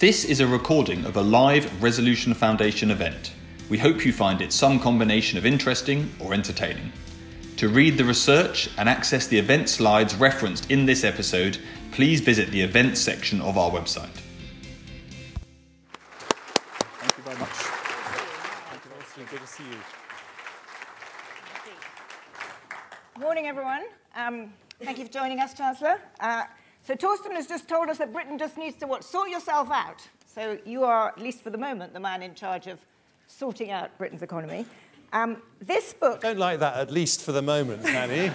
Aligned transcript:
This 0.00 0.24
is 0.24 0.40
a 0.40 0.46
recording 0.46 1.04
of 1.04 1.18
a 1.18 1.20
live 1.20 1.82
Resolution 1.82 2.32
Foundation 2.32 2.90
event. 2.90 3.34
We 3.68 3.76
hope 3.76 4.06
you 4.06 4.14
find 4.14 4.40
it 4.40 4.50
some 4.50 4.80
combination 4.80 5.36
of 5.36 5.44
interesting 5.44 6.10
or 6.18 6.32
entertaining. 6.32 6.90
To 7.58 7.68
read 7.68 7.98
the 7.98 8.06
research 8.06 8.70
and 8.78 8.88
access 8.88 9.26
the 9.26 9.38
event 9.38 9.68
slides 9.68 10.14
referenced 10.14 10.70
in 10.70 10.86
this 10.86 11.04
episode, 11.04 11.58
please 11.92 12.22
visit 12.22 12.50
the 12.50 12.62
events 12.62 12.98
section 12.98 13.42
of 13.42 13.58
our 13.58 13.70
website. 13.70 14.08
Thank 16.96 17.18
you 17.18 17.22
very 17.22 17.38
much. 17.38 17.50
Thank 18.70 18.82
you, 18.82 18.90
Torsten. 18.90 19.30
Good 19.30 19.40
to 19.42 19.46
see 19.46 19.64
you. 19.64 19.76
Good 23.16 23.22
morning, 23.22 23.48
everyone. 23.48 23.82
Um, 24.16 24.54
thank 24.82 24.96
you 24.96 25.04
for 25.04 25.12
joining 25.12 25.40
us, 25.40 25.52
Chancellor. 25.52 26.00
Uh, 26.20 26.44
so 26.82 26.94
Torsten 26.94 27.32
has 27.32 27.46
just 27.46 27.68
told 27.68 27.88
us 27.88 27.98
that 27.98 28.12
Britain 28.12 28.38
just 28.38 28.56
needs 28.56 28.76
to 28.78 28.86
what? 28.86 29.04
Sort 29.04 29.30
yourself 29.30 29.70
out. 29.70 30.06
So 30.26 30.58
you 30.64 30.84
are, 30.84 31.08
at 31.08 31.20
least 31.20 31.42
for 31.42 31.50
the 31.50 31.58
moment, 31.58 31.92
the 31.92 32.00
man 32.00 32.22
in 32.22 32.34
charge 32.34 32.66
of 32.66 32.78
sorting 33.26 33.70
out 33.70 33.96
Britain's 33.98 34.22
economy. 34.22 34.66
Um, 35.12 35.38
this 35.60 35.92
book. 35.92 36.24
I 36.24 36.28
Don't 36.28 36.38
like 36.38 36.60
that, 36.60 36.76
at 36.76 36.90
least 36.90 37.22
for 37.22 37.32
the 37.32 37.42
moment, 37.42 37.82
Zanny. 37.82 38.32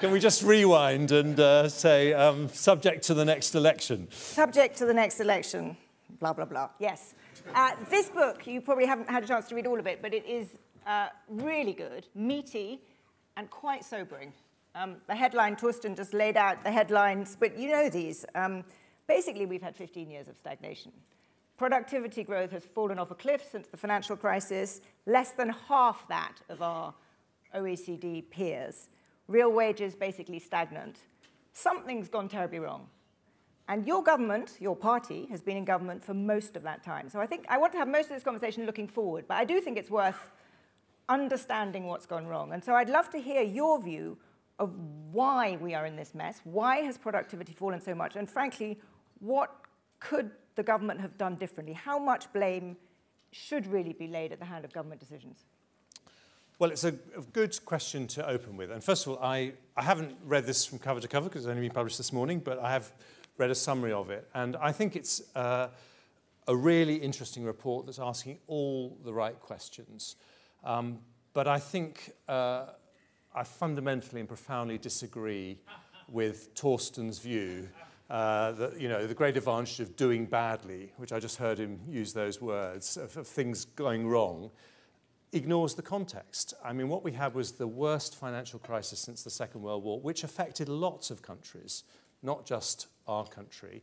Can 0.00 0.10
we 0.10 0.20
just 0.20 0.42
rewind 0.42 1.12
and 1.12 1.38
uh, 1.40 1.68
say, 1.68 2.12
um, 2.12 2.48
subject 2.50 3.04
to 3.04 3.14
the 3.14 3.24
next 3.24 3.54
election? 3.54 4.06
Subject 4.10 4.76
to 4.78 4.84
the 4.84 4.94
next 4.94 5.20
election. 5.20 5.76
Blah, 6.18 6.34
blah, 6.34 6.44
blah. 6.44 6.68
Yes. 6.78 7.14
Uh, 7.54 7.70
this 7.88 8.10
book, 8.10 8.46
you 8.46 8.60
probably 8.60 8.86
haven't 8.86 9.08
had 9.08 9.24
a 9.24 9.26
chance 9.26 9.48
to 9.48 9.54
read 9.54 9.66
all 9.66 9.78
of 9.78 9.86
it, 9.86 10.02
but 10.02 10.12
it 10.12 10.26
is 10.26 10.58
uh, 10.86 11.08
really 11.28 11.72
good, 11.72 12.06
meaty, 12.14 12.82
and 13.36 13.48
quite 13.48 13.84
sobering. 13.84 14.32
Um, 14.74 14.96
the 15.08 15.14
headline, 15.14 15.56
Torsten 15.56 15.96
just 15.96 16.14
laid 16.14 16.36
out 16.36 16.62
the 16.62 16.70
headlines, 16.70 17.36
but 17.38 17.58
you 17.58 17.70
know 17.70 17.88
these. 17.88 18.24
Um, 18.34 18.64
basically, 19.08 19.46
we've 19.46 19.62
had 19.62 19.74
15 19.74 20.08
years 20.08 20.28
of 20.28 20.36
stagnation. 20.36 20.92
Productivity 21.56 22.22
growth 22.22 22.52
has 22.52 22.64
fallen 22.64 22.98
off 22.98 23.10
a 23.10 23.14
cliff 23.14 23.42
since 23.50 23.66
the 23.66 23.76
financial 23.76 24.16
crisis, 24.16 24.80
less 25.06 25.32
than 25.32 25.50
half 25.68 26.06
that 26.08 26.36
of 26.48 26.62
our 26.62 26.94
OECD 27.54 28.30
peers. 28.30 28.88
Real 29.26 29.52
wages 29.52 29.94
basically 29.96 30.38
stagnant. 30.38 31.00
Something's 31.52 32.08
gone 32.08 32.28
terribly 32.28 32.60
wrong. 32.60 32.86
And 33.68 33.86
your 33.86 34.02
government, 34.02 34.56
your 34.60 34.74
party, 34.74 35.26
has 35.30 35.42
been 35.42 35.56
in 35.56 35.64
government 35.64 36.02
for 36.02 36.14
most 36.14 36.56
of 36.56 36.62
that 36.62 36.82
time. 36.82 37.08
So 37.08 37.20
I 37.20 37.26
think 37.26 37.44
I 37.48 37.58
want 37.58 37.72
to 37.72 37.78
have 37.78 37.88
most 37.88 38.04
of 38.04 38.10
this 38.16 38.24
conversation 38.24 38.66
looking 38.66 38.88
forward, 38.88 39.26
but 39.28 39.36
I 39.36 39.44
do 39.44 39.60
think 39.60 39.78
it's 39.78 39.90
worth 39.90 40.30
understanding 41.08 41.86
what's 41.86 42.06
gone 42.06 42.26
wrong. 42.26 42.52
And 42.52 42.64
so 42.64 42.74
I'd 42.74 42.88
love 42.88 43.10
to 43.10 43.18
hear 43.18 43.42
your 43.42 43.80
view 43.82 44.16
of 44.60 44.72
why 45.10 45.56
we 45.56 45.74
are 45.74 45.86
in 45.86 45.96
this 45.96 46.14
mess. 46.14 46.40
Why 46.44 46.76
has 46.78 46.96
productivity 46.96 47.52
fallen 47.52 47.80
so 47.80 47.94
much? 47.94 48.14
And 48.14 48.28
frankly, 48.28 48.78
what 49.18 49.52
could 49.98 50.30
the 50.54 50.62
government 50.62 51.00
have 51.00 51.16
done 51.18 51.34
differently? 51.36 51.72
How 51.72 51.98
much 51.98 52.32
blame 52.32 52.76
should 53.32 53.66
really 53.66 53.94
be 53.94 54.06
laid 54.06 54.32
at 54.32 54.38
the 54.38 54.44
hand 54.44 54.64
of 54.64 54.72
government 54.72 55.00
decisions? 55.00 55.46
Well, 56.58 56.70
it's 56.70 56.84
a, 56.84 56.94
a 57.16 57.22
good 57.32 57.64
question 57.64 58.06
to 58.08 58.28
open 58.28 58.56
with. 58.56 58.70
And 58.70 58.84
first 58.84 59.06
of 59.06 59.12
all, 59.12 59.24
I, 59.24 59.54
I 59.76 59.82
haven't 59.82 60.14
read 60.24 60.44
this 60.44 60.66
from 60.66 60.78
cover 60.78 61.00
to 61.00 61.08
cover 61.08 61.28
because 61.28 61.44
it's 61.44 61.50
only 61.50 61.62
been 61.62 61.74
published 61.74 61.96
this 61.96 62.12
morning, 62.12 62.38
but 62.38 62.58
I 62.58 62.70
have 62.70 62.92
read 63.38 63.50
a 63.50 63.54
summary 63.54 63.92
of 63.92 64.10
it. 64.10 64.28
And 64.34 64.56
I 64.56 64.70
think 64.70 64.94
it's 64.94 65.22
uh, 65.34 65.68
a 66.46 66.54
really 66.54 66.96
interesting 66.96 67.44
report 67.44 67.86
that's 67.86 67.98
asking 67.98 68.38
all 68.46 68.98
the 69.04 69.14
right 69.14 69.40
questions. 69.40 70.16
Um, 70.62 70.98
but 71.32 71.48
I 71.48 71.58
think 71.58 72.12
uh, 72.28 72.66
I 73.34 73.44
fundamentally 73.44 74.20
and 74.20 74.28
profoundly 74.28 74.78
disagree 74.78 75.58
with 76.08 76.52
Torsten's 76.54 77.18
view 77.20 77.68
uh, 78.10 78.50
that 78.52 78.80
you 78.80 78.88
know 78.88 79.06
the 79.06 79.14
great 79.14 79.36
advantage 79.36 79.78
of 79.78 79.94
doing 79.94 80.26
badly, 80.26 80.92
which 80.96 81.12
I 81.12 81.20
just 81.20 81.36
heard 81.36 81.58
him 81.58 81.78
use 81.88 82.12
those 82.12 82.40
words 82.40 82.96
of, 82.96 83.16
of 83.16 83.26
things 83.26 83.64
going 83.64 84.08
wrong, 84.08 84.50
ignores 85.32 85.74
the 85.74 85.82
context. 85.82 86.54
I 86.64 86.72
mean, 86.72 86.88
what 86.88 87.04
we 87.04 87.12
had 87.12 87.34
was 87.34 87.52
the 87.52 87.68
worst 87.68 88.16
financial 88.16 88.58
crisis 88.58 88.98
since 88.98 89.22
the 89.22 89.30
Second 89.30 89.62
World 89.62 89.84
War, 89.84 90.00
which 90.00 90.24
affected 90.24 90.68
lots 90.68 91.12
of 91.12 91.22
countries, 91.22 91.84
not 92.22 92.44
just 92.44 92.88
our 93.06 93.26
country. 93.26 93.82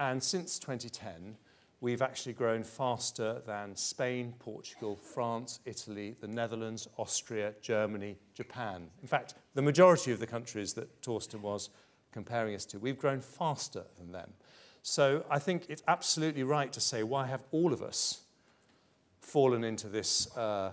And 0.00 0.20
since 0.20 0.58
2010, 0.58 1.36
we've 1.84 2.00
actually 2.00 2.32
grown 2.32 2.64
faster 2.64 3.42
than 3.46 3.76
Spain, 3.76 4.32
Portugal, 4.38 4.96
France, 4.96 5.60
Italy, 5.66 6.16
the 6.18 6.26
Netherlands, 6.26 6.88
Austria, 6.96 7.52
Germany, 7.60 8.16
Japan. 8.32 8.88
In 9.02 9.06
fact, 9.06 9.34
the 9.52 9.60
majority 9.60 10.10
of 10.10 10.18
the 10.18 10.26
countries 10.26 10.72
that 10.72 11.02
Torsten 11.02 11.42
was 11.42 11.68
comparing 12.10 12.54
us 12.54 12.64
to, 12.64 12.78
we've 12.78 12.98
grown 12.98 13.20
faster 13.20 13.84
than 13.98 14.12
them. 14.12 14.32
So 14.82 15.26
I 15.28 15.38
think 15.38 15.66
it's 15.68 15.82
absolutely 15.86 16.42
right 16.42 16.72
to 16.72 16.80
say, 16.80 17.02
why 17.02 17.26
have 17.26 17.44
all 17.50 17.74
of 17.74 17.82
us 17.82 18.22
fallen 19.20 19.62
into 19.62 19.88
this 19.88 20.34
uh, 20.38 20.72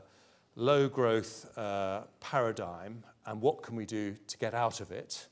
low 0.55 0.87
growth 0.87 1.57
uh, 1.57 2.03
paradigm 2.21 3.03
and 3.25 3.41
what 3.41 3.63
can 3.63 3.75
we 3.75 3.85
do 3.85 4.15
to 4.27 4.37
get 4.37 4.53
out 4.53 4.79
of 4.79 4.93
it? 4.93 5.27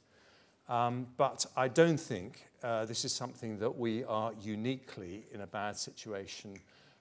Um, 0.69 1.07
but 1.17 1.45
I 1.57 1.67
don't 1.67 1.99
think 1.99 2.47
uh, 2.63 2.85
this 2.85 3.03
is 3.03 3.11
something 3.11 3.57
that 3.57 3.75
we 3.75 4.03
are 4.03 4.31
uniquely 4.39 5.25
in 5.33 5.41
a 5.41 5.47
bad 5.47 5.75
situation 5.75 6.57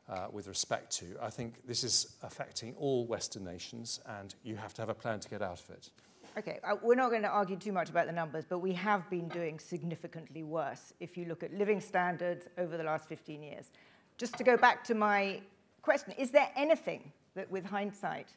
uh, 0.09 0.29
with 0.33 0.49
respect 0.49 0.91
to. 0.97 1.05
I 1.21 1.29
think 1.29 1.67
this 1.67 1.85
is 1.85 2.17
affecting 2.23 2.75
all 2.79 3.07
Western 3.07 3.45
nations, 3.45 4.01
and 4.07 4.35
you 4.43 4.57
have 4.57 4.73
to 4.75 4.83
have 4.83 4.89
a 4.89 4.95
plan 4.95 5.21
to 5.21 5.29
get 5.29 5.43
out 5.43 5.61
of 5.61 5.71
it. 5.71 5.91
Okay, 6.39 6.61
uh, 6.65 6.77
we're 6.83 6.95
not 6.95 7.11
going 7.11 7.23
to 7.23 7.29
argue 7.29 7.57
too 7.57 7.73
much 7.73 7.91
about 7.91 8.07
the 8.07 8.13
numbers, 8.13 8.45
but 8.49 8.61
we 8.61 8.73
have 8.73 9.09
been 9.11 9.29
doing 9.29 9.59
significantly 9.59 10.45
worse 10.45 10.95
if 11.01 11.17
you 11.17 11.27
look 11.27 11.43
at 11.43 11.53
living 11.53 11.81
standards 11.81 12.49
over 12.57 12.77
the 12.79 12.85
last 12.85 13.07
15 13.07 13.43
years. 13.43 13.71
Just 14.17 14.37
to 14.39 14.45
go 14.45 14.57
back 14.57 14.83
to 14.85 14.95
my 14.95 15.41
question, 15.83 16.15
is 16.17 16.31
there 16.31 16.49
anything 16.57 17.13
that, 17.35 17.51
with 17.51 17.67
hindsight, 17.67 18.29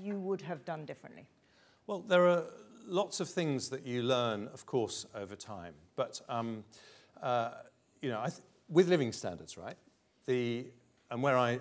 you 0.00 0.18
would 0.18 0.40
have 0.40 0.64
done 0.64 0.86
differently? 0.86 1.26
Well, 1.86 2.00
there 2.00 2.26
are 2.26 2.44
lots 2.86 3.20
of 3.20 3.28
things 3.28 3.68
that 3.70 3.86
you 3.86 4.02
learn, 4.02 4.48
of 4.52 4.66
course, 4.66 5.06
over 5.14 5.36
time. 5.36 5.74
But, 5.96 6.20
um, 6.28 6.64
uh, 7.22 7.50
you 8.02 8.10
know, 8.10 8.22
th- 8.24 8.40
with 8.68 8.88
living 8.88 9.12
standards, 9.12 9.56
right, 9.56 9.76
the, 10.26 10.66
and 11.10 11.22
where 11.22 11.36
I 11.36 11.60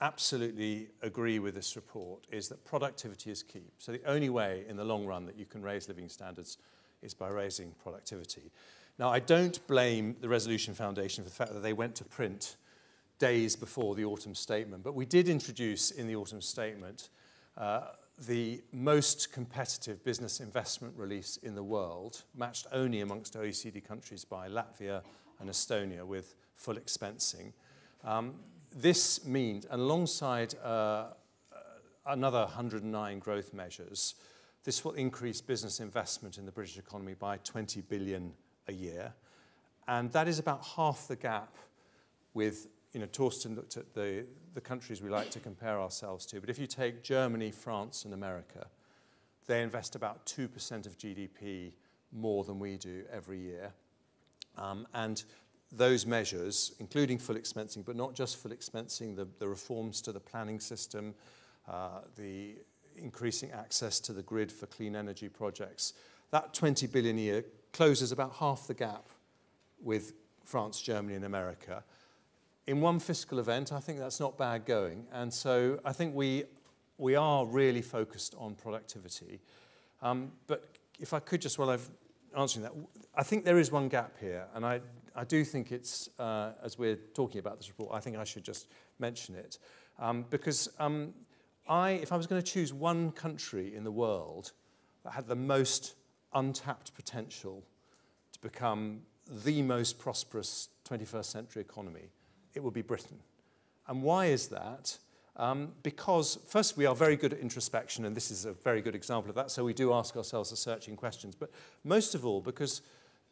absolutely 0.00 0.88
agree 1.02 1.38
with 1.38 1.54
this 1.54 1.76
report 1.76 2.26
is 2.30 2.48
that 2.48 2.64
productivity 2.64 3.30
is 3.30 3.42
key. 3.42 3.70
So 3.78 3.92
the 3.92 4.04
only 4.06 4.28
way 4.28 4.64
in 4.68 4.76
the 4.76 4.84
long 4.84 5.06
run 5.06 5.26
that 5.26 5.38
you 5.38 5.46
can 5.46 5.62
raise 5.62 5.88
living 5.88 6.08
standards 6.08 6.58
is 7.02 7.14
by 7.14 7.28
raising 7.28 7.72
productivity. 7.82 8.50
Now, 8.98 9.10
I 9.10 9.18
don't 9.18 9.64
blame 9.66 10.16
the 10.20 10.28
Resolution 10.28 10.74
Foundation 10.74 11.24
for 11.24 11.30
the 11.30 11.36
fact 11.36 11.52
that 11.52 11.62
they 11.62 11.72
went 11.72 11.94
to 11.96 12.04
print 12.04 12.56
days 13.18 13.56
before 13.56 13.94
the 13.94 14.04
autumn 14.04 14.34
statement, 14.34 14.82
but 14.82 14.94
we 14.94 15.06
did 15.06 15.28
introduce 15.28 15.90
in 15.90 16.06
the 16.06 16.16
autumn 16.16 16.40
statement 16.40 17.08
uh, 17.56 17.82
the 18.18 18.62
most 18.72 19.32
competitive 19.32 20.04
business 20.04 20.40
investment 20.40 20.94
release 20.96 21.36
in 21.38 21.54
the 21.54 21.62
world, 21.62 22.22
matched 22.34 22.66
only 22.72 23.00
amongst 23.00 23.34
OECD 23.34 23.84
countries 23.84 24.24
by 24.24 24.48
Latvia 24.48 25.02
and 25.40 25.50
Estonia 25.50 26.04
with 26.04 26.34
full 26.54 26.76
expensing. 26.76 27.52
Um, 28.04 28.34
this 28.74 29.24
means, 29.24 29.66
alongside 29.70 30.54
uh, 30.62 31.06
another 32.06 32.40
109 32.40 33.18
growth 33.18 33.52
measures, 33.52 34.14
this 34.64 34.84
will 34.84 34.92
increase 34.92 35.40
business 35.40 35.80
investment 35.80 36.38
in 36.38 36.46
the 36.46 36.52
British 36.52 36.78
economy 36.78 37.14
by 37.14 37.36
20 37.38 37.82
billion 37.82 38.32
a 38.68 38.72
year. 38.72 39.12
And 39.86 40.10
that 40.12 40.28
is 40.28 40.38
about 40.38 40.64
half 40.64 41.08
the 41.08 41.16
gap 41.16 41.54
with 42.32 42.68
you 42.94 43.00
know, 43.00 43.06
Torsten 43.06 43.56
looked 43.56 43.76
at 43.76 43.92
the, 43.92 44.24
the 44.54 44.60
countries 44.60 45.02
we 45.02 45.10
like 45.10 45.30
to 45.30 45.40
compare 45.40 45.80
ourselves 45.80 46.24
to, 46.26 46.40
but 46.40 46.48
if 46.48 46.58
you 46.58 46.66
take 46.66 47.02
Germany, 47.02 47.50
France, 47.50 48.04
and 48.04 48.14
America, 48.14 48.68
they 49.46 49.62
invest 49.62 49.96
about 49.96 50.24
2% 50.26 50.86
of 50.86 50.96
GDP 50.96 51.72
more 52.12 52.44
than 52.44 52.60
we 52.60 52.76
do 52.76 53.02
every 53.12 53.38
year. 53.38 53.72
Um, 54.56 54.86
and 54.94 55.24
those 55.72 56.06
measures, 56.06 56.72
including 56.78 57.18
full 57.18 57.34
expensing, 57.34 57.84
but 57.84 57.96
not 57.96 58.14
just 58.14 58.36
full 58.36 58.52
expensing, 58.52 59.16
the, 59.16 59.26
the 59.40 59.48
reforms 59.48 60.00
to 60.02 60.12
the 60.12 60.20
planning 60.20 60.60
system, 60.60 61.14
uh, 61.68 62.02
the 62.16 62.54
increasing 62.96 63.50
access 63.50 63.98
to 63.98 64.12
the 64.12 64.22
grid 64.22 64.52
for 64.52 64.66
clean 64.66 64.94
energy 64.94 65.28
projects, 65.28 65.94
that 66.30 66.54
20 66.54 66.86
billion 66.86 67.18
a 67.18 67.20
year 67.20 67.44
closes 67.72 68.12
about 68.12 68.34
half 68.34 68.68
the 68.68 68.74
gap 68.74 69.08
with 69.82 70.12
France, 70.44 70.80
Germany, 70.80 71.16
and 71.16 71.24
America 71.24 71.82
in 72.66 72.80
one 72.80 72.98
fiscal 72.98 73.38
event, 73.38 73.72
I 73.72 73.80
think 73.80 73.98
that's 73.98 74.20
not 74.20 74.38
bad 74.38 74.64
going. 74.64 75.06
And 75.12 75.32
so 75.32 75.80
I 75.84 75.92
think 75.92 76.14
we, 76.14 76.44
we 76.98 77.14
are 77.14 77.44
really 77.44 77.82
focused 77.82 78.34
on 78.38 78.54
productivity. 78.54 79.40
Um, 80.02 80.32
but 80.46 80.76
if 80.98 81.12
I 81.12 81.18
could 81.18 81.40
just, 81.40 81.58
while 81.58 81.70
I'm 81.70 81.80
answering 82.36 82.62
that, 82.62 82.72
I 83.14 83.22
think 83.22 83.44
there 83.44 83.58
is 83.58 83.70
one 83.70 83.88
gap 83.88 84.14
here. 84.18 84.46
And 84.54 84.64
I, 84.64 84.80
I 85.14 85.24
do 85.24 85.44
think 85.44 85.72
it's, 85.72 86.08
uh, 86.18 86.52
as 86.62 86.78
we're 86.78 86.98
talking 87.14 87.38
about 87.38 87.58
this 87.58 87.68
report, 87.68 87.90
I 87.92 88.00
think 88.00 88.16
I 88.16 88.24
should 88.24 88.44
just 88.44 88.68
mention 88.98 89.34
it. 89.34 89.58
Um, 89.98 90.24
because 90.30 90.68
um, 90.78 91.12
I, 91.68 91.90
if 91.90 92.12
I 92.12 92.16
was 92.16 92.26
going 92.26 92.42
to 92.42 92.46
choose 92.46 92.72
one 92.72 93.12
country 93.12 93.74
in 93.74 93.84
the 93.84 93.92
world 93.92 94.52
that 95.04 95.12
had 95.12 95.26
the 95.26 95.36
most 95.36 95.94
untapped 96.32 96.94
potential 96.94 97.62
to 98.32 98.40
become 98.40 99.02
the 99.44 99.62
most 99.62 99.98
prosperous 99.98 100.68
21st 100.88 101.24
century 101.24 101.62
economy, 101.62 102.10
it 102.54 102.62
would 102.62 102.74
be 102.74 102.82
Britain. 102.82 103.18
And 103.86 104.02
why 104.02 104.26
is 104.26 104.48
that? 104.48 104.98
Um, 105.36 105.72
because, 105.82 106.38
first, 106.46 106.76
we 106.76 106.86
are 106.86 106.94
very 106.94 107.16
good 107.16 107.32
at 107.32 107.40
introspection, 107.40 108.04
and 108.04 108.16
this 108.16 108.30
is 108.30 108.44
a 108.44 108.52
very 108.52 108.80
good 108.80 108.94
example 108.94 109.30
of 109.30 109.34
that, 109.34 109.50
so 109.50 109.64
we 109.64 109.74
do 109.74 109.92
ask 109.92 110.16
ourselves 110.16 110.50
the 110.50 110.56
searching 110.56 110.96
questions. 110.96 111.34
But 111.34 111.50
most 111.82 112.14
of 112.14 112.24
all, 112.24 112.40
because 112.40 112.82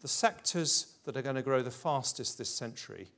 the 0.00 0.08
sectors 0.08 0.94
that 1.04 1.16
are 1.16 1.22
going 1.22 1.36
to 1.36 1.42
grow 1.42 1.62
the 1.62 1.70
fastest 1.70 2.38
this 2.38 2.52
century 2.52 3.08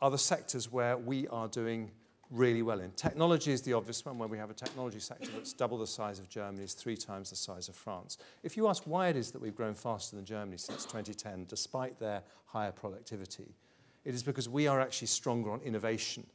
are 0.00 0.10
the 0.10 0.18
sectors 0.18 0.72
where 0.72 0.96
we 0.96 1.28
are 1.28 1.48
doing 1.48 1.90
really 2.30 2.62
well 2.62 2.80
in. 2.80 2.90
Technology 2.92 3.52
is 3.52 3.60
the 3.60 3.74
obvious 3.74 4.04
one, 4.04 4.18
where 4.18 4.28
we 4.28 4.38
have 4.38 4.50
a 4.50 4.54
technology 4.54 4.98
sector 4.98 5.28
that's 5.34 5.52
double 5.52 5.78
the 5.78 5.86
size 5.86 6.18
of 6.18 6.28
Germany, 6.30 6.64
is 6.64 6.72
three 6.72 6.96
times 6.96 7.28
the 7.28 7.36
size 7.36 7.68
of 7.68 7.76
France. 7.76 8.16
If 8.42 8.56
you 8.56 8.68
ask 8.68 8.84
why 8.84 9.08
it 9.08 9.16
is 9.16 9.30
that 9.32 9.42
we've 9.42 9.54
grown 9.54 9.74
faster 9.74 10.16
than 10.16 10.24
Germany 10.24 10.56
since 10.56 10.84
2010, 10.84 11.44
despite 11.46 12.00
their 12.00 12.22
higher 12.46 12.72
productivity, 12.72 13.54
it 14.04 14.14
is 14.14 14.22
because 14.22 14.48
we 14.48 14.66
are 14.66 14.80
actually 14.80 15.08
stronger 15.08 15.50
on 15.50 15.60
innovation. 15.60 16.26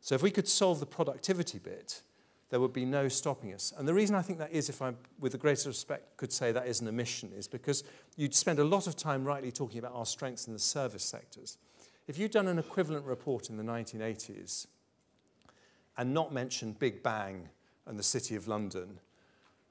So 0.00 0.14
if 0.14 0.22
we 0.22 0.30
could 0.30 0.46
solve 0.46 0.80
the 0.80 0.86
productivity 0.86 1.58
bit, 1.58 2.02
there 2.50 2.60
would 2.60 2.72
be 2.72 2.84
no 2.84 3.08
stopping 3.08 3.52
us. 3.52 3.72
And 3.76 3.88
the 3.88 3.94
reason 3.94 4.14
I 4.14 4.22
think 4.22 4.38
that 4.38 4.52
is, 4.52 4.68
if 4.68 4.80
I, 4.80 4.92
with 5.18 5.32
the 5.32 5.38
greatest 5.38 5.66
respect, 5.66 6.16
could 6.16 6.32
say 6.32 6.52
that 6.52 6.68
is 6.68 6.80
an 6.80 6.88
omission, 6.88 7.32
is 7.36 7.48
because 7.48 7.82
you'd 8.16 8.34
spend 8.34 8.60
a 8.60 8.64
lot 8.64 8.86
of 8.86 8.96
time 8.96 9.24
rightly 9.24 9.50
talking 9.50 9.78
about 9.78 9.94
our 9.94 10.06
strengths 10.06 10.46
in 10.46 10.52
the 10.52 10.58
service 10.58 11.04
sectors. 11.04 11.58
If 12.06 12.18
you'd 12.18 12.30
done 12.30 12.46
an 12.46 12.58
equivalent 12.58 13.04
report 13.04 13.50
in 13.50 13.56
the 13.56 13.64
1980s 13.64 14.68
and 15.98 16.14
not 16.14 16.32
mentioned 16.32 16.78
Big 16.78 17.02
Bang 17.02 17.48
and 17.86 17.98
the 17.98 18.04
City 18.04 18.36
of 18.36 18.46
London, 18.46 19.00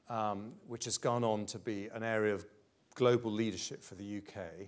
um, 0.10 0.54
which 0.68 0.84
has 0.86 0.98
gone 0.98 1.24
on 1.24 1.46
to 1.46 1.60
be 1.60 1.88
an 1.94 2.04
area 2.04 2.34
of 2.34 2.46
global 2.94 3.32
leadership 3.32 3.84
for 3.84 3.96
the 3.96 4.18
UK, 4.18 4.68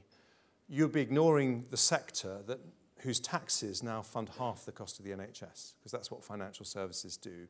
you'd 0.70 0.94
be 0.94 1.02
ignoring 1.02 1.66
the 1.72 1.78
sector 1.78 2.40
that 2.48 2.60
whose 3.00 3.20
taxes 3.20 3.84
now 3.84 4.02
fund 4.02 4.30
half 4.38 4.66
the 4.66 4.72
cost 4.72 5.00
of 5.00 5.06
the 5.06 5.12
NHS, 5.12 5.74
because 5.80 5.92
that's 5.92 6.10
what 6.12 6.24
financial 6.24 6.66
services 6.66 7.18
do. 7.18 7.48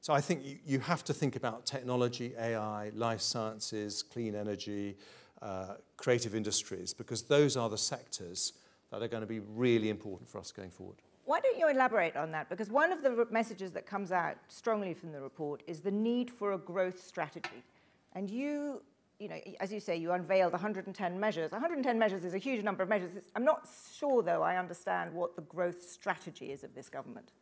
So 0.00 0.12
I 0.12 0.20
think 0.20 0.44
you, 0.44 0.58
you 0.64 0.80
have 0.80 1.04
to 1.04 1.14
think 1.14 1.36
about 1.36 1.66
technology, 1.66 2.32
AI, 2.38 2.90
life 2.94 3.20
sciences, 3.20 4.02
clean 4.02 4.34
energy, 4.34 4.96
uh, 5.42 5.74
creative 5.96 6.34
industries, 6.34 6.94
because 6.94 7.22
those 7.22 7.56
are 7.56 7.68
the 7.68 7.78
sectors 7.78 8.52
that 8.90 9.02
are 9.02 9.08
going 9.08 9.22
to 9.22 9.26
be 9.26 9.40
really 9.40 9.90
important 9.90 10.28
for 10.28 10.38
us 10.38 10.52
going 10.52 10.70
forward. 10.70 10.96
Why 11.24 11.40
don't 11.40 11.58
you 11.58 11.68
elaborate 11.68 12.16
on 12.16 12.30
that? 12.32 12.48
Because 12.48 12.70
one 12.70 12.92
of 12.92 13.02
the 13.02 13.26
messages 13.30 13.72
that 13.72 13.84
comes 13.84 14.12
out 14.12 14.36
strongly 14.48 14.94
from 14.94 15.10
the 15.10 15.20
report 15.20 15.62
is 15.66 15.80
the 15.80 15.90
need 15.90 16.30
for 16.30 16.52
a 16.52 16.58
growth 16.58 17.02
strategy. 17.02 17.64
And 18.12 18.30
you 18.30 18.82
you 19.18 19.28
know, 19.28 19.38
as 19.60 19.72
you 19.72 19.80
say, 19.80 19.96
you 19.96 20.12
unveiled 20.12 20.52
110 20.52 21.18
measures. 21.18 21.52
110 21.52 21.98
measures 21.98 22.24
is 22.24 22.34
a 22.34 22.38
huge 22.38 22.62
number 22.62 22.82
of 22.82 22.88
measures. 22.88 23.10
I'm 23.34 23.44
not 23.44 23.68
sure, 23.96 24.22
though, 24.22 24.42
I 24.42 24.56
understand 24.56 25.12
what 25.14 25.36
the 25.36 25.42
growth 25.42 25.82
strategy 25.82 26.52
is 26.52 26.64
of 26.64 26.74
this 26.74 26.88
government. 26.88 27.32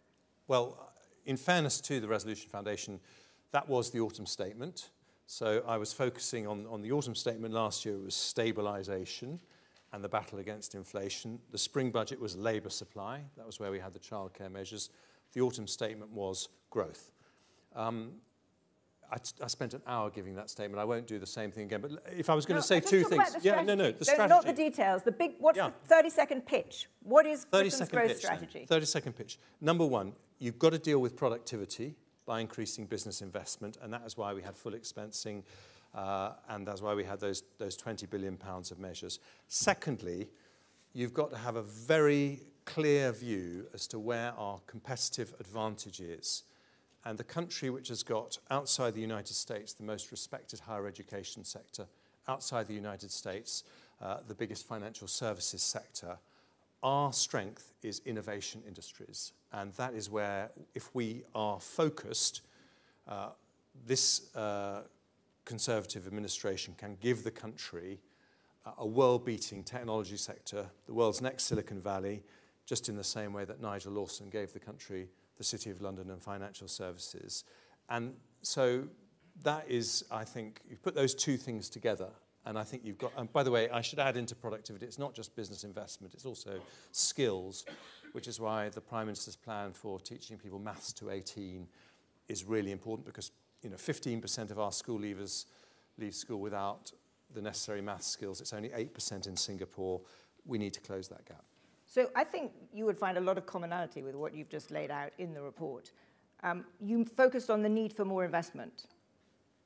Well, 0.47 0.93
in 1.27 1.37
fairness 1.37 1.81
to 1.83 2.01
the 2.01 2.09
Resolution 2.09 2.49
Foundation, 2.49 3.01
that 3.51 3.69
was 3.69 3.91
the 3.91 4.01
autumn 4.01 4.27
statement. 4.27 4.91
So 5.27 5.63
I 5.67 5.79
was 5.79 5.93
focusing 5.93 6.47
on, 6.47 6.67
on 6.67 6.83
the 6.83 6.93
autumn 6.93 7.15
statement 7.15 7.55
last 7.55 7.85
year, 7.85 7.95
it 7.95 8.05
was 8.05 8.15
stabilisation 8.15 9.41
and 9.93 10.05
the 10.05 10.09
battle 10.09 10.39
against 10.39 10.75
inflation. 10.75 11.39
The 11.51 11.59
spring 11.59 11.91
budget 11.91 12.21
was 12.21 12.37
labour 12.37 12.71
supply. 12.71 13.21
That 13.37 13.47
was 13.47 13.59
where 13.59 13.71
we 13.71 13.79
had 13.79 13.95
the 13.95 14.01
childcare 14.01 14.51
measures. 14.51 14.91
The 15.33 15.41
autumn 15.41 15.67
statement 15.67 16.11
was 16.11 16.49
growth. 16.71 17.13
Um, 17.75 18.13
I, 19.15 19.45
I, 19.45 19.47
spent 19.47 19.75
an 19.75 19.83
hour 19.87 20.11
giving 20.11 20.35
that 20.35 20.51
statement. 20.51 20.81
I 20.81 20.85
won't 20.85 21.07
do 21.07 21.19
the 21.19 21.27
same 21.27 21.53
thing 21.53 21.65
again. 21.65 21.81
But 21.81 21.93
if 22.17 22.29
I 22.29 22.35
was 22.35 22.45
going 22.45 22.57
no, 22.57 22.63
to 22.63 22.67
say 22.67 22.81
two 22.81 23.05
things, 23.05 23.37
yeah, 23.43 23.63
no, 23.63 23.75
no, 23.75 23.93
the 23.93 24.05
strategy. 24.05 24.29
Not 24.29 24.45
the 24.45 24.53
details. 24.53 25.03
The 25.03 25.13
big. 25.13 25.35
What's 25.39 25.57
yeah. 25.57 25.69
the 25.69 25.89
thirty-second 25.89 26.47
pitch? 26.47 26.89
What 27.03 27.25
is 27.25 27.45
30 27.45 27.71
Britain's 27.71 27.89
growth 27.89 28.09
pitch, 28.09 28.17
strategy? 28.17 28.67
Thirty-second 28.69 29.13
pitch. 29.13 29.39
Number 29.61 29.87
one, 29.87 30.15
you've 30.41 30.59
got 30.59 30.71
to 30.71 30.79
deal 30.79 30.99
with 30.99 31.17
productivity 31.17 31.95
by 32.27 32.41
increasing 32.41 32.87
business 32.87 33.23
investment, 33.23 33.79
and 33.83 33.93
that 33.93 34.03
is 34.05 34.17
why 34.17 34.35
we 34.35 34.43
had 34.43 34.57
full 34.57 34.73
expensing, 34.73 35.45
uh, 35.95 36.33
and 36.49 36.67
that's 36.67 36.83
why 36.83 36.95
we 36.95 37.05
had 37.05 37.21
those 37.21 37.45
those 37.59 37.77
twenty 37.77 38.07
billion 38.07 38.37
pounds 38.37 38.73
of 38.73 38.81
measures. 38.81 39.21
Secondly, 39.47 40.29
you've 40.93 41.15
got 41.15 41.31
to 41.31 41.39
have 41.39 41.55
a 41.55 41.63
very 41.63 42.41
clear 42.65 43.13
view 43.13 43.67
as 43.75 43.87
to 43.87 43.99
where 43.99 44.33
our 44.37 44.59
competitive 44.67 45.35
advantage 45.39 46.01
is 46.01 46.45
and 47.05 47.19
the 47.19 47.25
country 47.25 47.71
which 47.71 47.89
has 47.89 48.03
got, 48.03 48.39
outside 48.51 48.95
the 48.95 49.01
United 49.01 49.35
States, 49.35 49.73
the 49.73 49.83
most 49.83 50.11
respected 50.11 50.61
higher 50.61 50.87
education 50.87 51.45
sector, 51.45 51.87
outside 52.29 52.67
the 52.67 52.75
United 52.75 53.11
States, 53.11 53.65
uh, 54.01 54.19
the 54.27 54.35
biggest 54.35 54.67
financial 54.67 55.07
services 55.07 55.63
sector, 55.63 56.17
our 56.83 57.13
strength 57.13 57.73
is 57.83 58.01
innovation 58.05 58.63
industries. 58.67 59.33
And 59.53 59.73
that 59.75 59.95
is 59.95 60.11
where, 60.11 60.51
if 60.75 60.95
we 60.95 61.23
are 61.35 61.61
focused, 61.61 62.43
uh, 63.09 63.31
this 63.87 64.35
uh, 64.35 64.83
Conservative 65.45 66.07
administration 66.07 66.75
can 66.79 66.97
give 67.03 67.23
the 67.23 67.31
country 67.31 68.01
a 68.79 68.87
world 68.87 69.27
beating 69.27 69.63
technology 69.63 70.17
sector, 70.17 70.65
the 70.87 70.95
world's 70.95 71.21
next 71.21 71.45
Silicon 71.45 71.83
Valley, 71.83 72.23
just 72.65 72.89
in 72.89 72.97
the 72.97 73.05
same 73.05 73.35
way 73.35 73.45
that 73.45 73.61
Nigel 73.61 73.93
Lawson 73.93 74.31
gave 74.31 74.55
the 74.55 74.59
country 74.59 75.09
the 75.37 75.45
City 75.45 75.71
of 75.71 75.81
London 75.81 76.11
and 76.11 76.23
financial 76.23 76.69
services. 76.69 77.45
And 77.89 78.15
so 78.43 78.85
that 79.43 79.65
is, 79.69 80.05
I 80.11 80.25
think, 80.25 80.61
you 80.69 80.77
put 80.77 80.95
those 80.95 81.15
two 81.15 81.37
things 81.37 81.69
together, 81.69 82.09
and 82.47 82.59
I 82.59 82.63
think 82.63 82.85
you've 82.85 82.99
got, 82.99 83.13
and 83.17 83.33
by 83.33 83.43
the 83.43 83.51
way, 83.51 83.71
I 83.71 83.81
should 83.81 83.99
add 83.99 84.17
into 84.17 84.35
productivity, 84.35 84.87
it's 84.87 84.99
not 84.99 85.15
just 85.15 85.35
business 85.35 85.65
investment, 85.65 86.15
it's 86.15 86.27
also 86.27 86.61
skills, 86.93 87.65
which 88.13 88.29
is 88.29 88.39
why 88.39 88.69
the 88.69 88.81
Prime 88.81 89.07
Minister's 89.07 89.37
plan 89.37 89.73
for 89.73 89.99
teaching 89.99 90.37
people 90.37 90.59
maths 90.59 90.93
to 90.95 91.11
18 91.11 91.67
is 92.29 92.45
really 92.45 92.71
important 92.71 93.07
because, 93.07 93.33
you 93.63 93.71
know, 93.71 93.77
15% 93.77 94.51
of 94.51 94.59
our 94.59 94.73
school 94.73 94.99
leavers 94.99 95.47
leave 95.99 96.15
school 96.15 96.41
without 96.41 96.93
the 97.33 97.43
necessary 97.43 97.81
maths 97.81 98.07
skills. 98.07 98.41
It's 98.41 98.53
only 98.53 98.69
8% 98.69 99.27
in 99.27 99.37
Singapore. 99.37 100.01
We 100.45 100.59
need 100.59 100.75
to 100.75 100.81
close 100.81 101.09
that 101.09 101.25
gap. 101.27 101.45
So 101.95 102.11
I 102.17 102.25
think 102.25 102.51
you 102.73 102.87
would 102.87 102.99
find 102.99 103.19
a 103.19 103.21
lot 103.21 103.39
of 103.39 103.47
commonality 103.47 104.03
with 104.03 104.17
what 104.17 104.35
you've 104.35 104.49
just 104.49 104.73
laid 104.73 104.91
out 104.91 105.13
in 105.19 105.33
the 105.33 105.41
report. 105.41 105.93
Um, 106.43 106.65
you 106.81 107.05
focused 107.05 107.51
on 107.51 107.63
the 107.63 107.69
need 107.69 107.93
for 107.93 108.05
more 108.05 108.25
investment, 108.25 108.87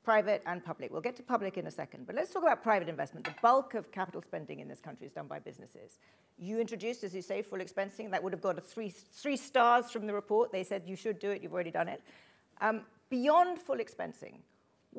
private 0.03 0.43
and 0.45 0.63
public. 0.63 0.91
We'll 0.91 1.01
get 1.01 1.15
to 1.15 1.23
public 1.23 1.57
in 1.57 1.65
a 1.65 1.71
second, 1.71 2.05
but 2.05 2.15
let's 2.15 2.31
talk 2.31 2.43
about 2.43 2.61
private 2.61 2.87
investment. 2.87 3.25
The 3.25 3.33
bulk 3.41 3.73
of 3.73 3.91
capital 3.91 4.21
spending 4.21 4.59
in 4.59 4.67
this 4.67 4.79
country 4.79 5.07
is 5.07 5.11
done 5.11 5.25
by 5.25 5.39
businesses. 5.39 5.97
You 6.37 6.59
introduced, 6.59 7.03
as 7.03 7.15
you 7.15 7.23
say, 7.23 7.41
full 7.41 7.57
expensing. 7.57 8.11
That 8.11 8.21
would 8.21 8.31
have 8.31 8.43
got 8.43 8.63
three, 8.63 8.89
three 8.89 9.35
stars 9.35 9.89
from 9.89 10.05
the 10.05 10.13
report. 10.13 10.51
They 10.51 10.63
said 10.63 10.83
you 10.85 10.95
should 10.95 11.17
do 11.17 11.31
it, 11.31 11.41
you've 11.41 11.53
already 11.53 11.71
done 11.71 11.87
it. 11.87 12.03
Um, 12.61 12.81
beyond 13.09 13.57
full 13.57 13.77
expensing, 13.77 14.35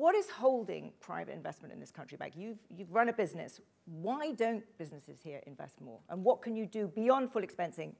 what 0.01 0.15
is 0.15 0.27
holding 0.31 0.91
private 0.99 1.35
investment 1.35 1.71
in 1.71 1.79
this 1.79 1.91
country 1.91 2.17
back? 2.17 2.31
You've, 2.35 2.57
you've 2.75 2.91
run 2.91 3.09
a 3.09 3.13
business. 3.13 3.61
Why 3.85 4.31
don't 4.31 4.63
businesses 4.79 5.19
here 5.23 5.41
invest 5.45 5.79
more? 5.79 5.99
And 6.09 6.23
what 6.23 6.41
can 6.41 6.55
you 6.55 6.65
do 6.65 6.87
beyond 6.87 7.31
full 7.31 7.43
expensing 7.43 7.93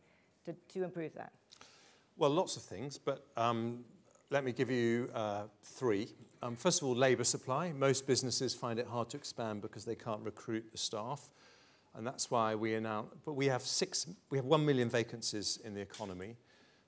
to, 0.46 0.56
to 0.70 0.84
improve 0.84 1.14
that? 1.14 1.32
Well, 2.18 2.32
lots 2.32 2.58
of 2.58 2.64
things, 2.64 2.98
but 2.98 3.28
um, 3.38 3.86
let 4.32 4.44
me 4.44 4.52
give 4.52 4.72
you 4.72 5.12
uh, 5.14 5.44
three. 5.64 6.08
Um, 6.42 6.56
first 6.56 6.82
of 6.82 6.88
all, 6.88 6.96
labour 6.96 7.24
supply. 7.24 7.72
Most 7.72 8.08
businesses 8.08 8.56
find 8.56 8.80
it 8.80 8.88
hard 8.88 9.12
to 9.12 9.18
expand 9.18 9.62
because 9.62 9.86
they 9.86 9.94
can't 9.94 10.24
recruit 10.24 10.72
the 10.72 10.80
staff. 10.80 11.30
And 11.94 12.08
that's 12.08 12.32
why 12.32 12.56
we 12.56 12.74
announced, 12.74 13.14
but 13.26 13.34
we 13.34 13.46
have 13.46 13.62
six, 13.62 14.08
we 14.32 14.40
have 14.40 14.46
one 14.46 14.66
million 14.66 14.90
vacancies 14.90 15.60
in 15.64 15.76
the 15.76 15.82
economy. 15.82 16.36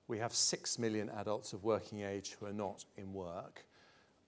We 0.08 0.17
have 0.17 0.34
six 0.34 0.79
million 0.79 1.12
adults 1.12 1.53
of 1.53 1.63
working 1.63 2.01
age 2.01 2.36
who 2.39 2.48
are 2.48 2.53
not 2.53 2.86
in 2.98 3.13
work. 3.13 3.63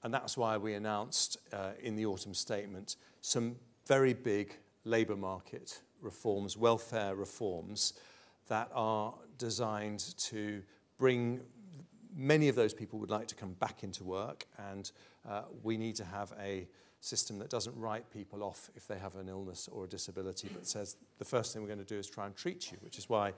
And 0.05 0.13
that's 0.13 0.37
why 0.37 0.55
we 0.55 0.75
announced 0.75 1.39
uh, 1.51 1.71
in 1.81 1.95
the 1.95 2.05
autumn 2.05 2.35
statement 2.35 2.97
some 3.21 3.55
very 3.87 4.13
big 4.13 4.55
labour 4.83 5.15
market 5.15 5.81
reforms, 5.99 6.55
welfare 6.55 7.15
reforms 7.15 7.93
that 8.47 8.69
are 8.75 9.15
designed 9.39 10.13
to 10.17 10.61
bring 10.99 11.41
many 12.15 12.49
of 12.49 12.55
those 12.55 12.71
people 12.71 12.99
would 12.99 13.09
like 13.09 13.25
to 13.29 13.35
come 13.35 13.53
back 13.53 13.83
into 13.83 14.03
work. 14.03 14.45
And 14.69 14.91
uh, 15.27 15.41
we 15.63 15.75
need 15.75 15.95
to 15.95 16.05
have 16.05 16.31
a 16.39 16.67
system 16.99 17.39
that 17.39 17.49
doesn't 17.49 17.75
write 17.75 18.07
people 18.11 18.43
off 18.43 18.69
if 18.75 18.87
they 18.87 18.99
have 18.99 19.15
an 19.15 19.27
illness 19.27 19.67
or 19.71 19.85
a 19.85 19.87
disability 19.87 20.49
but 20.53 20.67
says 20.67 20.97
the 21.19 21.25
first 21.25 21.53
thing 21.53 21.61
we're 21.61 21.67
going 21.67 21.77
to 21.77 21.85
do 21.85 21.99
is 21.99 22.09
try 22.09 22.25
and 22.25 22.35
treat 22.35 22.71
you 22.71 22.77
which 22.81 22.97
is 22.97 23.07
why 23.07 23.31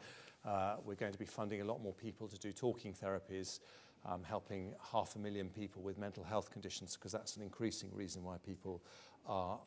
uh, 0.45 0.75
we're 0.85 0.95
going 0.95 1.11
to 1.11 1.19
be 1.19 1.25
funding 1.25 1.59
a 1.59 1.65
lot 1.65 1.83
more 1.83 1.91
people 1.91 2.29
to 2.29 2.39
do 2.39 2.53
talking 2.53 2.93
therapies 2.93 3.59
um, 4.07 4.23
helping 4.23 4.73
half 4.91 5.15
a 5.15 5.19
million 5.19 5.49
people 5.49 5.81
with 5.81 5.97
mental 5.97 6.23
health 6.23 6.49
conditions, 6.51 6.95
because 6.95 7.11
that's 7.11 7.35
an 7.37 7.43
increasing 7.43 7.89
reason 7.93 8.23
why 8.23 8.37
people 8.45 8.81
are 9.25 9.59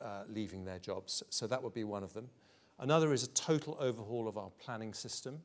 uh, 0.00 0.22
leaving 0.28 0.64
their 0.64 0.78
jobs. 0.78 1.22
So 1.30 1.46
that 1.46 1.62
would 1.62 1.74
be 1.74 1.84
one 1.84 2.04
of 2.04 2.12
them. 2.12 2.28
Another 2.78 3.12
is 3.12 3.24
a 3.24 3.28
total 3.28 3.76
overhaul 3.80 4.28
of 4.28 4.38
our 4.38 4.50
planning 4.64 4.94
system. 4.94 5.40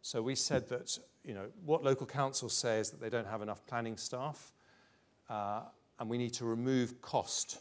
So 0.00 0.22
we 0.22 0.34
said 0.34 0.68
that, 0.70 0.98
you 1.22 1.34
know, 1.34 1.46
what 1.64 1.84
local 1.84 2.06
councils 2.06 2.54
say 2.54 2.80
is 2.80 2.90
that 2.90 3.00
they 3.00 3.10
don't 3.10 3.26
have 3.26 3.42
enough 3.42 3.64
planning 3.66 3.98
staff, 3.98 4.52
uh, 5.28 5.62
and 5.98 6.08
we 6.08 6.18
need 6.18 6.32
to 6.34 6.44
remove 6.44 7.00
cost 7.02 7.60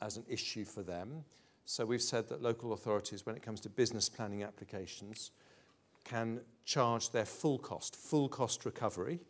as 0.00 0.16
an 0.16 0.24
issue 0.28 0.64
for 0.64 0.82
them. 0.82 1.24
So 1.64 1.86
we've 1.86 2.02
said 2.02 2.28
that 2.28 2.42
local 2.42 2.72
authorities, 2.72 3.24
when 3.24 3.36
it 3.36 3.42
comes 3.42 3.60
to 3.60 3.68
business 3.68 4.08
planning 4.08 4.42
applications, 4.42 5.30
can 6.04 6.40
charge 6.64 7.10
their 7.10 7.24
full 7.24 7.58
cost, 7.58 7.96
full 7.96 8.28
cost 8.28 8.64
recovery, 8.64 9.20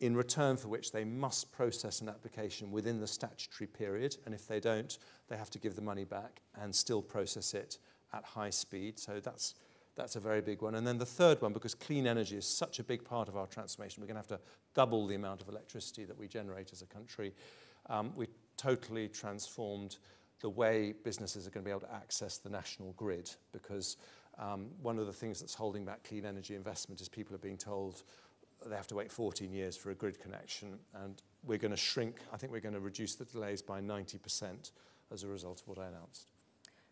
in 0.00 0.16
return 0.16 0.56
for 0.56 0.68
which 0.68 0.92
they 0.92 1.04
must 1.04 1.52
process 1.52 2.00
an 2.00 2.08
application 2.08 2.70
within 2.70 3.00
the 3.00 3.06
statutory 3.06 3.66
period, 3.66 4.16
and 4.24 4.34
if 4.34 4.46
they 4.48 4.58
don't, 4.58 4.98
they 5.28 5.36
have 5.36 5.50
to 5.50 5.58
give 5.58 5.76
the 5.76 5.82
money 5.82 6.04
back 6.04 6.40
and 6.60 6.74
still 6.74 7.02
process 7.02 7.54
it 7.54 7.78
at 8.12 8.24
high 8.24 8.50
speed. 8.50 8.98
So 8.98 9.20
that's, 9.20 9.54
that's 9.94 10.16
a 10.16 10.20
very 10.20 10.40
big 10.40 10.62
one. 10.62 10.74
And 10.74 10.86
then 10.86 10.96
the 10.96 11.06
third 11.06 11.40
one, 11.42 11.52
because 11.52 11.74
clean 11.74 12.06
energy 12.06 12.36
is 12.36 12.46
such 12.46 12.78
a 12.78 12.84
big 12.84 13.04
part 13.04 13.28
of 13.28 13.36
our 13.36 13.46
transformation, 13.46 14.02
we're 14.02 14.06
going 14.06 14.22
to 14.22 14.28
have 14.28 14.40
to 14.40 14.44
double 14.74 15.06
the 15.06 15.14
amount 15.14 15.42
of 15.42 15.48
electricity 15.48 16.04
that 16.04 16.18
we 16.18 16.26
generate 16.26 16.72
as 16.72 16.80
a 16.80 16.86
country. 16.86 17.34
Um, 17.90 18.12
we 18.16 18.26
totally 18.56 19.08
transformed 19.08 19.98
the 20.40 20.48
way 20.48 20.94
businesses 21.04 21.46
are 21.46 21.50
going 21.50 21.62
to 21.64 21.68
be 21.68 21.70
able 21.70 21.86
to 21.86 21.94
access 21.94 22.38
the 22.38 22.48
national 22.48 22.92
grid 22.92 23.30
because 23.52 23.98
um, 24.38 24.68
one 24.80 24.98
of 24.98 25.06
the 25.06 25.12
things 25.12 25.40
that's 25.40 25.54
holding 25.54 25.84
back 25.84 26.02
clean 26.02 26.24
energy 26.24 26.54
investment 26.54 27.00
is 27.02 27.08
people 27.08 27.34
are 27.34 27.38
being 27.38 27.58
told 27.58 28.02
they 28.66 28.76
have 28.76 28.86
to 28.88 28.94
wait 28.94 29.10
14 29.10 29.52
years 29.52 29.76
for 29.76 29.90
a 29.90 29.94
grid 29.94 30.20
connection 30.20 30.78
and 31.02 31.22
we're 31.44 31.58
going 31.58 31.70
to 31.70 31.76
shrink, 31.76 32.16
I 32.32 32.36
think 32.36 32.52
we're 32.52 32.60
going 32.60 32.74
to 32.74 32.80
reduce 32.80 33.14
the 33.14 33.24
delays 33.24 33.62
by 33.62 33.80
90% 33.80 34.72
as 35.12 35.22
a 35.22 35.28
result 35.28 35.62
of 35.62 35.68
what 35.68 35.78
I 35.78 35.86
announced. 35.86 36.30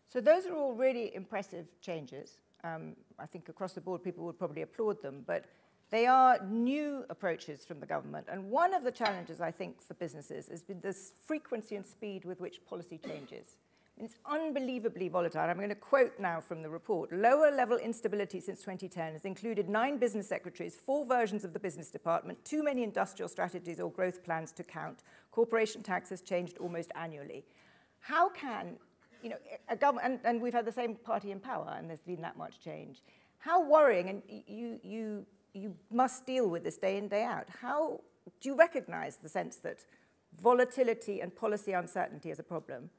So 0.07 0.19
those 0.19 0.45
are 0.47 0.55
all 0.55 0.73
really 0.73 1.13
impressive 1.15 1.67
changes. 1.81 2.39
Um, 2.63 2.95
I 3.19 3.25
think 3.25 3.47
across 3.47 3.73
the 3.73 3.81
board 3.81 4.03
people 4.03 4.25
would 4.25 4.39
probably 4.39 4.63
applaud 4.63 5.01
them, 5.01 5.23
but 5.25 5.45
they 5.91 6.05
are 6.05 6.39
new 6.45 7.05
approaches 7.09 7.65
from 7.65 7.79
the 7.79 7.85
government. 7.85 8.27
And 8.29 8.49
one 8.49 8.73
of 8.73 8.83
the 8.83 8.91
challenges, 8.91 9.41
I 9.41 9.51
think, 9.51 9.81
for 9.81 9.93
businesses 9.95 10.47
has 10.47 10.61
been 10.61 10.81
this 10.81 11.13
frequency 11.25 11.75
and 11.75 11.85
speed 11.85 12.25
with 12.25 12.39
which 12.39 12.63
policy 12.65 12.97
changes. 12.97 13.55
It's 14.01 14.15
unbelievably 14.25 15.09
volatile. 15.09 15.41
I'm 15.41 15.57
going 15.57 15.67
to 15.67 15.75
quote 15.75 16.17
now 16.19 16.39
from 16.39 16.61
the 16.61 16.69
report. 16.69 17.11
Lower 17.11 17.51
level 17.51 17.77
instability 17.77 18.39
since 18.39 18.59
2010 18.59 19.11
has 19.11 19.25
included 19.25 19.67
nine 19.67 19.97
business 19.97 20.29
secretaries, 20.29 20.77
four 20.77 21.05
versions 21.05 21.43
of 21.43 21.51
the 21.51 21.59
business 21.59 21.89
department, 21.89 22.43
too 22.45 22.63
many 22.63 22.83
industrial 22.83 23.27
strategies 23.27 23.77
or 23.77 23.91
growth 23.91 24.23
plans 24.23 24.53
to 24.53 24.63
count. 24.63 25.03
Corporation 25.31 25.83
tax 25.83 26.09
has 26.11 26.21
changed 26.21 26.57
almost 26.59 26.91
annually. 26.95 27.43
How 27.99 28.29
can, 28.29 28.77
you 29.21 29.31
know, 29.31 29.37
a 29.67 29.75
government, 29.75 30.05
and, 30.05 30.19
and 30.23 30.41
we've 30.41 30.53
had 30.53 30.65
the 30.65 30.71
same 30.71 30.95
party 30.95 31.31
in 31.31 31.41
power 31.41 31.75
and 31.77 31.89
there's 31.89 31.99
been 31.99 32.21
that 32.21 32.37
much 32.37 32.61
change. 32.61 33.01
How 33.39 33.61
worrying, 33.61 34.07
and 34.07 34.23
you, 34.47 34.79
you, 34.81 35.25
you 35.53 35.75
must 35.91 36.25
deal 36.25 36.47
with 36.47 36.63
this 36.63 36.77
day 36.77 36.97
in, 36.97 37.09
day 37.09 37.25
out. 37.25 37.49
How 37.61 37.99
do 38.39 38.47
you 38.47 38.55
recognize 38.55 39.17
the 39.17 39.27
sense 39.27 39.57
that 39.57 39.83
volatility 40.41 41.19
and 41.19 41.35
policy 41.35 41.73
uncertainty 41.73 42.31
is 42.31 42.39
a 42.39 42.43
problem? 42.43 42.89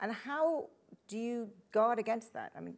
And 0.00 0.12
how 0.12 0.68
do 1.08 1.18
you 1.18 1.48
guard 1.72 1.98
against 1.98 2.32
that? 2.34 2.52
I 2.56 2.60
mean, 2.60 2.74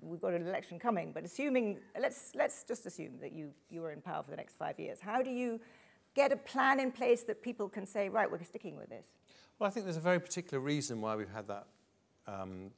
we've 0.00 0.20
got 0.20 0.32
an 0.32 0.46
election 0.46 0.78
coming, 0.78 1.12
but 1.12 1.24
assuming, 1.24 1.78
let's, 2.00 2.32
let's 2.34 2.64
just 2.64 2.86
assume 2.86 3.18
that 3.20 3.32
you, 3.32 3.50
you 3.70 3.84
are 3.84 3.92
in 3.92 4.00
power 4.00 4.22
for 4.22 4.30
the 4.30 4.36
next 4.36 4.56
five 4.56 4.78
years. 4.78 4.98
How 5.00 5.22
do 5.22 5.30
you 5.30 5.60
get 6.14 6.32
a 6.32 6.36
plan 6.36 6.80
in 6.80 6.90
place 6.92 7.22
that 7.24 7.42
people 7.42 7.68
can 7.68 7.86
say, 7.86 8.08
right, 8.08 8.30
we're 8.30 8.42
sticking 8.44 8.76
with 8.76 8.88
this? 8.88 9.06
Well, 9.58 9.68
I 9.68 9.70
think 9.70 9.84
there's 9.84 9.96
a 9.96 10.00
very 10.00 10.20
particular 10.20 10.60
reason 10.60 11.00
why 11.00 11.16
we've 11.16 11.30
had 11.30 11.46
that 11.48 11.66
um, 12.26 12.70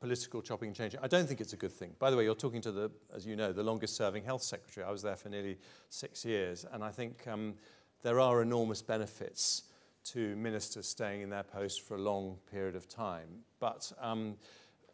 political 0.00 0.42
chopping 0.42 0.68
and 0.68 0.76
changing. 0.76 1.00
I 1.02 1.06
don't 1.06 1.26
think 1.26 1.40
it's 1.40 1.52
a 1.52 1.56
good 1.56 1.72
thing. 1.72 1.94
By 1.98 2.10
the 2.10 2.16
way, 2.16 2.24
you're 2.24 2.34
talking 2.34 2.60
to 2.62 2.72
the, 2.72 2.90
as 3.14 3.26
you 3.26 3.36
know, 3.36 3.52
the 3.52 3.62
longest 3.62 3.96
serving 3.96 4.24
health 4.24 4.42
secretary. 4.42 4.84
I 4.84 4.90
was 4.90 5.02
there 5.02 5.16
for 5.16 5.28
nearly 5.28 5.58
six 5.88 6.24
years, 6.24 6.66
and 6.72 6.82
I 6.82 6.90
think 6.90 7.26
um, 7.28 7.54
there 8.02 8.18
are 8.18 8.42
enormous 8.42 8.82
benefits 8.82 9.64
to 10.04 10.36
ministers 10.36 10.88
staying 10.88 11.22
in 11.22 11.30
their 11.30 11.42
post 11.42 11.82
for 11.82 11.94
a 11.94 12.00
long 12.00 12.36
period 12.50 12.76
of 12.76 12.88
time. 12.88 13.28
But 13.58 13.92
um, 14.00 14.36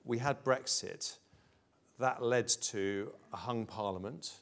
we 0.04 0.18
had 0.18 0.42
Brexit. 0.44 1.16
That 1.98 2.22
led 2.22 2.48
to 2.48 3.12
a 3.32 3.36
hung 3.36 3.66
parliament. 3.66 4.40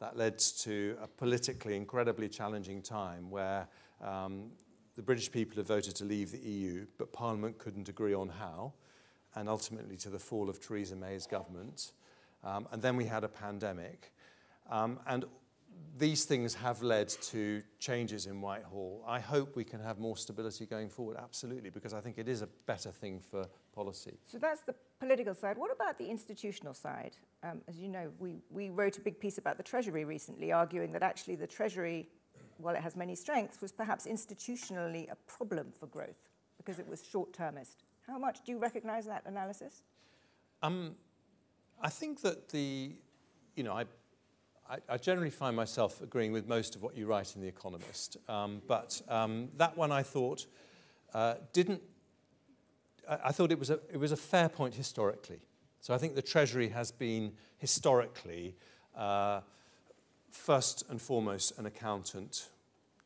That 0.00 0.16
led 0.16 0.38
to 0.38 0.96
a 1.02 1.06
politically 1.06 1.76
incredibly 1.76 2.28
challenging 2.28 2.82
time 2.82 3.30
where 3.30 3.68
um, 4.00 4.50
the 4.96 5.02
British 5.02 5.30
people 5.30 5.56
had 5.56 5.66
voted 5.66 5.94
to 5.96 6.04
leave 6.04 6.32
the 6.32 6.38
EU, 6.38 6.86
but 6.98 7.12
Parliament 7.12 7.58
couldn't 7.58 7.88
agree 7.88 8.14
on 8.14 8.28
how, 8.28 8.72
and 9.34 9.48
ultimately 9.48 9.96
to 9.98 10.10
the 10.10 10.18
fall 10.18 10.50
of 10.50 10.60
Theresa 10.60 10.96
May's 10.96 11.26
government. 11.26 11.92
Um, 12.44 12.66
and 12.72 12.82
then 12.82 12.96
we 12.96 13.04
had 13.06 13.24
a 13.24 13.28
pandemic. 13.28 14.12
Um, 14.70 14.98
and 15.06 15.24
these 15.98 16.24
things 16.24 16.54
have 16.54 16.82
led 16.82 17.08
to 17.08 17.62
changes 17.78 18.26
in 18.26 18.40
Whitehall. 18.40 19.04
I 19.06 19.20
hope 19.20 19.56
we 19.56 19.64
can 19.64 19.80
have 19.80 19.98
more 19.98 20.16
stability 20.16 20.66
going 20.66 20.88
forward, 20.88 21.16
absolutely, 21.16 21.70
because 21.70 21.94
I 21.94 22.00
think 22.00 22.18
it 22.18 22.28
is 22.28 22.42
a 22.42 22.48
better 22.66 22.90
thing 22.90 23.20
for 23.20 23.46
policy. 23.74 24.18
So 24.22 24.38
that's 24.38 24.62
the 24.62 24.74
political 24.98 25.34
side. 25.34 25.56
What 25.58 25.70
about 25.72 25.98
the 25.98 26.08
institutional 26.08 26.74
side? 26.74 27.16
Um, 27.42 27.60
as 27.68 27.76
you 27.76 27.88
know, 27.88 28.10
we, 28.18 28.42
we 28.50 28.70
wrote 28.70 28.98
a 28.98 29.00
big 29.00 29.20
piece 29.20 29.38
about 29.38 29.56
the 29.56 29.62
Treasury 29.62 30.04
recently, 30.04 30.52
arguing 30.52 30.92
that 30.92 31.02
actually 31.02 31.36
the 31.36 31.46
Treasury, 31.46 32.08
while 32.58 32.74
it 32.74 32.82
has 32.82 32.96
many 32.96 33.14
strengths, 33.14 33.60
was 33.60 33.72
perhaps 33.72 34.06
institutionally 34.06 35.10
a 35.10 35.16
problem 35.26 35.72
for 35.78 35.86
growth 35.86 36.28
because 36.56 36.78
it 36.78 36.88
was 36.88 37.06
short-termist. 37.06 37.84
How 38.06 38.18
much 38.18 38.44
do 38.44 38.52
you 38.52 38.58
recognize 38.58 39.06
that 39.06 39.22
analysis? 39.26 39.82
Um, 40.62 40.94
I 41.80 41.88
think 41.88 42.20
that 42.22 42.48
the, 42.48 42.94
you 43.56 43.64
know, 43.64 43.72
I 43.72 43.84
I, 44.72 44.94
I, 44.94 44.96
generally 44.96 45.28
find 45.28 45.54
myself 45.54 46.00
agreeing 46.00 46.32
with 46.32 46.48
most 46.48 46.74
of 46.74 46.82
what 46.82 46.96
you 46.96 47.06
write 47.06 47.34
in 47.34 47.42
The 47.42 47.46
Economist. 47.48 48.16
Um, 48.26 48.62
but 48.66 49.02
um, 49.06 49.50
that 49.58 49.76
one 49.76 49.92
I 49.92 50.02
thought 50.02 50.46
uh, 51.12 51.34
didn't, 51.52 51.82
I, 53.08 53.18
I 53.26 53.32
thought 53.32 53.52
it 53.52 53.58
was, 53.58 53.68
a, 53.68 53.80
it 53.92 53.98
was 53.98 54.12
a 54.12 54.16
fair 54.16 54.48
point 54.48 54.74
historically. 54.74 55.40
So 55.80 55.92
I 55.92 55.98
think 55.98 56.14
the 56.14 56.22
Treasury 56.22 56.70
has 56.70 56.90
been 56.90 57.32
historically, 57.58 58.56
uh, 58.96 59.40
first 60.30 60.84
and 60.88 61.02
foremost, 61.02 61.58
an 61.58 61.66
accountant 61.66 62.48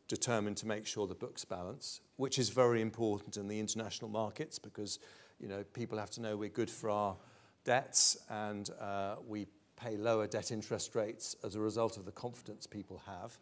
determined 0.07 0.59
to 0.59 0.69
make 0.69 0.87
sure 0.87 1.09
the 1.09 1.17
books 1.17 1.45
balance, 1.45 2.01
which 2.17 2.39
is 2.39 2.49
very 2.49 2.81
important 2.81 3.37
in 3.37 3.49
the 3.49 3.59
international 3.59 4.09
markets 4.09 4.61
because 4.61 5.01
you 5.41 5.49
know, 5.49 5.65
people 5.73 5.99
have 5.99 6.11
to 6.11 6.23
know 6.23 6.37
we're 6.37 6.49
good 6.49 6.71
for 6.71 6.91
our 6.91 7.17
debts 7.65 8.17
and 8.31 8.71
uh, 8.81 9.17
we 9.27 9.49
pay 9.77 9.97
lower 9.97 10.27
debt 10.27 10.51
interest 10.51 10.95
rates 10.95 11.37
as 11.45 11.55
a 11.55 11.61
result 11.61 11.97
of 11.97 12.05
the 12.05 12.13
confidence 12.13 12.67
people 12.67 13.03
have. 13.07 13.39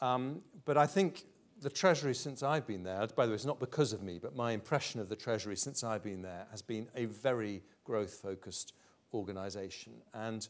Um, 0.00 0.42
but 0.64 0.76
I 0.76 0.86
think 0.86 1.24
the 1.60 1.70
Treasury, 1.70 2.14
since 2.14 2.42
I've 2.42 2.66
been 2.66 2.82
there, 2.82 3.06
by 3.14 3.24
the 3.24 3.30
way, 3.30 3.36
it's 3.36 3.44
not 3.44 3.60
because 3.60 3.92
of 3.92 4.02
me, 4.02 4.18
but 4.20 4.34
my 4.34 4.52
impression 4.52 5.00
of 5.00 5.08
the 5.08 5.16
Treasury 5.16 5.56
since 5.56 5.84
I've 5.84 6.02
been 6.02 6.22
there 6.22 6.46
has 6.50 6.60
been 6.60 6.88
a 6.96 7.04
very 7.04 7.62
growth 7.84 8.14
focused 8.14 8.74
organization. 9.14 9.92
And, 10.12 10.46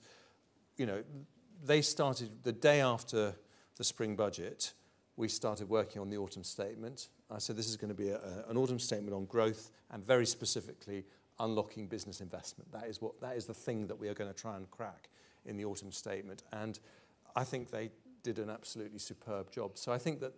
you 0.77 0.87
know, 0.87 1.03
they 1.63 1.83
started 1.83 2.31
the 2.43 2.53
day 2.53 2.81
after 2.81 3.35
the 3.77 3.85
spring 3.85 4.17
budget, 4.17 4.73
we 5.17 5.29
started 5.29 5.69
working 5.69 6.01
on 6.01 6.09
the 6.09 6.17
autumn 6.17 6.45
statement. 6.45 7.09
I 7.31 7.39
said 7.39 7.57
this 7.57 7.69
is 7.69 7.77
going 7.77 7.91
to 7.91 7.95
be 7.95 8.09
a, 8.09 8.17
a, 8.17 8.51
an 8.51 8.57
autumn 8.57 8.79
statement 8.79 9.15
on 9.15 9.27
growth 9.27 9.71
and 9.91 10.05
very 10.05 10.27
specifically 10.27 11.05
unlocking 11.43 11.87
business 11.87 12.21
investment. 12.21 12.73
That 12.73 12.85
is, 12.85 13.03
what, 13.03 13.21
that 13.21 13.37
is 13.37 13.45
the 13.47 13.55
thing 13.55 13.87
that 13.89 13.99
we 13.99 14.09
are 14.09 14.15
going 14.15 14.33
to 14.33 14.41
try 14.41 14.57
and 14.57 14.71
crack 14.71 15.09
in 15.45 15.57
the 15.57 15.65
autumn 15.65 15.93
statement. 15.93 16.43
And 16.53 16.79
I 17.37 17.45
think 17.45 17.71
they 17.71 17.91
did 18.23 18.39
an 18.39 18.49
absolutely 18.49 18.99
superb 18.99 19.51
job. 19.51 19.73
So 19.75 19.93
I 19.93 19.99
think 19.99 20.21
that 20.21 20.33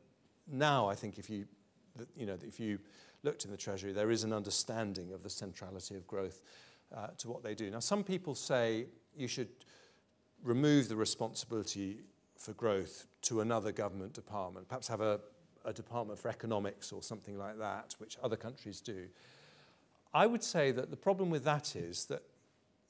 now, 0.51 0.89
I 0.89 0.95
think 0.95 1.19
if 1.19 1.31
you, 1.31 1.47
you 2.17 2.27
know, 2.27 2.37
if 2.43 2.59
you 2.59 2.79
looked 3.23 3.45
in 3.45 3.51
the 3.51 3.57
Treasury, 3.57 3.93
there 3.93 4.11
is 4.11 4.25
an 4.25 4.33
understanding 4.33 5.13
of 5.13 5.23
the 5.23 5.31
centrality 5.31 5.97
of 5.97 6.07
growth 6.07 6.43
uh, 6.95 7.09
to 7.19 7.29
what 7.29 7.43
they 7.43 7.55
do. 7.55 7.71
Now, 7.71 7.81
some 7.81 8.05
people 8.05 8.35
say 8.35 8.87
you 9.17 9.29
should 9.29 9.49
remove 10.43 10.89
the 10.89 10.97
responsibility 10.97 12.01
for 12.37 12.53
growth 12.53 13.07
to 13.23 13.41
another 13.41 13.73
government 13.73 14.13
department, 14.13 14.69
perhaps 14.69 14.89
have 14.89 15.01
a, 15.01 15.21
a 15.65 15.73
department 15.73 16.19
for 16.19 16.29
economics 16.29 16.93
or 16.93 17.03
something 17.03 17.39
like 17.39 17.59
that, 17.59 17.95
which 17.99 18.19
other 18.23 18.37
countries 18.37 18.81
do. 18.81 19.07
I 20.15 20.27
would 20.27 20.45
say 20.45 20.71
that 20.71 20.91
the 20.91 20.97
problem 20.97 21.29
with 21.29 21.45
that 21.45 21.75
is 21.75 22.05
that 22.07 22.23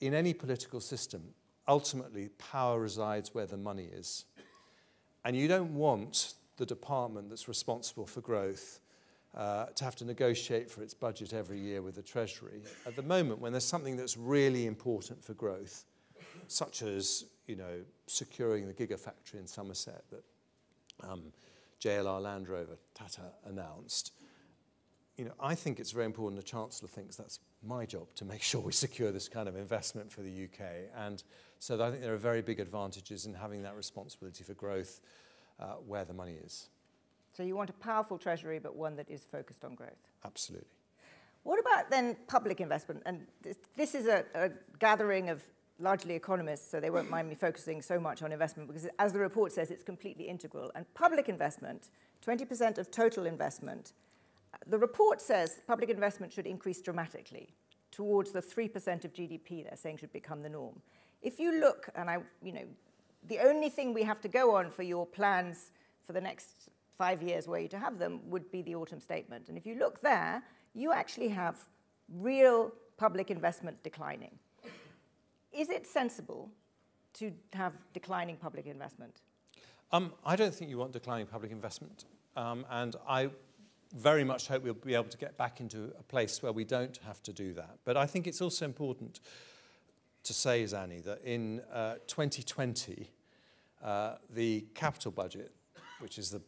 in 0.01 0.13
any 0.13 0.35
political 0.35 0.81
system, 0.81 1.23
ultimately 1.67 2.29
power 2.39 2.79
resides 2.79 3.35
where 3.35 3.47
the 3.47 3.57
money 3.57 3.89
is. 3.93 4.27
And 5.25 5.35
you 5.35 5.49
don't 5.49 5.75
want 5.75 6.35
the 6.59 6.67
department 6.67 7.31
that's 7.31 7.49
responsible 7.49 8.07
for 8.07 8.21
growth 8.21 8.81
uh, 9.35 9.67
to 9.75 9.85
have 9.85 9.97
to 9.97 10.05
negotiate 10.05 10.71
for 10.71 10.83
its 10.83 10.95
budget 10.95 11.33
every 11.33 11.59
year 11.59 11.83
with 11.83 11.95
the 11.95 12.03
Treasury. 12.03 12.61
At 12.87 12.95
the 12.95 13.03
moment, 13.03 13.41
when 13.41 13.53
there's 13.53 13.65
something 13.65 13.97
that's 13.97 14.17
really 14.17 14.67
important 14.67 15.25
for 15.25 15.33
growth, 15.35 15.87
such 16.47 16.83
as 16.83 17.25
you 17.47 17.57
know, 17.57 17.81
securing 18.07 18.67
the 18.67 18.73
gigafactory 18.73 19.41
in 19.41 19.47
Somerset 19.47 20.05
that 20.11 20.23
um, 21.09 21.33
JLR 21.81 22.23
Land 22.23 22.49
Rover 22.49 22.77
Tata 22.95 23.33
announced, 23.45 24.13
you 25.17 25.25
know, 25.25 25.33
I 25.41 25.55
think 25.55 25.79
it's 25.79 25.93
very 25.93 26.07
important 26.07 26.41
the 26.41 26.47
Chancellor 26.47 26.89
thinks 26.89 27.17
that's 27.17 27.39
my 27.63 27.87
job 27.87 28.07
to 28.17 28.25
make 28.25 28.43
sure 28.51 28.61
we 28.61 28.73
secure 28.73 29.13
this 29.13 29.29
kind 29.29 29.49
of 29.49 29.57
investment 29.57 30.11
for 30.11 30.23
the 30.23 30.45
UK. 30.45 30.61
And 30.97 31.23
so 31.59 31.83
I 31.83 31.91
think 31.91 32.03
there 32.03 32.15
are 32.15 32.19
very 32.19 32.43
big 32.43 32.61
advantages 32.61 33.27
in 33.27 33.35
having 33.35 33.63
that 33.63 33.77
responsibility 33.77 34.45
for 34.45 34.55
growth 34.55 35.01
uh, 35.61 35.75
where 35.87 36.05
the 36.05 36.15
money 36.15 36.37
is. 36.45 36.69
So 37.37 37.43
you 37.43 37.57
want 37.57 37.71
a 37.71 37.75
powerful 37.75 38.19
treasury, 38.19 38.59
but 38.59 38.77
one 38.77 38.97
that 38.97 39.11
is 39.11 39.23
focused 39.23 39.65
on 39.65 39.75
growth? 39.75 40.09
Absolutely. 40.25 40.69
What 41.43 41.59
about 41.61 41.91
then 41.91 42.17
public 42.27 42.61
investment? 42.61 43.03
And 43.07 43.27
this, 43.43 43.57
this 43.77 43.95
is 43.95 44.07
a, 44.07 44.25
a 44.35 44.51
gathering 44.79 45.31
of 45.31 45.43
largely 45.81 46.15
economists, 46.15 46.71
so 46.71 46.81
they 46.81 46.91
won't 46.91 47.11
mind 47.11 47.29
me 47.29 47.35
focusing 47.35 47.83
so 47.83 47.99
much 47.99 48.23
on 48.23 48.33
investment 48.33 48.69
because, 48.69 48.89
as 48.99 49.13
the 49.13 49.19
report 49.19 49.53
says, 49.53 49.71
it's 49.71 49.83
completely 49.83 50.29
integral. 50.29 50.71
And 50.75 50.87
public 50.95 51.29
investment, 51.29 51.91
20% 52.27 52.79
of 52.79 52.91
total 52.91 53.27
investment, 53.27 53.93
the 54.67 54.79
report 54.79 55.21
says 55.21 55.61
public 55.67 55.91
investment 55.91 56.33
should 56.33 56.47
increase 56.47 56.81
dramatically 56.81 57.49
towards 57.91 58.33
the 58.33 58.43
3% 58.43 59.05
of 59.05 59.13
GDP 59.13 59.65
they're 59.65 59.77
saying 59.77 59.99
should 59.99 60.13
become 60.13 60.43
the 60.43 60.49
norm. 60.49 60.81
If 61.23 61.39
you 61.39 61.61
look, 61.61 61.89
and 61.95 62.11
I, 62.11 62.19
you 62.43 62.53
know, 62.53 62.65
the 63.29 63.39
only 63.39 63.71
thing 63.71 63.95
we 63.95 64.03
have 64.03 64.21
to 64.23 64.29
go 64.29 64.55
on 64.57 64.71
for 64.71 64.83
your 64.83 65.07
plans 65.07 65.71
for 66.07 66.13
the 66.13 66.21
next 66.21 66.69
five 66.99 67.23
years 67.23 67.47
were 67.49 67.59
you 67.59 67.69
to 67.69 67.79
have 67.79 67.99
them 67.99 68.21
would 68.27 68.51
be 68.51 68.63
the 68.63 68.75
autumn 68.75 69.01
statement. 69.01 69.49
And 69.49 69.57
if 69.57 69.65
you 69.65 69.77
look 69.77 70.01
there, 70.01 70.43
you 70.75 70.93
actually 70.93 71.29
have 71.29 71.57
real 72.13 72.73
public 72.97 73.31
investment 73.31 73.83
declining. 73.83 74.39
Is 75.53 75.71
it 75.71 75.87
sensible 75.87 76.51
to 77.15 77.33
have 77.53 77.73
declining 77.93 78.37
public 78.37 78.67
investment? 78.67 79.23
Um, 79.93 80.13
I 80.25 80.37
don't 80.37 80.55
think 80.55 80.71
you 80.71 80.79
want 80.79 80.93
declining 80.93 81.27
public 81.27 81.53
investment. 81.53 82.05
Um, 82.37 82.67
and 82.71 82.97
I 83.09 83.31
very 83.95 84.25
much 84.25 84.49
hope 84.49 84.65
we'll 84.65 84.75
be 84.75 84.95
able 84.95 85.05
to 85.05 85.19
get 85.19 85.37
back 85.37 85.61
into 85.61 85.93
a 85.99 86.03
place 86.03 86.43
where 86.43 86.53
we 86.53 86.65
don't 86.65 86.99
have 87.07 87.23
to 87.23 87.33
do 87.33 87.53
that. 87.55 87.79
But 87.85 87.97
I 87.97 88.07
think 88.07 88.27
it's 88.27 88.41
also 88.41 88.65
important 88.65 89.21
to 90.25 90.33
say, 90.33 90.65
Zanny, 90.65 91.03
that 91.05 91.23
in 91.23 91.61
uh, 91.73 91.95
2020, 92.07 93.11
uh, 93.83 94.17
the 94.31 94.67
capital 94.75 95.13
budget, 95.13 95.53
which 96.01 96.19
is 96.19 96.31
the 96.31 96.41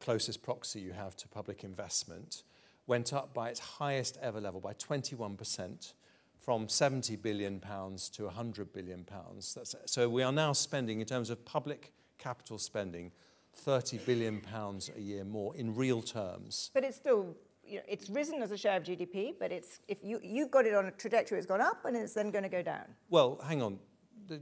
closest 0.00 0.42
proxy 0.42 0.80
you 0.80 0.92
have 0.92 1.16
to 1.16 1.28
public 1.28 1.64
investment, 1.64 2.42
went 2.86 3.12
up 3.12 3.34
by 3.34 3.48
its 3.48 3.60
highest 3.60 4.18
ever 4.22 4.40
level, 4.40 4.60
by 4.60 4.72
21%, 4.74 5.92
from 6.38 6.68
70 6.68 7.16
billion 7.16 7.58
pounds 7.58 8.08
to 8.10 8.24
100 8.24 8.72
billion 8.72 9.04
pounds. 9.04 9.54
That's, 9.54 9.74
so 9.86 10.08
we 10.08 10.22
are 10.22 10.32
now 10.32 10.52
spending, 10.52 11.00
in 11.00 11.06
terms 11.06 11.30
of 11.30 11.44
public 11.44 11.92
capital 12.18 12.58
spending, 12.58 13.12
30 13.56 13.98
billion 13.98 14.40
pounds 14.40 14.90
a 14.96 15.00
year 15.00 15.24
more 15.24 15.54
in 15.56 15.74
real 15.74 16.02
terms. 16.02 16.70
But 16.74 16.84
it's 16.84 16.96
still 16.96 17.36
you 17.66 17.76
know, 17.76 17.84
it's 17.88 18.10
risen 18.10 18.42
as 18.42 18.50
a 18.52 18.56
share 18.56 18.76
of 18.76 18.84
GDP, 18.84 19.34
but 19.38 19.50
it's 19.50 19.80
if 19.88 19.98
you 20.02 20.20
you've 20.22 20.50
got 20.50 20.66
it 20.66 20.74
on 20.74 20.86
a 20.86 20.90
trajectory, 20.90 21.38
it's 21.38 21.46
gone 21.46 21.60
up, 21.60 21.84
and 21.84 21.96
it's 21.96 22.14
then 22.14 22.30
going 22.30 22.44
to 22.44 22.50
go 22.50 22.62
down. 22.62 22.84
Well, 23.08 23.40
hang 23.46 23.62
on, 23.62 23.78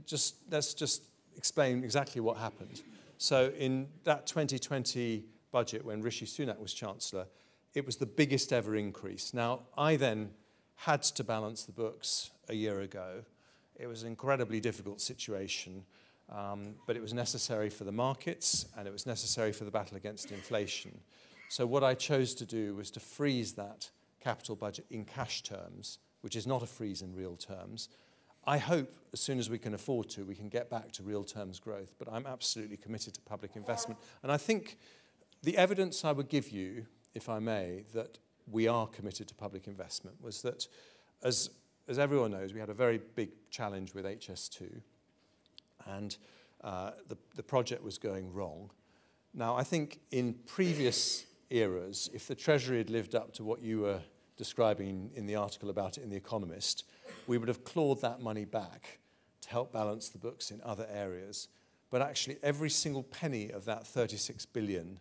just 0.05 0.35
let's 0.49 0.73
just 0.73 1.03
explain 1.37 1.83
exactly 1.83 2.21
what 2.21 2.37
happened. 2.37 2.81
So 3.17 3.53
in 3.57 3.87
that 4.03 4.27
2020 4.27 5.25
budget, 5.51 5.85
when 5.85 6.01
Rishi 6.01 6.25
Sunak 6.25 6.59
was 6.59 6.73
chancellor, 6.73 7.27
it 7.73 7.85
was 7.85 7.95
the 7.97 8.05
biggest 8.05 8.51
ever 8.51 8.75
increase. 8.75 9.33
Now 9.33 9.61
I 9.77 9.95
then 9.95 10.31
had 10.75 11.03
to 11.03 11.23
balance 11.23 11.63
the 11.63 11.71
books 11.71 12.31
a 12.49 12.53
year 12.53 12.81
ago. 12.81 13.23
It 13.75 13.87
was 13.87 14.03
an 14.03 14.09
incredibly 14.09 14.59
difficult 14.59 15.01
situation. 15.01 15.85
Um, 16.29 16.75
but 16.87 16.95
it 16.95 17.01
was 17.01 17.13
necessary 17.13 17.69
for 17.69 17.83
the 17.83 17.91
markets 17.91 18.65
and 18.77 18.87
it 18.87 18.91
was 18.91 19.05
necessary 19.05 19.51
for 19.51 19.65
the 19.65 19.71
battle 19.71 19.97
against 19.97 20.31
inflation. 20.31 20.99
So 21.49 21.65
what 21.65 21.83
I 21.83 21.93
chose 21.93 22.33
to 22.35 22.45
do 22.45 22.75
was 22.75 22.89
to 22.91 22.99
freeze 22.99 23.53
that 23.53 23.89
capital 24.19 24.55
budget 24.55 24.85
in 24.89 25.05
cash 25.05 25.43
terms, 25.43 25.99
which 26.21 26.35
is 26.35 26.47
not 26.47 26.63
a 26.63 26.65
freeze 26.65 27.01
in 27.01 27.13
real 27.13 27.35
terms. 27.35 27.89
I 28.45 28.57
hope 28.57 28.95
as 29.13 29.19
soon 29.19 29.39
as 29.39 29.49
we 29.49 29.57
can 29.57 29.73
afford 29.73 30.09
to, 30.11 30.25
we 30.25 30.35
can 30.35 30.49
get 30.49 30.69
back 30.69 30.91
to 30.93 31.03
real 31.03 31.23
terms 31.23 31.59
growth, 31.59 31.93
but 31.99 32.07
I'm 32.11 32.25
absolutely 32.25 32.77
committed 32.77 33.13
to 33.13 33.21
public 33.21 33.55
investment. 33.55 33.99
And 34.23 34.31
I 34.31 34.37
think 34.37 34.77
the 35.43 35.57
evidence 35.57 36.03
I 36.03 36.11
would 36.11 36.29
give 36.29 36.49
you, 36.49 36.85
if 37.13 37.29
I 37.29 37.39
may, 37.39 37.83
that 37.93 38.17
we 38.49 38.67
are 38.67 38.87
committed 38.87 39.27
to 39.27 39.35
public 39.35 39.67
investment 39.67 40.21
was 40.21 40.41
that, 40.41 40.67
as, 41.23 41.49
as 41.87 41.99
everyone 41.99 42.31
knows, 42.31 42.53
we 42.53 42.59
had 42.59 42.69
a 42.69 42.73
very 42.73 42.99
big 43.15 43.29
challenge 43.49 43.93
with 43.93 44.05
HS2 44.05 44.81
and 45.87 46.17
uh, 46.63 46.91
the, 47.07 47.17
the 47.35 47.43
project 47.43 47.83
was 47.83 47.97
going 47.97 48.31
wrong. 48.33 48.69
Now, 49.33 49.55
I 49.55 49.63
think 49.63 49.99
in 50.11 50.35
previous 50.45 51.25
eras, 51.49 52.09
if 52.13 52.27
the 52.27 52.35
Treasury 52.35 52.77
had 52.77 52.89
lived 52.89 53.15
up 53.15 53.33
to 53.33 53.43
what 53.43 53.61
you 53.61 53.81
were 53.81 54.01
describing 54.37 55.11
in 55.15 55.25
the 55.25 55.35
article 55.35 55.69
about 55.69 55.97
it 55.97 56.03
in 56.03 56.09
The 56.09 56.15
Economist, 56.15 56.85
we 57.27 57.37
would 57.37 57.47
have 57.47 57.63
clawed 57.63 58.01
that 58.01 58.21
money 58.21 58.45
back 58.45 58.99
to 59.41 59.49
help 59.49 59.71
balance 59.71 60.09
the 60.09 60.17
books 60.17 60.51
in 60.51 60.61
other 60.63 60.87
areas. 60.91 61.47
But 61.91 62.01
actually, 62.01 62.37
every 62.41 62.69
single 62.69 63.03
penny 63.03 63.51
of 63.51 63.65
that 63.65 63.85
36 63.85 64.45
billion 64.47 64.99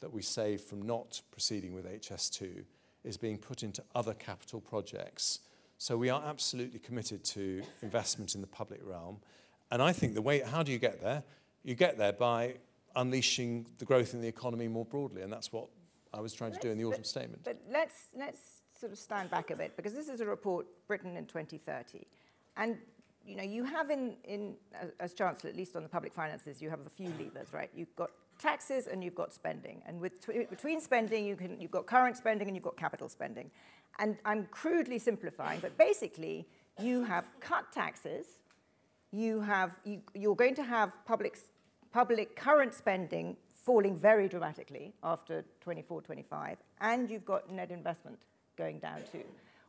that 0.00 0.12
we 0.12 0.20
save 0.20 0.60
from 0.60 0.82
not 0.82 1.22
proceeding 1.30 1.72
with 1.72 1.86
HS2 1.86 2.64
is 3.04 3.16
being 3.16 3.38
put 3.38 3.62
into 3.62 3.82
other 3.94 4.14
capital 4.14 4.60
projects. 4.60 5.40
So 5.78 5.96
we 5.96 6.10
are 6.10 6.22
absolutely 6.26 6.78
committed 6.78 7.24
to 7.24 7.62
investment 7.82 8.34
in 8.34 8.40
the 8.40 8.46
public 8.46 8.80
realm. 8.82 9.18
And 9.74 9.82
I 9.82 9.92
think 9.92 10.14
the 10.14 10.22
way, 10.22 10.38
how 10.38 10.62
do 10.62 10.70
you 10.70 10.78
get 10.78 11.02
there? 11.02 11.24
You 11.64 11.74
get 11.74 11.98
there 11.98 12.12
by 12.12 12.54
unleashing 12.94 13.66
the 13.78 13.84
growth 13.84 14.14
in 14.14 14.20
the 14.20 14.28
economy 14.28 14.68
more 14.68 14.84
broadly, 14.84 15.22
and 15.22 15.32
that's 15.32 15.52
what 15.52 15.66
I 16.12 16.20
was 16.20 16.32
trying 16.32 16.52
to 16.52 16.60
do 16.60 16.70
in 16.70 16.78
the 16.78 16.84
autumn 16.84 17.00
but, 17.00 17.06
statement. 17.08 17.42
But 17.42 17.60
let's, 17.68 18.04
let's 18.16 18.62
sort 18.78 18.92
of 18.92 18.98
stand 18.98 19.32
back 19.32 19.50
a 19.50 19.56
bit, 19.56 19.74
because 19.74 19.92
this 19.92 20.08
is 20.08 20.20
a 20.20 20.26
report 20.26 20.66
written 20.86 21.16
in 21.16 21.26
2030. 21.26 22.06
And 22.56 22.78
you 23.26 23.34
know, 23.34 23.42
you 23.42 23.64
have 23.64 23.90
in, 23.90 24.14
in 24.22 24.54
as 25.00 25.12
Chancellor, 25.12 25.50
at 25.50 25.56
least 25.56 25.74
on 25.74 25.82
the 25.82 25.88
public 25.88 26.14
finances, 26.14 26.62
you 26.62 26.70
have 26.70 26.86
a 26.86 26.90
few 26.90 27.08
levers, 27.18 27.52
right? 27.52 27.70
You've 27.74 27.96
got 27.96 28.10
taxes 28.38 28.86
and 28.86 29.02
you've 29.02 29.16
got 29.16 29.32
spending. 29.32 29.82
And 29.88 30.00
with, 30.00 30.24
between 30.50 30.80
spending, 30.80 31.24
you 31.24 31.34
can, 31.34 31.60
you've 31.60 31.72
got 31.72 31.86
current 31.86 32.16
spending 32.16 32.46
and 32.46 32.56
you've 32.56 32.62
got 32.62 32.76
capital 32.76 33.08
spending. 33.08 33.50
And 33.98 34.18
I'm 34.24 34.46
crudely 34.52 35.00
simplifying, 35.00 35.58
but 35.58 35.76
basically, 35.76 36.46
you 36.80 37.02
have 37.02 37.24
cut 37.40 37.72
taxes, 37.72 38.26
you 39.14 39.40
have, 39.40 39.78
you, 39.84 40.00
you're 40.14 40.34
going 40.34 40.54
to 40.56 40.64
have 40.64 40.92
public, 41.04 41.38
public 41.92 42.34
current 42.34 42.74
spending 42.74 43.36
falling 43.52 43.96
very 43.96 44.28
dramatically 44.28 44.92
after 45.02 45.44
24, 45.60 46.02
25, 46.02 46.58
and 46.80 47.08
you've 47.10 47.24
got 47.24 47.50
net 47.50 47.70
investment 47.70 48.18
going 48.56 48.78
down 48.78 48.98
too. 49.10 49.24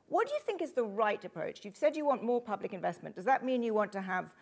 What 0.08 0.28
do 0.28 0.34
you 0.34 0.40
think 0.46 0.62
is 0.62 0.74
the 0.74 0.84
right 0.84 1.24
approach? 1.24 1.64
You've 1.64 1.78
said 1.78 1.96
you 1.96 2.06
want 2.06 2.24
more 2.24 2.42
public 2.42 2.74
investment. 2.74 3.16
Does 3.16 3.26
that 3.26 3.46
mean 3.46 3.64
you 3.64 3.74
want 3.74 3.92
to 3.94 4.02
have 4.02 4.34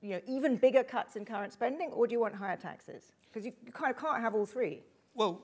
you 0.00 0.10
know, 0.10 0.20
even 0.26 0.56
bigger 0.56 0.82
cuts 0.82 1.16
in 1.16 1.24
current 1.24 1.52
spending, 1.52 1.90
or 1.90 2.06
do 2.06 2.12
you 2.12 2.20
want 2.20 2.34
higher 2.34 2.56
taxes? 2.56 3.12
Because 3.28 3.44
you, 3.44 3.52
you 3.64 3.72
kind 3.72 3.94
of 3.94 4.00
can't 4.00 4.20
have 4.20 4.34
all 4.34 4.46
three. 4.46 4.82
Well, 5.14 5.42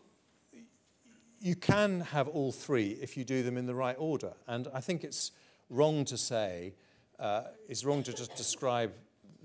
you 1.40 1.56
can 1.56 2.00
have 2.00 2.28
all 2.28 2.52
three 2.52 2.98
if 3.00 3.16
you 3.16 3.24
do 3.24 3.42
them 3.42 3.56
in 3.56 3.66
the 3.66 3.74
right 3.74 3.96
order. 3.98 4.32
And 4.46 4.68
I 4.72 4.80
think 4.80 5.02
it's 5.02 5.32
wrong 5.68 6.04
to 6.06 6.16
say 6.16 6.74
uh, 7.18 7.42
it's 7.68 7.84
wrong 7.84 8.02
to 8.02 8.12
just 8.12 8.34
describe 8.36 8.92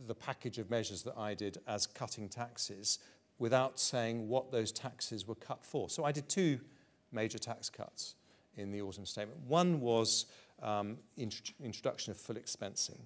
the 0.08 0.16
package 0.16 0.58
of 0.58 0.70
measures 0.70 1.04
that 1.04 1.18
I 1.18 1.34
did 1.34 1.58
as 1.68 1.88
cutting 1.88 2.30
taxes 2.30 3.00
without 3.40 3.80
saying 3.80 4.28
what 4.28 4.52
those 4.52 4.72
taxes 4.72 5.28
were 5.28 5.36
cut 5.36 5.64
for. 5.64 5.90
So 5.90 6.04
I 6.04 6.12
did 6.12 6.28
two 6.30 6.60
major 7.12 7.38
tax 7.38 7.70
cuts 7.70 8.16
in 8.56 8.72
the 8.72 8.82
autumn 8.82 9.06
statement. 9.06 9.40
One 9.48 9.80
was 9.80 10.26
um, 10.62 10.98
int 11.18 11.54
introduction 11.64 12.12
of 12.12 12.18
full 12.18 12.36
expensing, 12.36 13.00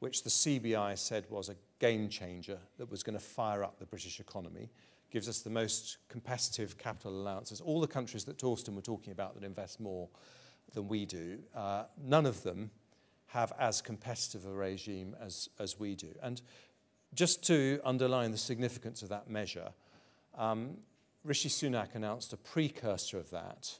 which 0.00 0.24
the 0.24 0.30
CBI 0.30 0.98
said 0.98 1.24
was 1.30 1.48
a 1.48 1.56
game 1.78 2.08
changer 2.08 2.58
that 2.78 2.90
was 2.90 3.02
going 3.02 3.16
to 3.18 3.24
fire 3.24 3.62
up 3.62 3.78
the 3.78 3.86
British 3.86 4.18
economy, 4.18 4.70
gives 5.10 5.28
us 5.28 5.40
the 5.40 5.50
most 5.50 5.98
competitive 6.08 6.76
capital 6.78 7.12
allowances. 7.12 7.60
All 7.60 7.80
the 7.80 7.86
countries 7.86 8.24
that 8.24 8.38
Torsten 8.38 8.74
were 8.74 8.82
talking 8.82 9.12
about 9.12 9.34
that 9.34 9.44
invest 9.44 9.78
more 9.78 10.08
than 10.74 10.88
we 10.88 11.06
do, 11.06 11.38
uh, 11.54 11.84
none 12.02 12.26
of 12.26 12.42
them 12.42 12.70
have 13.28 13.52
as 13.58 13.80
competitive 13.80 14.46
a 14.46 14.50
regime 14.50 15.16
as, 15.20 15.48
as 15.58 15.78
we 15.78 15.94
do. 15.94 16.08
And 16.22 16.40
just 17.14 17.42
to 17.46 17.80
underline 17.84 18.30
the 18.30 18.38
significance 18.38 19.02
of 19.02 19.08
that 19.08 19.28
measure, 19.28 19.70
um, 20.36 20.76
Rishi 21.24 21.48
Sunak 21.48 21.94
announced 21.94 22.32
a 22.32 22.36
precursor 22.36 23.18
of 23.18 23.30
that 23.30 23.78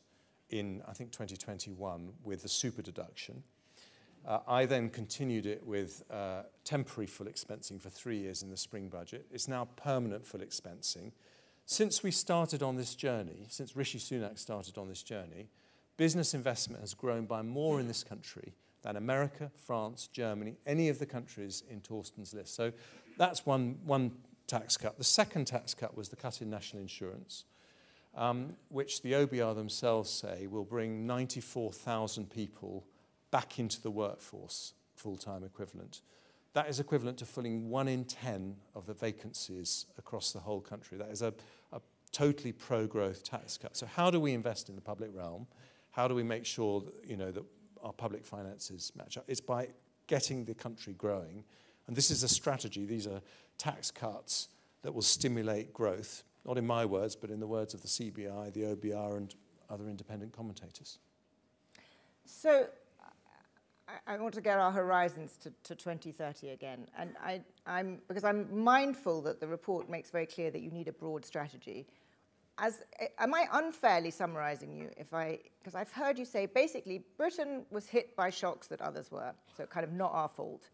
in, 0.51 0.83
I 0.89 0.93
think, 0.93 1.13
2021 1.13 2.13
with 2.25 2.43
the 2.43 2.49
super 2.49 2.83
deduction. 2.83 3.43
Uh, 4.27 4.41
I 4.49 4.67
then 4.67 4.91
continued 4.91 5.47
it 5.47 5.65
with 5.65 6.03
uh, 6.11 6.43
temporary 6.65 7.07
full 7.07 7.27
expensing 7.27 7.81
for 7.81 7.91
three 7.91 8.19
years 8.19 8.43
in 8.43 8.51
the 8.51 8.57
spring 8.57 8.89
budget. 8.89 9.27
It's 9.31 9.47
now 9.47 9.69
permanent 9.77 10.27
full 10.27 10.41
expensing. 10.41 11.13
Since 11.65 12.03
we 12.03 12.11
started 12.11 12.63
on 12.63 12.77
this 12.77 12.95
journey, 12.95 13.47
since 13.49 13.77
Rishi 13.77 13.99
Sunak 13.99 14.39
started 14.39 14.79
on 14.79 14.89
this 14.89 15.03
journey, 15.03 15.49
business 15.97 16.35
investment 16.35 16.81
has 16.81 16.95
grown 16.95 17.27
by 17.27 17.43
more 17.43 17.79
in 17.79 17.87
this 17.87 18.03
country 18.03 18.55
than 18.87 18.97
America, 18.97 19.51
France, 19.65 20.09
Germany, 20.13 20.57
any 20.65 20.89
of 20.89 21.01
the 21.01 21.07
countries 21.07 21.65
in 21.69 21.81
Torsten's 21.81 22.33
list. 22.33 22.55
So 22.55 22.73
that's 23.19 23.45
one, 23.45 23.79
one 23.85 24.13
tax 24.47 24.77
cut. 24.77 24.97
The 24.97 25.03
second 25.03 25.47
tax 25.47 25.75
cut 25.75 25.97
was 25.97 26.09
the 26.09 26.15
cut 26.15 26.41
in 26.41 26.49
national 26.49 26.83
insurance, 26.83 27.47
um, 28.15 28.57
which 28.69 29.03
the 29.03 29.13
OBR 29.13 29.57
themselves 29.57 30.09
say 30.09 30.47
will 30.47 30.65
bring 30.65 31.05
94,000 31.05 32.31
people 32.31 32.85
back 33.33 33.59
into 33.59 33.83
the 33.83 33.91
workforce, 33.91 34.75
full-time 34.95 35.43
equivalent. 35.43 36.03
That 36.53 36.69
is 36.69 36.79
equivalent 36.79 37.19
to 37.19 37.27
filling 37.27 37.69
one 37.69 37.89
in 37.89 38.05
10 38.05 38.55
of 38.77 38.87
the 38.87 38.95
vacancies 38.95 39.87
across 39.99 40.31
the 40.31 40.39
whole 40.39 40.61
country. 40.61 40.97
That 40.97 41.11
is 41.11 41.23
a, 41.23 41.35
a 41.73 41.81
totally 42.13 42.53
pro-growth 42.53 43.25
tax 43.25 43.59
cut. 43.59 43.77
So 43.77 43.85
how 43.87 44.13
do 44.13 44.21
we 44.21 44.33
invest 44.33 44.69
in 44.69 44.77
the 44.77 44.81
public 44.81 45.11
realm? 45.13 45.49
How 45.91 46.07
do 46.07 46.15
we 46.15 46.23
make 46.23 46.47
sure 46.47 46.83
that, 46.83 47.09
you 47.09 47.17
know, 47.17 47.33
that 47.33 47.43
our 47.83 47.93
public 47.93 48.25
finances 48.25 48.93
match 48.97 49.17
up. 49.17 49.25
It's 49.29 49.41
by 49.41 49.69
getting 50.07 50.45
the 50.45 50.55
country 50.55 50.95
growing. 50.95 51.45
And 51.87 51.97
this 51.97 52.11
is 52.11 52.23
a 52.23 52.29
strategy. 52.29 52.85
These 52.87 53.07
are 53.07 53.21
tax 53.59 53.91
cuts 53.91 54.49
that 54.83 54.93
will 54.93 55.03
stimulate 55.03 55.73
growth, 55.73 56.25
not 56.45 56.59
in 56.59 56.67
my 56.67 56.85
words, 56.85 57.17
but 57.17 57.31
in 57.31 57.41
the 57.41 57.47
words 57.47 57.75
of 57.75 57.83
the 57.83 57.89
CBI, 57.89 58.53
the 58.53 58.63
OBR, 58.63 59.17
and 59.17 59.35
other 59.71 59.89
independent 59.89 60.33
commentators. 60.33 60.99
So 62.25 62.67
I, 63.89 64.15
I 64.15 64.19
want 64.19 64.35
to 64.35 64.41
get 64.41 64.59
our 64.59 64.73
horizons 64.73 65.37
to, 65.43 65.53
to 65.65 65.75
2030 65.75 66.51
again. 66.51 66.87
And 66.99 67.15
I, 67.23 67.41
I'm, 67.67 68.01
because 68.09 68.25
I'm 68.25 68.63
mindful 68.63 69.23
that 69.23 69.41
the 69.41 69.47
report 69.47 69.89
makes 69.89 70.11
very 70.11 70.27
clear 70.27 70.51
that 70.51 70.61
you 70.61 70.71
need 70.71 70.89
a 70.89 70.93
broad 70.93 71.25
strategy. 71.25 71.87
As, 72.59 72.83
eh, 73.01 73.09
am 73.19 73.35
I 73.35 73.47
unfairly 73.53 74.11
summarizing 74.11 74.73
you 74.73 74.91
if 74.97 75.13
I, 75.13 75.39
because 75.59 75.75
I've 75.75 75.93
heard 75.93 76.19
you 76.19 76.25
say 76.25 76.47
basically 76.47 77.05
Britain 77.17 77.67
was 77.71 77.87
hit 77.87 78.17
by 78.17 78.31
shocks 78.31 78.67
that 78.69 78.81
others 78.81 79.11
were, 79.11 79.33
so 79.57 79.67
kind 79.67 79.85
of 79.85 79.93
not 79.93 80.13
our 80.13 80.29
fault. 80.29 80.69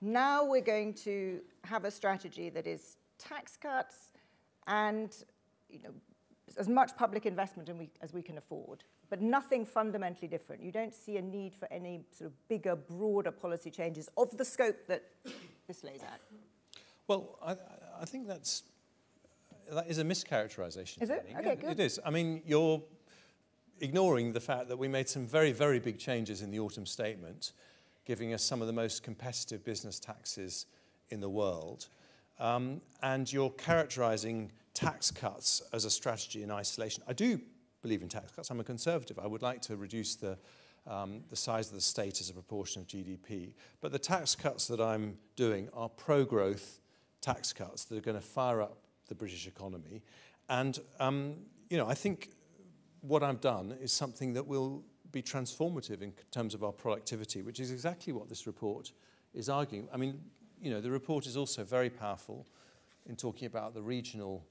Now 0.00 0.44
we're 0.44 0.60
going 0.60 0.94
to 0.94 1.40
have 1.64 1.84
a 1.84 1.90
strategy 1.90 2.48
that 2.50 2.66
is 2.66 2.96
tax 3.18 3.56
cuts 3.56 4.10
and 4.66 5.14
you 5.68 5.78
know, 5.84 5.90
as 6.58 6.68
much 6.68 6.96
public 6.96 7.26
investment 7.26 7.70
we, 7.78 7.90
as 8.00 8.12
we 8.12 8.22
can 8.22 8.38
afford, 8.38 8.82
but 9.08 9.20
nothing 9.20 9.64
fundamentally 9.64 10.28
different. 10.28 10.62
You 10.62 10.72
don't 10.72 10.94
see 10.94 11.16
a 11.16 11.22
need 11.22 11.54
for 11.54 11.70
any 11.72 12.04
sort 12.10 12.30
of 12.30 12.48
bigger, 12.48 12.76
broader 12.76 13.30
policy 13.30 13.70
changes 13.70 14.08
of 14.16 14.36
the 14.36 14.44
scope 14.44 14.86
that 14.88 15.04
this 15.68 15.84
lays 15.84 16.02
out. 16.02 16.18
Well, 17.06 17.38
I, 17.44 17.56
I 18.00 18.04
think 18.04 18.26
that's 18.26 18.62
that 19.72 19.88
is 19.88 19.98
a 19.98 20.04
mischaracterization. 20.04 21.02
Is 21.02 21.10
it? 21.10 21.26
Okay, 21.38 21.46
yeah, 21.46 21.54
good. 21.54 21.70
It 21.72 21.80
is. 21.80 22.00
I 22.04 22.10
mean, 22.10 22.42
you're 22.46 22.82
ignoring 23.80 24.32
the 24.32 24.40
fact 24.40 24.68
that 24.68 24.76
we 24.76 24.88
made 24.88 25.08
some 25.08 25.26
very, 25.26 25.52
very 25.52 25.78
big 25.78 25.98
changes 25.98 26.42
in 26.42 26.50
the 26.50 26.60
autumn 26.60 26.86
statement, 26.86 27.52
giving 28.04 28.32
us 28.34 28.42
some 28.42 28.60
of 28.60 28.66
the 28.66 28.72
most 28.72 29.02
competitive 29.02 29.64
business 29.64 29.98
taxes 29.98 30.66
in 31.10 31.20
the 31.20 31.28
world. 31.28 31.88
Um, 32.38 32.80
and 33.02 33.30
you're 33.30 33.50
characterizing 33.50 34.52
tax 34.74 35.10
cuts 35.10 35.62
as 35.72 35.84
a 35.84 35.90
strategy 35.90 36.42
in 36.42 36.50
isolation. 36.50 37.02
I 37.06 37.12
do 37.12 37.40
believe 37.82 38.02
in 38.02 38.08
tax 38.08 38.32
cuts. 38.32 38.50
I'm 38.50 38.60
a 38.60 38.64
conservative. 38.64 39.18
I 39.18 39.26
would 39.26 39.42
like 39.42 39.60
to 39.62 39.76
reduce 39.76 40.14
the, 40.14 40.38
um, 40.86 41.22
the 41.28 41.36
size 41.36 41.68
of 41.68 41.74
the 41.74 41.80
state 41.80 42.20
as 42.20 42.30
a 42.30 42.34
proportion 42.34 42.82
of 42.82 42.88
GDP. 42.88 43.52
But 43.80 43.92
the 43.92 43.98
tax 43.98 44.34
cuts 44.34 44.66
that 44.68 44.80
I'm 44.80 45.18
doing 45.36 45.68
are 45.74 45.88
pro 45.88 46.24
growth 46.24 46.80
tax 47.20 47.52
cuts 47.52 47.84
that 47.84 47.98
are 47.98 48.00
going 48.00 48.16
to 48.16 48.26
fire 48.26 48.62
up 48.62 48.78
the 49.10 49.14
British 49.14 49.46
economy. 49.46 50.02
And, 50.48 50.78
um, 50.98 51.34
you 51.68 51.76
know, 51.76 51.86
I 51.86 51.94
think 51.94 52.30
what 53.02 53.22
I've 53.22 53.42
done 53.42 53.76
is 53.82 53.92
something 53.92 54.32
that 54.32 54.46
will 54.46 54.82
be 55.12 55.22
transformative 55.22 56.00
in 56.00 56.14
terms 56.30 56.54
of 56.54 56.64
our 56.64 56.72
productivity, 56.72 57.42
which 57.42 57.60
is 57.60 57.70
exactly 57.70 58.12
what 58.12 58.28
this 58.30 58.46
report 58.46 58.92
is 59.34 59.50
arguing. 59.50 59.88
I 59.92 59.98
mean, 59.98 60.20
you 60.62 60.70
know, 60.70 60.80
the 60.80 60.90
report 60.90 61.26
is 61.26 61.36
also 61.36 61.64
very 61.64 61.90
powerful 61.90 62.46
in 63.06 63.16
talking 63.16 63.46
about 63.46 63.74
the 63.74 63.82
regional 63.82 64.46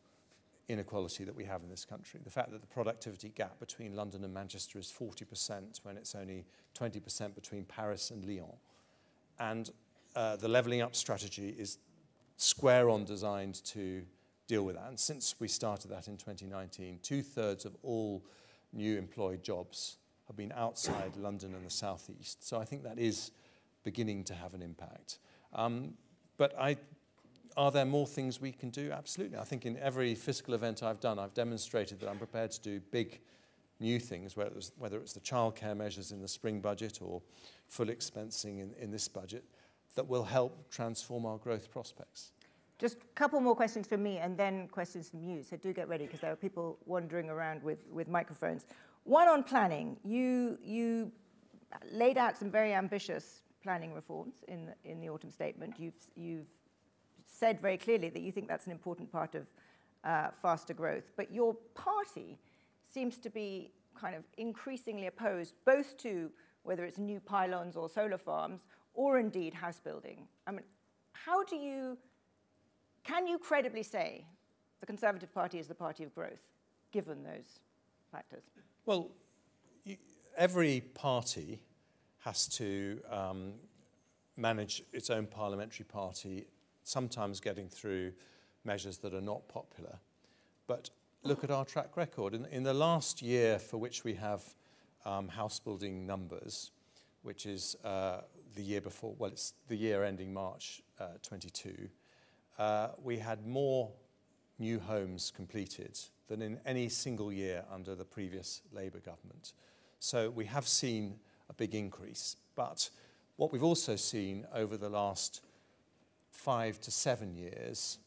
inequality 0.68 1.24
that 1.24 1.36
we 1.36 1.46
have 1.46 1.64
in 1.64 1.70
this 1.70 1.86
country. 1.86 2.20
The 2.24 2.30
fact 2.30 2.52
that 2.52 2.62
the 2.62 2.68
productivity 2.68 3.30
gap 3.30 3.60
between 3.60 3.96
London 3.96 4.24
and 4.24 4.34
Manchester 4.34 4.78
is 4.78 4.92
40% 4.92 5.80
when 5.84 5.98
it's 5.98 6.14
only 6.14 6.46
20% 6.78 7.34
between 7.34 7.64
Paris 7.66 8.12
and 8.12 8.26
Lyon. 8.26 8.58
And 9.40 9.70
uh, 10.16 10.36
the 10.36 10.48
levelling 10.48 10.82
up 10.82 10.96
strategy 10.96 11.56
is 11.58 11.78
square 12.38 12.90
on 12.90 13.04
designed 13.04 13.64
to 13.66 14.04
deal 14.50 14.64
with 14.64 14.76
that. 14.76 14.88
And 14.90 15.00
since 15.00 15.36
we 15.40 15.48
started 15.48 15.92
that 15.92 16.08
in 16.08 16.18
2019, 16.18 17.00
two 17.02 17.22
thirds 17.22 17.64
of 17.64 17.78
all 17.84 18.26
new 18.74 18.98
employed 18.98 19.44
jobs 19.44 19.98
have 20.28 20.36
been 20.36 20.52
outside 20.56 21.16
London 21.18 21.54
and 21.54 21.66
the 21.66 21.70
southeast. 21.70 22.46
So 22.46 22.60
I 22.60 22.66
think 22.66 22.84
that 22.84 23.00
is 23.00 23.32
beginning 23.84 24.26
to 24.26 24.34
have 24.34 24.54
an 24.54 24.62
impact. 24.62 25.20
Um, 25.54 25.94
but 26.38 26.54
I 26.60 26.78
are 27.58 27.72
there 27.72 27.86
more 27.86 28.08
things 28.08 28.40
we 28.40 28.52
can 28.52 28.70
do? 28.70 28.92
Absolutely. 28.92 29.38
I 29.38 29.44
think 29.44 29.66
in 29.66 29.76
every 29.78 30.16
fiscal 30.16 30.54
event 30.54 30.82
I've 30.82 31.02
done, 31.02 31.20
I've 31.20 31.34
demonstrated 31.34 32.00
that 32.00 32.08
I'm 32.08 32.18
prepared 32.18 32.52
to 32.52 32.62
do 32.62 32.80
big 32.92 33.20
new 33.82 34.00
things, 34.00 34.38
whether, 34.38 34.52
it 34.52 34.56
was, 34.56 34.72
whether 34.78 34.98
it's 34.98 35.14
the 35.14 35.20
childcare 35.20 35.76
measures 35.76 36.12
in 36.12 36.22
the 36.22 36.28
spring 36.28 36.62
budget 36.62 37.00
or 37.02 37.22
full 37.68 37.88
expensing 37.88 38.62
in, 38.62 38.74
in 38.80 38.92
this 38.92 39.08
budget, 39.08 39.44
that 39.96 40.08
will 40.08 40.24
help 40.24 40.70
transform 40.70 41.26
our 41.26 41.38
growth 41.38 41.70
prospects. 41.70 42.32
Just 42.80 42.96
a 42.96 43.14
couple 43.16 43.40
more 43.42 43.56
questions 43.56 43.88
from 43.88 44.02
me 44.02 44.18
and 44.18 44.38
then 44.38 44.68
questions 44.70 45.10
from 45.10 45.22
you. 45.22 45.44
So 45.44 45.58
do 45.58 45.74
get 45.74 45.90
ready 45.90 46.06
because 46.06 46.22
there 46.22 46.32
are 46.32 46.38
people 46.38 46.78
wandering 46.86 47.30
around 47.30 47.62
with, 47.62 47.86
with 47.92 48.08
microphones. 48.08 48.66
One 49.04 49.28
on 49.28 49.44
planning. 49.44 49.98
You, 50.04 50.58
you 50.64 51.12
laid 51.92 52.18
out 52.18 52.38
some 52.38 52.50
very 52.50 52.74
ambitious 52.74 53.42
planning 53.62 53.94
reforms 53.94 54.36
in, 54.48 54.70
in 54.86 55.02
the 55.02 55.10
autumn 55.10 55.32
statement. 55.32 55.76
You've, 55.78 56.00
you've 56.16 56.48
said 57.26 57.60
very 57.60 57.78
clearly 57.78 58.10
that 58.10 58.22
you 58.22 58.32
think 58.32 58.48
that's 58.48 58.66
an 58.66 58.72
important 58.72 59.12
part 59.12 59.36
of 59.36 59.48
uh, 60.04 60.30
faster 60.42 60.74
growth. 60.74 61.12
But 61.18 61.34
your 61.34 61.56
party 61.76 62.38
seems 62.92 63.18
to 63.18 63.30
be 63.30 63.72
kind 64.00 64.16
of 64.16 64.24
increasingly 64.38 65.08
opposed 65.08 65.56
both 65.66 65.98
to 65.98 66.32
whether 66.64 66.86
it's 66.86 66.98
new 66.98 67.20
pylons 67.20 67.76
or 67.76 67.90
solar 67.90 68.18
farms 68.18 68.62
or 68.94 69.20
indeed 69.20 69.54
house 69.54 69.80
building. 69.84 70.28
I 70.48 70.52
mean, 70.52 70.64
how 71.14 71.44
do 71.44 71.56
you, 71.56 71.98
can 73.10 73.28
you 73.28 73.40
credibly 73.40 73.84
say 73.84 74.26
the 74.80 74.86
Conservative 74.86 75.34
Party 75.34 75.58
is 75.58 75.68
the 75.68 75.76
party 75.76 76.04
of 76.04 76.14
growth, 76.14 76.52
given 76.92 77.24
those 77.24 77.60
factors? 78.12 78.44
Well, 78.86 79.10
every 80.38 80.82
party 80.94 81.60
has 82.20 82.48
to 82.50 83.00
um, 83.10 83.54
manage 84.38 84.84
its 84.94 85.10
own 85.10 85.26
parliamentary 85.26 85.86
party 85.86 86.46
sometimes 86.84 87.40
getting 87.40 87.68
through 87.68 88.12
measures 88.64 88.98
that 89.00 89.14
are 89.14 89.22
not 89.22 89.48
popular. 89.48 89.98
But 90.68 90.90
look 91.24 91.44
at 91.44 91.50
our 91.50 91.66
track 91.66 91.98
record. 91.98 92.34
In, 92.36 92.46
in 92.46 92.64
the 92.64 92.74
last 92.74 93.22
year 93.22 93.58
for 93.58 93.78
which 93.78 94.04
we 94.04 94.14
have 94.16 94.44
um, 95.06 95.28
house 95.28 95.60
building 95.60 96.06
numbers, 96.06 96.72
which 97.24 97.46
is 97.46 97.76
uh, 97.84 98.22
the 98.56 98.62
year 98.62 98.82
before, 98.82 99.16
well, 99.18 99.32
it's 99.32 99.54
the 99.68 99.76
year 99.76 100.04
ending 100.04 100.32
March 100.32 100.84
uh, 101.00 101.08
22, 101.24 101.90
uh, 102.60 102.90
we 103.02 103.18
had 103.18 103.48
more 103.48 103.90
new 104.60 104.80
homes 104.80 105.32
completed 105.36 105.98
than 106.28 106.42
in 106.42 106.60
any 106.66 106.90
single 106.90 107.34
year 107.34 107.64
under 107.72 107.96
the 107.96 108.06
previous 108.06 108.62
Labour 108.72 109.00
government. 109.00 109.54
So 110.00 110.30
we 110.30 110.46
have 110.46 110.68
seen 110.68 111.16
a 111.50 111.54
big 111.54 111.74
increase. 111.74 112.36
But 112.56 112.90
what 113.38 113.52
we've 113.52 113.64
also 113.64 113.96
seen 113.96 114.46
over 114.54 114.78
the 114.78 114.90
last 114.90 115.42
five 116.30 116.80
to 116.82 116.92
seven 116.92 117.36
years 117.36 117.98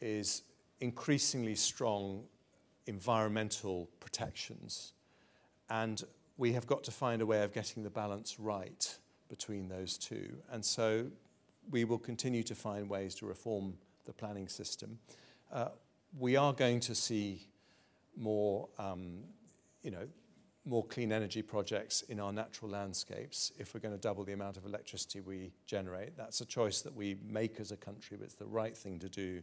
is 0.00 0.42
increasingly 0.80 1.54
strong 1.54 2.24
environmental 2.86 3.88
protections. 4.00 4.92
And 5.70 6.02
we 6.36 6.52
have 6.52 6.66
got 6.66 6.84
to 6.84 6.90
find 6.90 7.22
a 7.22 7.26
way 7.26 7.42
of 7.42 7.54
getting 7.54 7.82
the 7.82 7.90
balance 7.90 8.38
right 8.38 8.96
between 9.28 9.68
those 9.68 9.96
two. 9.96 10.36
And 10.50 10.64
so 10.64 11.06
we 11.70 11.84
will 11.84 11.98
continue 11.98 12.42
to 12.44 12.54
find 12.54 12.88
ways 12.88 13.14
to 13.16 13.26
reform 13.26 13.74
the 14.04 14.12
planning 14.12 14.48
system. 14.48 14.98
Uh, 15.52 15.68
we 16.18 16.36
are 16.36 16.52
going 16.52 16.80
to 16.80 16.94
see 16.94 17.46
more, 18.16 18.68
um, 18.78 19.24
you 19.82 19.90
know, 19.90 20.06
more 20.64 20.84
clean 20.84 21.12
energy 21.12 21.42
projects 21.42 22.02
in 22.02 22.18
our 22.18 22.32
natural 22.32 22.70
landscapes 22.70 23.52
if 23.58 23.72
we're 23.72 23.80
going 23.80 23.94
to 23.94 24.00
double 24.00 24.24
the 24.24 24.32
amount 24.32 24.56
of 24.56 24.66
electricity 24.66 25.20
we 25.20 25.52
generate. 25.66 26.16
That's 26.16 26.40
a 26.40 26.44
choice 26.44 26.82
that 26.82 26.94
we 26.94 27.16
make 27.24 27.60
as 27.60 27.70
a 27.70 27.76
country, 27.76 28.16
but 28.16 28.24
it's 28.24 28.34
the 28.34 28.46
right 28.46 28.76
thing 28.76 28.98
to 28.98 29.08
do 29.08 29.42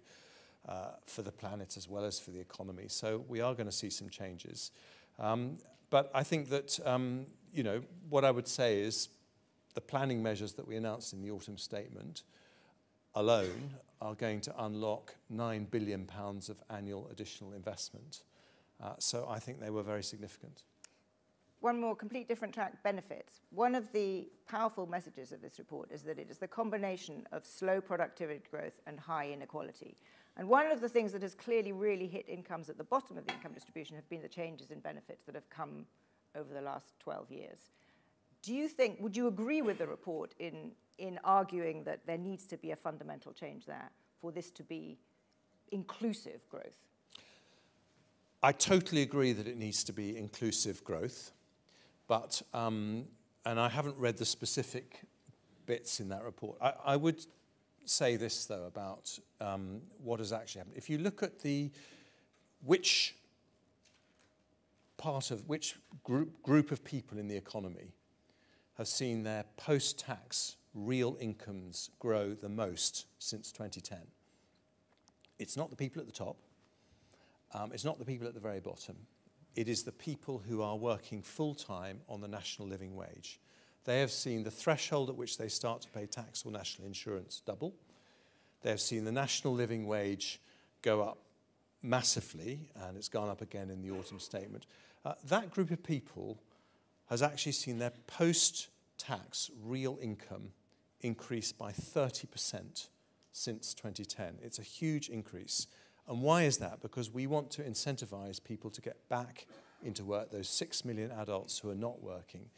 uh, 0.67 0.91
for 1.05 1.21
the 1.21 1.31
planet 1.31 1.77
as 1.77 1.87
well 1.87 2.03
as 2.03 2.19
for 2.19 2.31
the 2.31 2.39
economy. 2.39 2.85
So 2.87 3.23
we 3.27 3.39
are 3.39 3.53
going 3.53 3.67
to 3.67 3.71
see 3.71 3.89
some 3.89 4.09
changes. 4.09 4.71
Um, 5.17 5.57
but 5.89 6.11
I 6.13 6.23
think 6.23 6.49
that, 6.49 6.79
um, 6.85 7.27
you 7.53 7.63
know, 7.63 7.83
what 8.09 8.25
I 8.25 8.31
would 8.31 8.47
say 8.47 8.81
is 8.81 9.09
the 9.73 9.81
planning 9.81 10.21
measures 10.21 10.53
that 10.53 10.67
we 10.67 10.75
announced 10.75 11.13
in 11.13 11.21
the 11.21 11.31
autumn 11.31 11.57
statement 11.57 12.23
alone 13.15 13.75
are 14.01 14.15
going 14.15 14.41
to 14.41 14.63
unlock 14.63 15.15
£9 15.33 15.69
billion 15.69 16.05
pounds 16.05 16.49
of 16.49 16.61
annual 16.69 17.07
additional 17.11 17.53
investment. 17.53 18.23
Uh, 18.81 18.93
so 18.99 19.27
I 19.29 19.39
think 19.39 19.59
they 19.59 19.69
were 19.69 19.83
very 19.83 20.03
significant 20.03 20.63
one 21.63 21.79
more 21.79 21.95
complete 21.95 22.27
different 22.27 22.53
track 22.53 22.83
benefits. 22.83 23.39
One 23.51 23.73
of 23.73 23.89
the 23.93 24.27
powerful 24.49 24.85
messages 24.85 25.31
of 25.31 25.41
this 25.41 25.59
report 25.59 25.89
is 25.93 26.01
that 26.01 26.19
it 26.19 26.27
is 26.29 26.37
the 26.37 26.47
combination 26.47 27.25
of 27.31 27.45
slow 27.45 27.79
productivity 27.79 28.41
growth 28.51 28.81
and 28.85 28.99
high 28.99 29.31
inequality. 29.31 29.95
And 30.35 30.49
one 30.49 30.69
of 30.69 30.81
the 30.81 30.89
things 30.89 31.13
that 31.13 31.21
has 31.21 31.33
clearly 31.33 31.71
really 31.71 32.07
hit 32.07 32.27
incomes 32.27 32.69
at 32.69 32.77
the 32.77 32.83
bottom 32.83 33.17
of 33.17 33.25
the 33.25 33.31
income 33.31 33.53
distribution 33.53 33.95
have 33.95 34.09
been 34.09 34.21
the 34.21 34.27
changes 34.27 34.71
in 34.71 34.81
benefits 34.81 35.23
that 35.23 35.35
have 35.35 35.49
come 35.49 35.85
over 36.35 36.53
the 36.53 36.61
last 36.61 36.99
12 36.99 37.31
years. 37.31 37.59
Do 38.43 38.53
you 38.53 38.67
think, 38.67 38.99
would 38.99 39.15
you 39.15 39.27
agree 39.27 39.61
with 39.61 39.77
the 39.77 39.87
report 39.87 40.35
in, 40.37 40.73
in 40.97 41.17
arguing 41.23 41.85
that 41.85 42.05
there 42.05 42.17
needs 42.17 42.45
to 42.47 42.57
be 42.57 42.71
a 42.71 42.75
fundamental 42.75 43.31
change 43.31 43.65
there 43.65 43.89
for 44.21 44.31
this 44.33 44.51
to 44.51 44.63
be 44.63 44.99
inclusive 45.71 46.47
growth? 46.49 46.83
I 48.43 48.51
totally 48.51 49.01
agree 49.01 49.31
that 49.31 49.47
it 49.47 49.57
needs 49.57 49.85
to 49.85 49.93
be 49.93 50.17
inclusive 50.17 50.83
growth. 50.83 51.31
But, 52.07 52.41
um, 52.53 53.05
and 53.45 53.57
I 53.57 53.69
haven't 53.69 53.97
read 53.97 54.17
the 54.17 54.25
specific 54.25 54.99
bits 55.65 56.01
in 56.01 56.09
that 56.09 56.23
report. 56.23 56.57
I, 56.61 56.73
I 56.85 56.95
would 56.97 57.25
say 57.85 58.17
this 58.17 58.45
though 58.45 58.65
about 58.65 59.17
um, 59.39 59.81
what 60.03 60.19
has 60.19 60.33
actually 60.33 60.59
happened. 60.59 60.77
If 60.77 60.89
you 60.89 60.97
look 60.97 61.23
at 61.23 61.39
the 61.39 61.71
which 62.61 63.15
part 64.97 65.31
of 65.31 65.47
which 65.47 65.75
group, 66.03 66.41
group 66.43 66.71
of 66.71 66.83
people 66.83 67.17
in 67.17 67.29
the 67.29 67.35
economy 67.35 67.93
have 68.77 68.87
seen 68.87 69.23
their 69.23 69.45
post-tax 69.57 70.57
real 70.73 71.17
incomes 71.19 71.89
grow 71.99 72.33
the 72.33 72.49
most 72.49 73.05
since 73.19 73.51
2010. 73.51 73.99
It's 75.39 75.57
not 75.57 75.69
the 75.69 75.75
people 75.75 75.99
at 75.99 76.07
the 76.07 76.13
top. 76.13 76.37
Um, 77.53 77.71
it's 77.73 77.85
not 77.85 77.99
the 77.99 78.05
people 78.05 78.27
at 78.27 78.33
the 78.33 78.39
very 78.39 78.59
bottom. 78.59 78.95
It 79.55 79.67
is 79.67 79.83
the 79.83 79.91
people 79.91 80.41
who 80.47 80.61
are 80.61 80.75
working 80.75 81.21
full 81.21 81.53
time 81.53 81.99
on 82.09 82.21
the 82.21 82.27
national 82.27 82.67
living 82.67 82.95
wage. 82.95 83.39
They 83.85 83.99
have 83.99 84.11
seen 84.11 84.43
the 84.43 84.51
threshold 84.51 85.09
at 85.09 85.15
which 85.15 85.37
they 85.37 85.49
start 85.49 85.81
to 85.81 85.89
pay 85.89 86.05
tax 86.05 86.45
or 86.45 86.51
national 86.51 86.87
insurance 86.87 87.41
double. 87.45 87.75
They 88.61 88.69
have 88.69 88.81
seen 88.81 89.03
the 89.03 89.11
national 89.11 89.53
living 89.53 89.85
wage 89.85 90.39
go 90.81 91.01
up 91.01 91.19
massively, 91.83 92.61
and 92.75 92.95
it's 92.95 93.09
gone 93.09 93.29
up 93.29 93.41
again 93.41 93.69
in 93.69 93.81
the 93.81 93.91
autumn 93.91 94.19
statement. 94.19 94.65
Uh, 95.05 95.13
that 95.25 95.51
group 95.51 95.69
of 95.69 95.83
people 95.83 96.39
has 97.09 97.21
actually 97.21 97.51
seen 97.51 97.79
their 97.79 97.93
post 98.07 98.69
tax 98.97 99.49
real 99.61 99.97
income 100.01 100.51
increase 101.01 101.51
by 101.51 101.71
30% 101.71 102.87
since 103.31 103.73
2010. 103.73 104.37
It's 104.41 104.59
a 104.59 104.63
huge 104.63 105.09
increase. 105.09 105.67
And 106.07 106.21
why 106.21 106.43
is 106.43 106.57
that? 106.57 106.81
Because 106.81 107.11
we 107.11 107.27
want 107.27 107.49
to 107.51 107.63
incentivize 107.63 108.43
people 108.43 108.69
to 108.71 108.81
get 108.81 109.09
back 109.09 109.45
into 109.83 110.03
work, 110.03 110.31
those 110.31 110.49
6 110.49 110.85
million 110.85 111.11
adults 111.11 111.59
who 111.59 111.69
are 111.69 111.75
not 111.75 112.01
working. 112.01 112.49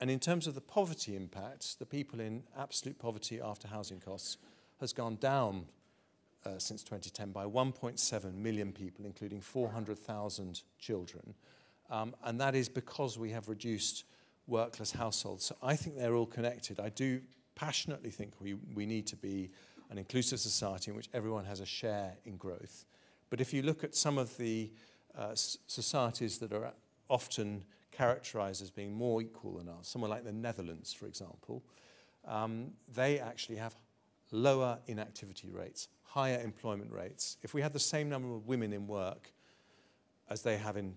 And 0.00 0.10
in 0.10 0.18
terms 0.18 0.46
of 0.46 0.54
the 0.54 0.60
poverty 0.60 1.14
impact, 1.14 1.78
the 1.78 1.86
people 1.86 2.20
in 2.20 2.42
absolute 2.58 2.98
poverty 2.98 3.40
after 3.40 3.68
housing 3.68 4.00
costs 4.00 4.36
has 4.80 4.92
gone 4.92 5.16
down 5.16 5.66
uh, 6.44 6.58
since 6.58 6.82
2010 6.82 7.30
by 7.30 7.44
1.7 7.44 8.34
million 8.34 8.72
people, 8.72 9.04
including 9.04 9.40
400,000 9.40 10.62
children. 10.78 11.34
Um, 11.92 12.14
and 12.24 12.40
that 12.40 12.54
is 12.54 12.70
because 12.70 13.18
we 13.18 13.30
have 13.30 13.50
reduced 13.50 14.04
workless 14.46 14.90
households. 14.90 15.44
So 15.44 15.56
I 15.62 15.76
think 15.76 15.96
they're 15.96 16.14
all 16.14 16.26
connected. 16.26 16.80
I 16.80 16.88
do 16.88 17.20
passionately 17.54 18.10
think 18.10 18.32
we, 18.40 18.54
we 18.74 18.86
need 18.86 19.06
to 19.08 19.16
be 19.16 19.50
an 19.90 19.98
inclusive 19.98 20.40
society 20.40 20.90
in 20.90 20.96
which 20.96 21.10
everyone 21.12 21.44
has 21.44 21.60
a 21.60 21.66
share 21.66 22.14
in 22.24 22.38
growth. 22.38 22.86
But 23.28 23.42
if 23.42 23.52
you 23.52 23.60
look 23.60 23.84
at 23.84 23.94
some 23.94 24.16
of 24.16 24.34
the 24.38 24.70
uh, 25.16 25.34
societies 25.34 26.38
that 26.38 26.54
are 26.54 26.72
often 27.10 27.62
characterized 27.90 28.62
as 28.62 28.70
being 28.70 28.94
more 28.94 29.20
equal 29.20 29.58
than 29.58 29.68
us, 29.68 29.86
somewhere 29.88 30.10
like 30.10 30.24
the 30.24 30.32
Netherlands, 30.32 30.94
for 30.94 31.06
example, 31.06 31.62
um, 32.26 32.70
they 32.94 33.18
actually 33.18 33.56
have 33.56 33.76
lower 34.30 34.78
inactivity 34.86 35.50
rates, 35.50 35.88
higher 36.04 36.40
employment 36.40 36.90
rates. 36.90 37.36
If 37.42 37.52
we 37.52 37.60
had 37.60 37.74
the 37.74 37.78
same 37.78 38.08
number 38.08 38.34
of 38.34 38.46
women 38.46 38.72
in 38.72 38.86
work 38.86 39.30
as 40.30 40.40
they 40.40 40.56
have 40.56 40.78
in 40.78 40.94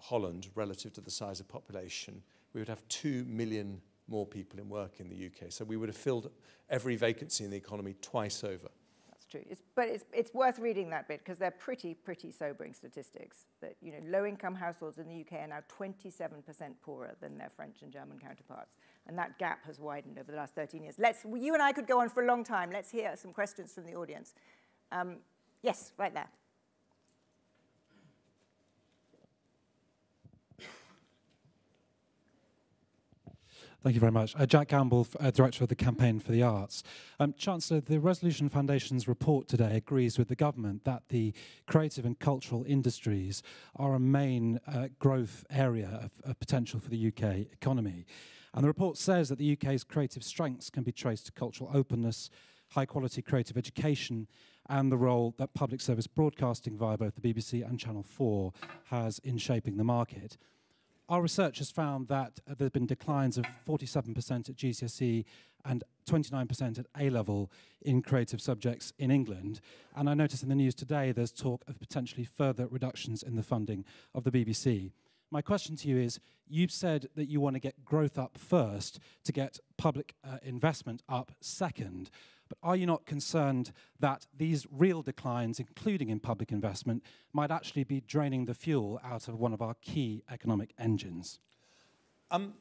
Holland 0.00 0.48
relative 0.54 0.92
to 0.94 1.00
the 1.00 1.10
size 1.10 1.40
of 1.40 1.48
population, 1.48 2.22
we 2.52 2.60
would 2.60 2.68
have 2.68 2.86
2 2.88 3.24
million 3.24 3.80
more 4.08 4.26
people 4.26 4.58
in 4.58 4.68
work 4.68 5.00
in 5.00 5.08
the 5.08 5.26
UK. 5.26 5.52
So 5.52 5.64
we 5.64 5.76
would 5.76 5.88
have 5.88 5.96
filled 5.96 6.30
every 6.70 6.96
vacancy 6.96 7.44
in 7.44 7.50
the 7.50 7.56
economy 7.56 7.94
twice 8.00 8.42
over. 8.42 8.68
That's 9.10 9.26
true. 9.26 9.42
It's, 9.48 9.62
but 9.74 9.88
it's, 9.88 10.04
it's 10.12 10.32
worth 10.32 10.58
reading 10.58 10.88
that 10.90 11.08
bit 11.08 11.20
because 11.20 11.38
they're 11.38 11.50
pretty, 11.50 11.92
pretty 11.94 12.30
sobering 12.30 12.72
statistics. 12.72 13.44
That 13.60 13.76
you 13.82 13.92
know, 13.92 13.98
low-income 14.06 14.54
households 14.54 14.98
in 14.98 15.06
the 15.08 15.20
UK 15.20 15.44
are 15.44 15.48
now 15.48 15.60
27% 15.68 16.42
poorer 16.82 17.14
than 17.20 17.36
their 17.36 17.50
French 17.50 17.82
and 17.82 17.92
German 17.92 18.18
counterparts. 18.18 18.76
And 19.06 19.18
that 19.18 19.38
gap 19.38 19.66
has 19.66 19.78
widened 19.78 20.18
over 20.18 20.30
the 20.30 20.38
last 20.38 20.54
13 20.54 20.82
years. 20.82 20.94
Let's, 20.98 21.24
you 21.24 21.52
and 21.54 21.62
I 21.62 21.72
could 21.72 21.86
go 21.86 22.00
on 22.00 22.08
for 22.08 22.22
a 22.22 22.26
long 22.26 22.44
time. 22.44 22.70
Let's 22.70 22.90
hear 22.90 23.14
some 23.16 23.32
questions 23.32 23.72
from 23.72 23.84
the 23.84 23.94
audience. 23.94 24.34
Um, 24.90 25.16
yes, 25.62 25.92
right 25.98 26.14
there. 26.14 26.28
Thank 33.80 33.94
you 33.94 34.00
very 34.00 34.10
much. 34.10 34.34
Uh, 34.36 34.44
Jack 34.44 34.68
Gamble, 34.68 35.06
uh, 35.20 35.30
Director 35.30 35.62
of 35.62 35.68
the 35.68 35.76
Campaign 35.76 36.18
for 36.18 36.32
the 36.32 36.42
Arts. 36.42 36.82
Um, 37.20 37.32
Chancellor, 37.38 37.80
the 37.80 38.00
Resolution 38.00 38.48
Foundation's 38.48 39.06
report 39.06 39.46
today 39.46 39.76
agrees 39.76 40.18
with 40.18 40.26
the 40.26 40.34
government 40.34 40.82
that 40.82 41.04
the 41.10 41.32
creative 41.68 42.04
and 42.04 42.18
cultural 42.18 42.64
industries 42.66 43.40
are 43.76 43.94
a 43.94 44.00
main 44.00 44.58
uh, 44.66 44.88
growth 44.98 45.44
area 45.48 46.00
of, 46.02 46.10
of 46.28 46.40
potential 46.40 46.80
for 46.80 46.90
the 46.90 47.06
UK 47.06 47.46
economy. 47.52 48.04
And 48.52 48.64
the 48.64 48.68
report 48.68 48.96
says 48.98 49.28
that 49.28 49.38
the 49.38 49.52
UK's 49.52 49.84
creative 49.84 50.24
strengths 50.24 50.70
can 50.70 50.82
be 50.82 50.90
traced 50.90 51.26
to 51.26 51.32
cultural 51.32 51.70
openness, 51.72 52.30
high 52.70 52.86
quality 52.86 53.22
creative 53.22 53.56
education, 53.56 54.26
and 54.68 54.90
the 54.90 54.96
role 54.96 55.36
that 55.38 55.54
public 55.54 55.80
service 55.80 56.08
broadcasting 56.08 56.76
via 56.76 56.98
both 56.98 57.14
the 57.14 57.20
BBC 57.20 57.64
and 57.64 57.78
Channel 57.78 58.02
4 58.02 58.52
has 58.86 59.20
in 59.20 59.38
shaping 59.38 59.76
the 59.76 59.84
market. 59.84 60.36
Our 61.08 61.22
research 61.22 61.58
has 61.58 61.70
found 61.70 62.08
that 62.08 62.38
uh, 62.46 62.54
there 62.58 62.66
have 62.66 62.72
been 62.72 62.86
declines 62.86 63.38
of 63.38 63.46
47% 63.66 64.50
at 64.50 64.56
GCSE 64.56 65.24
and 65.64 65.82
29% 66.06 66.78
at 66.78 66.86
A 66.98 67.08
level 67.08 67.50
in 67.80 68.02
creative 68.02 68.42
subjects 68.42 68.92
in 68.98 69.10
England. 69.10 69.60
And 69.96 70.10
I 70.10 70.14
notice 70.14 70.42
in 70.42 70.50
the 70.50 70.54
news 70.54 70.74
today 70.74 71.12
there's 71.12 71.32
talk 71.32 71.64
of 71.66 71.80
potentially 71.80 72.24
further 72.24 72.66
reductions 72.66 73.22
in 73.22 73.36
the 73.36 73.42
funding 73.42 73.86
of 74.14 74.24
the 74.24 74.30
BBC. 74.30 74.92
My 75.30 75.40
question 75.40 75.76
to 75.76 75.88
you 75.88 75.96
is 75.96 76.20
you've 76.46 76.70
said 76.70 77.08
that 77.14 77.28
you 77.28 77.40
want 77.40 77.54
to 77.54 77.60
get 77.60 77.86
growth 77.86 78.18
up 78.18 78.36
first 78.36 78.98
to 79.24 79.32
get 79.32 79.58
public 79.78 80.14
uh, 80.22 80.38
investment 80.42 81.02
up 81.08 81.32
second. 81.40 82.10
But 82.48 82.58
are 82.62 82.76
you 82.76 82.86
not 82.86 83.06
concerned 83.06 83.72
that 84.00 84.26
these 84.36 84.66
real 84.70 85.02
declines, 85.02 85.60
including 85.60 86.08
in 86.08 86.20
public 86.20 86.52
investment, 86.52 87.02
might 87.32 87.50
actually 87.50 87.84
be 87.84 88.00
draining 88.00 88.46
the 88.46 88.54
fuel 88.54 89.00
out 89.04 89.28
of 89.28 89.38
one 89.38 89.52
of 89.52 89.62
our 89.62 89.74
key 89.82 90.22
economic 90.30 90.72
engines? 90.78 91.40
Um, 92.30 92.54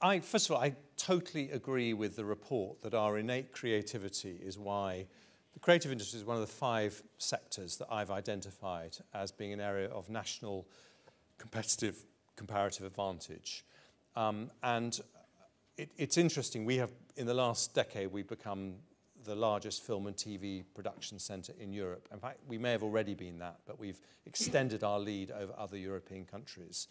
I, 0.00 0.20
first 0.20 0.48
of 0.48 0.56
all, 0.56 0.62
I 0.62 0.74
totally 0.96 1.50
agree 1.50 1.92
with 1.92 2.16
the 2.16 2.24
report 2.24 2.82
that 2.82 2.94
our 2.94 3.18
innate 3.18 3.52
creativity 3.52 4.38
is 4.42 4.58
why 4.58 5.06
the 5.52 5.60
creative 5.60 5.90
industry 5.90 6.20
is 6.20 6.24
one 6.24 6.36
of 6.36 6.42
the 6.42 6.52
five 6.52 7.02
sectors 7.18 7.76
that 7.78 7.88
I've 7.90 8.10
identified 8.10 8.96
as 9.12 9.32
being 9.32 9.52
an 9.52 9.60
area 9.60 9.88
of 9.88 10.08
national 10.08 10.66
competitive 11.38 12.04
comparative 12.36 12.86
advantage. 12.86 13.66
Um, 14.16 14.50
and 14.62 14.98
it, 15.76 15.90
it's 15.98 16.16
interesting, 16.16 16.64
we 16.64 16.78
have, 16.78 16.90
in 17.16 17.26
the 17.26 17.34
last 17.34 17.74
decade, 17.74 18.10
we've 18.10 18.26
become 18.26 18.76
the 19.24 19.34
largest 19.34 19.82
film 19.82 20.06
and 20.06 20.16
TV 20.16 20.64
production 20.74 21.18
centre 21.18 21.54
in 21.58 21.72
Europe. 21.72 22.08
In 22.12 22.18
fact, 22.18 22.38
we 22.48 22.58
may 22.58 22.72
have 22.72 22.82
already 22.82 23.14
been 23.14 23.38
that, 23.38 23.60
but 23.66 23.78
we've 23.78 24.00
extended 24.26 24.84
our 24.84 24.98
lead 24.98 25.30
over 25.30 25.52
other 25.56 25.76
European 25.76 26.24
countries. 26.24 26.88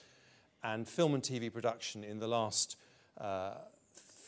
And 0.64 0.88
film 0.88 1.14
and 1.14 1.24
TV 1.24 1.52
production 1.52 2.04
in 2.04 2.20
the 2.20 2.28
last 2.28 2.76
uh, 3.20 3.54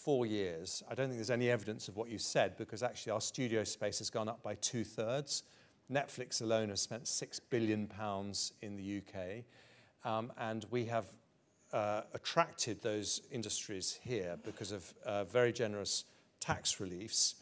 four 0.04 0.26
years, 0.26 0.82
I 0.90 0.96
don't 0.96 1.08
think 1.08 1.18
there's 1.18 1.30
any 1.30 1.50
evidence 1.50 1.88
of 1.88 1.98
what 1.98 2.10
you 2.10 2.18
said 2.18 2.58
because 2.58 2.84
actually 2.84 3.12
our 3.12 3.22
studio 3.22 3.64
space 3.64 4.00
has 4.00 4.10
gone 4.10 4.30
up 4.30 4.42
by 4.42 4.56
two 4.56 4.84
thirds. 4.84 5.44
Netflix 5.92 6.42
alone 6.42 6.70
has 6.70 6.82
spent 6.82 7.08
six 7.08 7.40
billion 7.40 7.86
pounds 7.88 8.54
in 8.62 8.78
the 8.78 9.02
UK, 9.02 9.44
um, 10.10 10.32
and 10.38 10.66
we 10.72 10.86
have 10.86 11.06
uh, 11.74 12.02
attracted 12.14 12.82
those 12.82 13.22
industries 13.32 14.00
here 14.02 14.38
because 14.44 14.72
of 14.72 14.94
uh, 15.06 15.26
very 15.26 15.52
generous 15.52 16.06
tax 16.40 16.80
reliefs 16.80 17.36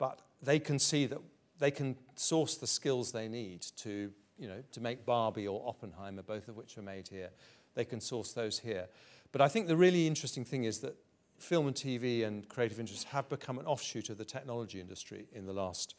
but 0.00 0.22
they 0.42 0.58
can 0.58 0.78
see 0.78 1.04
that 1.06 1.18
they 1.58 1.70
can 1.70 1.94
source 2.16 2.56
the 2.56 2.66
skills 2.66 3.12
they 3.12 3.28
need 3.28 3.60
to, 3.76 4.10
you 4.38 4.48
know, 4.48 4.64
to 4.72 4.80
make 4.80 5.04
Barbie 5.04 5.46
or 5.46 5.62
Oppenheimer, 5.68 6.22
both 6.22 6.48
of 6.48 6.56
which 6.56 6.78
are 6.78 6.82
made 6.82 7.06
here. 7.06 7.28
They 7.74 7.84
can 7.84 8.00
source 8.00 8.32
those 8.32 8.58
here. 8.58 8.88
But 9.30 9.42
I 9.42 9.48
think 9.48 9.68
the 9.68 9.76
really 9.76 10.06
interesting 10.06 10.44
thing 10.44 10.64
is 10.64 10.78
that 10.78 10.96
film 11.38 11.66
and 11.66 11.76
TV 11.76 12.26
and 12.26 12.48
creative 12.48 12.80
industries 12.80 13.04
have 13.04 13.28
become 13.28 13.58
an 13.58 13.66
offshoot 13.66 14.08
of 14.08 14.16
the 14.16 14.24
technology 14.24 14.80
industry 14.80 15.26
in 15.34 15.44
the 15.44 15.52
last 15.52 15.94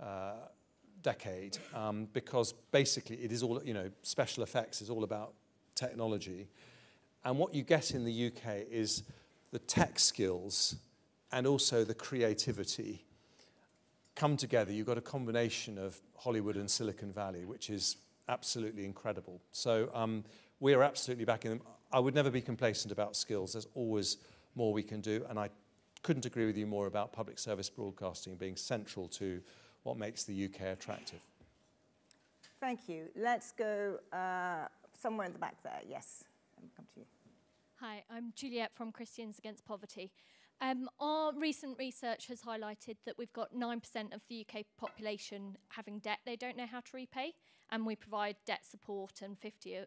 uh, 0.00 0.34
decade 1.02 1.56
um, 1.74 2.08
because 2.12 2.52
basically 2.72 3.16
it 3.16 3.32
is 3.32 3.42
all, 3.42 3.62
you 3.64 3.72
know, 3.72 3.90
special 4.02 4.42
effects 4.42 4.82
is 4.82 4.90
all 4.90 5.02
about 5.02 5.32
technology. 5.74 6.46
And 7.24 7.38
what 7.38 7.54
you 7.54 7.62
get 7.62 7.92
in 7.92 8.04
the 8.04 8.26
UK 8.26 8.66
is 8.70 9.02
the 9.50 9.58
tech 9.60 9.98
skills 9.98 10.76
and 11.32 11.46
also 11.46 11.84
the 11.84 11.94
creativity 11.94 13.05
come 14.16 14.36
together, 14.36 14.72
you've 14.72 14.86
got 14.86 14.98
a 14.98 15.02
combination 15.02 15.78
of 15.78 16.00
Hollywood 16.16 16.56
and 16.56 16.68
Silicon 16.68 17.12
Valley, 17.12 17.44
which 17.44 17.70
is 17.70 17.98
absolutely 18.28 18.84
incredible. 18.84 19.40
So 19.52 19.90
um, 19.94 20.24
we 20.58 20.74
are 20.74 20.82
absolutely 20.82 21.26
backing 21.26 21.50
them. 21.50 21.60
I 21.92 22.00
would 22.00 22.14
never 22.14 22.30
be 22.30 22.40
complacent 22.40 22.90
about 22.90 23.14
skills. 23.14 23.52
There's 23.52 23.68
always 23.74 24.16
more 24.56 24.72
we 24.72 24.82
can 24.82 25.00
do, 25.00 25.24
and 25.28 25.38
I 25.38 25.50
couldn't 26.02 26.26
agree 26.26 26.46
with 26.46 26.56
you 26.56 26.66
more 26.66 26.86
about 26.86 27.12
public 27.12 27.38
service 27.38 27.68
broadcasting 27.68 28.34
being 28.36 28.56
central 28.56 29.06
to 29.08 29.40
what 29.82 29.96
makes 29.98 30.24
the 30.24 30.46
UK 30.46 30.62
attractive. 30.72 31.20
Thank 32.58 32.88
you. 32.88 33.04
Let's 33.14 33.52
go 33.52 33.98
uh, 34.12 34.66
somewhere 34.98 35.26
in 35.26 35.32
the 35.32 35.38
back 35.38 35.62
there. 35.62 35.80
Yes, 35.86 36.24
come 36.74 36.86
to 36.94 37.00
you. 37.00 37.06
Hi, 37.80 38.02
I'm 38.10 38.32
Juliet 38.34 38.74
from 38.74 38.90
Christians 38.90 39.38
Against 39.38 39.66
Poverty. 39.66 40.10
Um, 40.60 40.88
our 41.00 41.32
recent 41.34 41.78
research 41.78 42.28
has 42.28 42.40
highlighted 42.40 42.96
that 43.04 43.18
we've 43.18 43.32
got 43.32 43.54
9% 43.54 44.14
of 44.14 44.22
the 44.28 44.46
UK 44.48 44.64
population 44.78 45.56
having 45.68 45.98
debt 45.98 46.20
they 46.24 46.36
don't 46.36 46.56
know 46.56 46.66
how 46.66 46.80
to 46.80 46.90
repay, 46.94 47.34
and 47.70 47.84
we 47.84 47.94
provide 47.94 48.36
debt 48.46 48.64
support, 48.64 49.20
and 49.22 49.38
50% 49.38 49.86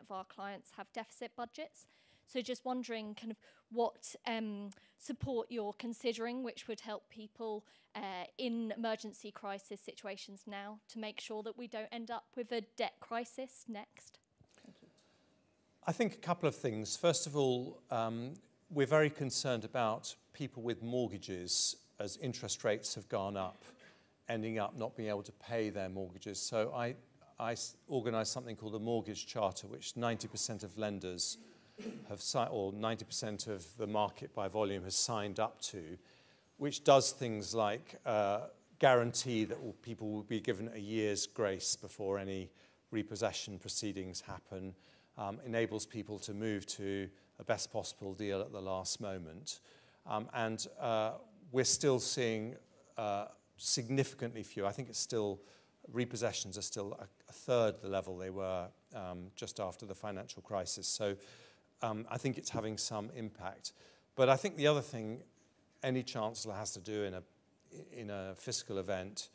of 0.00 0.10
our 0.10 0.24
clients 0.24 0.72
have 0.76 0.92
deficit 0.92 1.32
budgets. 1.34 1.86
So 2.26 2.40
just 2.40 2.64
wondering 2.64 3.14
kind 3.14 3.30
of 3.30 3.38
what 3.70 4.14
um, 4.26 4.70
support 4.98 5.48
you're 5.50 5.74
considering, 5.78 6.42
which 6.42 6.68
would 6.68 6.80
help 6.80 7.08
people 7.08 7.64
uh, 7.94 8.24
in 8.38 8.72
emergency 8.76 9.30
crisis 9.30 9.80
situations 9.80 10.42
now 10.46 10.78
to 10.88 10.98
make 10.98 11.20
sure 11.20 11.42
that 11.42 11.56
we 11.56 11.66
don't 11.66 11.88
end 11.90 12.10
up 12.10 12.24
with 12.36 12.52
a 12.52 12.62
debt 12.76 12.94
crisis 13.00 13.64
next. 13.68 14.18
I 15.84 15.92
think 15.92 16.14
a 16.14 16.18
couple 16.18 16.48
of 16.48 16.54
things. 16.54 16.96
First 16.96 17.26
of 17.26 17.36
all, 17.36 17.82
um, 17.90 18.34
we're 18.72 18.86
very 18.86 19.10
concerned 19.10 19.64
about 19.64 20.14
people 20.32 20.62
with 20.62 20.82
mortgages 20.82 21.76
as 22.00 22.16
interest 22.18 22.64
rates 22.64 22.94
have 22.94 23.06
gone 23.08 23.36
up, 23.36 23.64
ending 24.30 24.58
up 24.58 24.76
not 24.76 24.96
being 24.96 25.10
able 25.10 25.22
to 25.22 25.32
pay 25.32 25.68
their 25.68 25.90
mortgages. 25.90 26.40
So 26.40 26.72
I, 26.74 26.94
I 27.38 27.54
organised 27.90 28.32
something 28.32 28.56
called 28.56 28.72
the 28.72 28.80
Mortgage 28.80 29.26
Charter, 29.26 29.66
which 29.66 29.92
90% 29.94 30.64
of 30.64 30.78
lenders 30.78 31.36
have 32.08 32.22
signed, 32.22 32.50
or 32.50 32.72
90% 32.72 33.46
of 33.48 33.66
the 33.76 33.86
market 33.86 34.34
by 34.34 34.48
volume 34.48 34.84
has 34.84 34.94
signed 34.94 35.38
up 35.38 35.60
to, 35.60 35.98
which 36.56 36.82
does 36.82 37.12
things 37.12 37.54
like 37.54 37.96
uh, 38.06 38.46
guarantee 38.78 39.44
that 39.44 39.82
people 39.82 40.10
will 40.10 40.22
be 40.22 40.40
given 40.40 40.70
a 40.74 40.78
year's 40.78 41.26
grace 41.26 41.76
before 41.76 42.18
any 42.18 42.50
repossession 42.90 43.58
proceedings 43.58 44.22
happen, 44.22 44.74
um, 45.18 45.40
enables 45.44 45.84
people 45.84 46.18
to 46.18 46.32
move 46.32 46.64
to 46.66 47.08
a 47.38 47.44
best 47.44 47.72
possible 47.72 48.14
deal 48.14 48.40
at 48.40 48.52
the 48.52 48.60
last 48.60 49.00
moment. 49.00 49.60
Um, 50.06 50.28
and 50.34 50.66
uh, 50.80 51.12
we're 51.50 51.64
still 51.64 52.00
seeing 52.00 52.56
uh, 52.96 53.26
significantly 53.56 54.42
fewer. 54.42 54.66
I 54.66 54.72
think 54.72 54.88
it's 54.88 54.98
still, 54.98 55.40
repossessions 55.92 56.58
are 56.58 56.62
still 56.62 56.96
a, 56.98 57.06
a 57.28 57.32
third 57.32 57.80
the 57.80 57.88
level 57.88 58.16
they 58.16 58.30
were 58.30 58.66
um, 58.94 59.30
just 59.36 59.60
after 59.60 59.86
the 59.86 59.94
financial 59.94 60.42
crisis. 60.42 60.86
So 60.86 61.16
um, 61.82 62.06
I 62.10 62.18
think 62.18 62.38
it's 62.38 62.50
having 62.50 62.78
some 62.78 63.10
impact. 63.16 63.72
But 64.14 64.28
I 64.28 64.36
think 64.36 64.56
the 64.56 64.66
other 64.66 64.82
thing 64.82 65.22
any 65.82 66.02
chancellor 66.02 66.54
has 66.54 66.72
to 66.72 66.80
do 66.80 67.04
in 67.04 67.14
a, 67.14 67.22
in 67.92 68.10
a 68.10 68.34
fiscal 68.36 68.78
event 68.78 69.28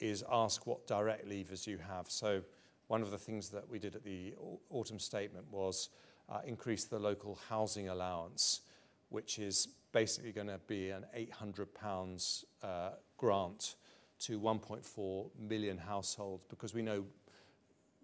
is 0.00 0.24
ask 0.30 0.66
what 0.66 0.86
direct 0.86 1.28
levers 1.28 1.66
you 1.66 1.78
have. 1.78 2.10
So 2.10 2.42
one 2.88 3.02
of 3.02 3.10
the 3.10 3.18
things 3.18 3.50
that 3.50 3.68
we 3.68 3.78
did 3.78 3.94
at 3.94 4.04
the 4.04 4.34
autumn 4.70 4.98
statement 4.98 5.46
was 5.50 5.90
uh, 6.32 6.40
increase 6.46 6.84
the 6.84 6.98
local 6.98 7.38
housing 7.48 7.88
allowance, 7.88 8.62
which 9.10 9.38
is 9.38 9.68
basically 9.92 10.32
going 10.32 10.46
to 10.46 10.60
be 10.66 10.90
an 10.90 11.04
800 11.14 11.74
pounds 11.74 12.44
uh, 12.62 12.90
grant 13.18 13.76
to 14.20 14.40
1.4 14.40 15.26
million 15.38 15.76
households 15.76 16.44
because 16.48 16.72
we 16.72 16.80
know 16.80 17.04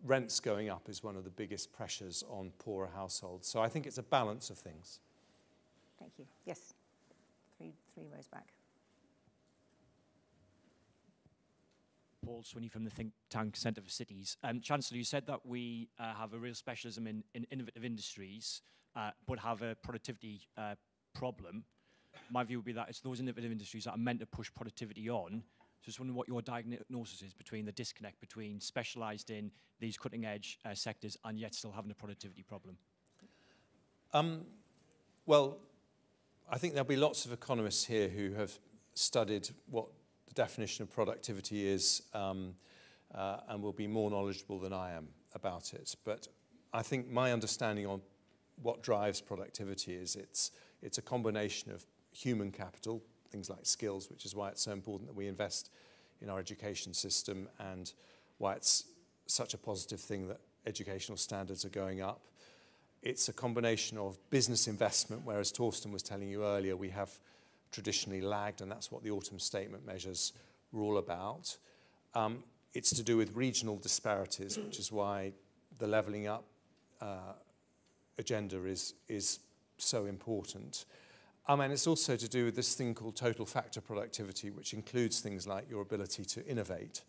rents 0.05 0.41
going 0.41 0.69
up 0.69 0.89
is 0.89 1.03
one 1.03 1.17
of 1.17 1.25
the 1.25 1.31
biggest 1.31 1.73
pressures 1.73 2.23
on 2.29 2.51
poorer 2.59 2.91
households. 2.95 3.49
So 3.49 3.61
I 3.61 3.69
think 3.69 3.87
it's 3.87 3.99
a 3.99 4.03
balance 4.03 4.51
of 4.51 4.59
things. 4.59 5.01
Thank 5.99 6.13
you. 6.19 6.27
Yes, 6.45 6.75
three, 7.57 7.73
three 7.95 8.07
rows 8.15 8.27
back. 8.27 8.58
Paul 12.29 12.43
Swinney 12.43 12.71
from 12.71 12.85
the 12.85 12.91
think 12.91 13.13
tank 13.31 13.57
Centre 13.57 13.81
for 13.81 13.89
Cities. 13.89 14.37
Um, 14.45 14.61
Chancellor, 14.61 14.99
you 14.99 15.05
said 15.05 15.27
that 15.29 15.47
we 15.47 15.89
uh, 15.99 16.13
have 16.13 16.35
a 16.35 16.39
real 16.39 16.53
specialism 16.53 17.07
in, 17.07 17.25
in 17.35 17.47
innovative 17.51 17.87
industries, 17.87 18.61
uh, 18.95 19.13
but 19.27 19.39
have 19.39 19.63
a 19.63 19.75
productivity 19.77 20.43
uh, 20.59 20.75
problem. 21.15 21.65
My 22.31 22.45
view 22.45 22.59
would 22.59 22.67
be 22.67 22.73
that 22.73 22.91
it's 22.91 23.01
those 23.01 23.21
innovative 23.21 23.51
industries 23.51 23.85
that 23.85 23.93
are 23.93 23.99
meant 23.99 24.21
to 24.21 24.27
push 24.27 24.53
productivity 24.53 25.09
on, 25.09 25.43
So 25.81 25.87
just 25.87 26.01
wondering 26.01 26.17
what 26.17 26.29
your 26.29 26.43
diagnosis 26.43 27.23
is 27.23 27.33
between 27.33 27.65
the 27.65 27.73
disconnect 27.73 28.21
between 28.21 28.61
specialised 28.61 29.31
in 29.31 29.51
these 29.81 29.97
cutting 29.97 30.27
edge 30.27 30.59
uh, 30.67 30.75
sectors 30.75 31.17
and 31.25 31.39
yet 31.39 31.55
still 31.55 31.73
having 31.73 31.91
a 31.91 31.95
productivity 31.95 32.43
problem. 32.43 32.77
Um, 34.13 34.43
well, 35.25 35.57
I 36.51 36.59
think 36.59 36.75
there'll 36.75 36.87
be 36.87 36.97
lots 36.97 37.25
of 37.25 37.33
economists 37.33 37.85
here 37.87 38.09
who 38.09 38.35
have 38.35 38.53
studied 38.93 39.49
what 39.71 39.89
the 40.29 40.35
definition 40.35 40.83
of 40.83 40.93
productivity 40.93 41.67
is 41.67 42.03
um, 42.15 42.55
uh, 43.15 43.39
and 43.49 43.63
will 43.63 43.73
be 43.73 43.87
more 43.87 44.11
knowledgeable 44.11 44.59
than 44.59 44.73
I 44.73 44.93
am 44.93 45.09
about 45.35 45.73
it. 45.75 45.95
But 46.05 46.29
I 46.73 46.83
think 46.83 47.11
my 47.11 47.33
understanding 47.33 47.87
on 47.87 48.01
what 48.63 48.83
drives 48.83 49.21
productivity 49.21 49.95
is 49.95 50.17
it's, 50.17 50.51
it's 50.83 50.99
a 50.99 51.03
combination 51.03 51.73
of 51.73 51.87
human 52.13 52.51
capital, 52.51 53.03
things 53.31 53.49
like 53.49 53.61
skills, 53.63 54.11
which 54.11 54.25
is 54.25 54.35
why 54.35 54.49
it's 54.49 54.63
so 54.63 54.73
important 54.73 55.09
that 55.09 55.17
we 55.17 55.27
invest 55.27 55.71
in 56.21 56.29
our 56.29 56.39
education 56.39 56.93
system 56.93 57.49
and 57.59 57.93
why 58.39 58.55
it's 58.55 58.85
such 59.27 59.55
a 59.55 59.59
positive 59.59 60.01
thing 60.01 60.29
that 60.29 60.41
educational 60.67 61.17
standards 61.17 61.65
are 61.65 61.71
going 61.71 62.01
up. 62.01 62.21
It's 63.03 63.29
a 63.29 63.33
combination 63.33 63.97
of 63.97 64.19
business 64.31 64.67
investment, 64.67 65.23
whereas 65.25 65.53
Torsten 65.53 65.93
was 65.93 66.03
telling 66.03 66.29
you 66.29 66.45
earlier, 66.45 66.77
we 66.77 66.89
have 66.91 67.11
traditionally 67.71 68.21
lagged, 68.21 68.61
and 68.61 68.71
that's 68.71 68.91
what 68.91 69.03
the 69.03 69.11
autumn 69.11 69.39
statement 69.39 69.87
measures 69.87 70.33
were 70.73 70.83
all 70.83 70.99
about. 70.99 71.57
Um, 72.15 72.43
it's 72.75 72.91
to 72.91 73.03
do 73.03 73.17
with 73.17 73.35
regional 73.35 73.77
disparities, 73.77 74.59
which 74.59 74.79
is 74.79 74.93
why 74.93 75.33
the 75.79 75.87
levelling 75.87 76.27
up 76.27 76.45
uh, 77.01 77.33
agenda 78.19 78.65
is, 78.65 78.95
is 79.09 79.41
so 79.79 80.07
important. 80.07 80.85
Um, 81.47 81.61
and 81.61 81.73
it's 81.73 81.87
also 81.87 82.15
to 82.17 82.29
do 82.29 82.45
with 82.45 82.57
this 82.57 82.75
thing 82.75 82.95
called 82.95 83.17
total 83.17 83.47
factor 83.47 83.81
productivity, 83.81 84.51
which 84.51 84.75
includes 84.75 85.21
things 85.21 85.47
like 85.47 85.71
your 85.71 85.81
ability 85.81 86.25
to 86.27 86.47
innovate. 86.47 87.03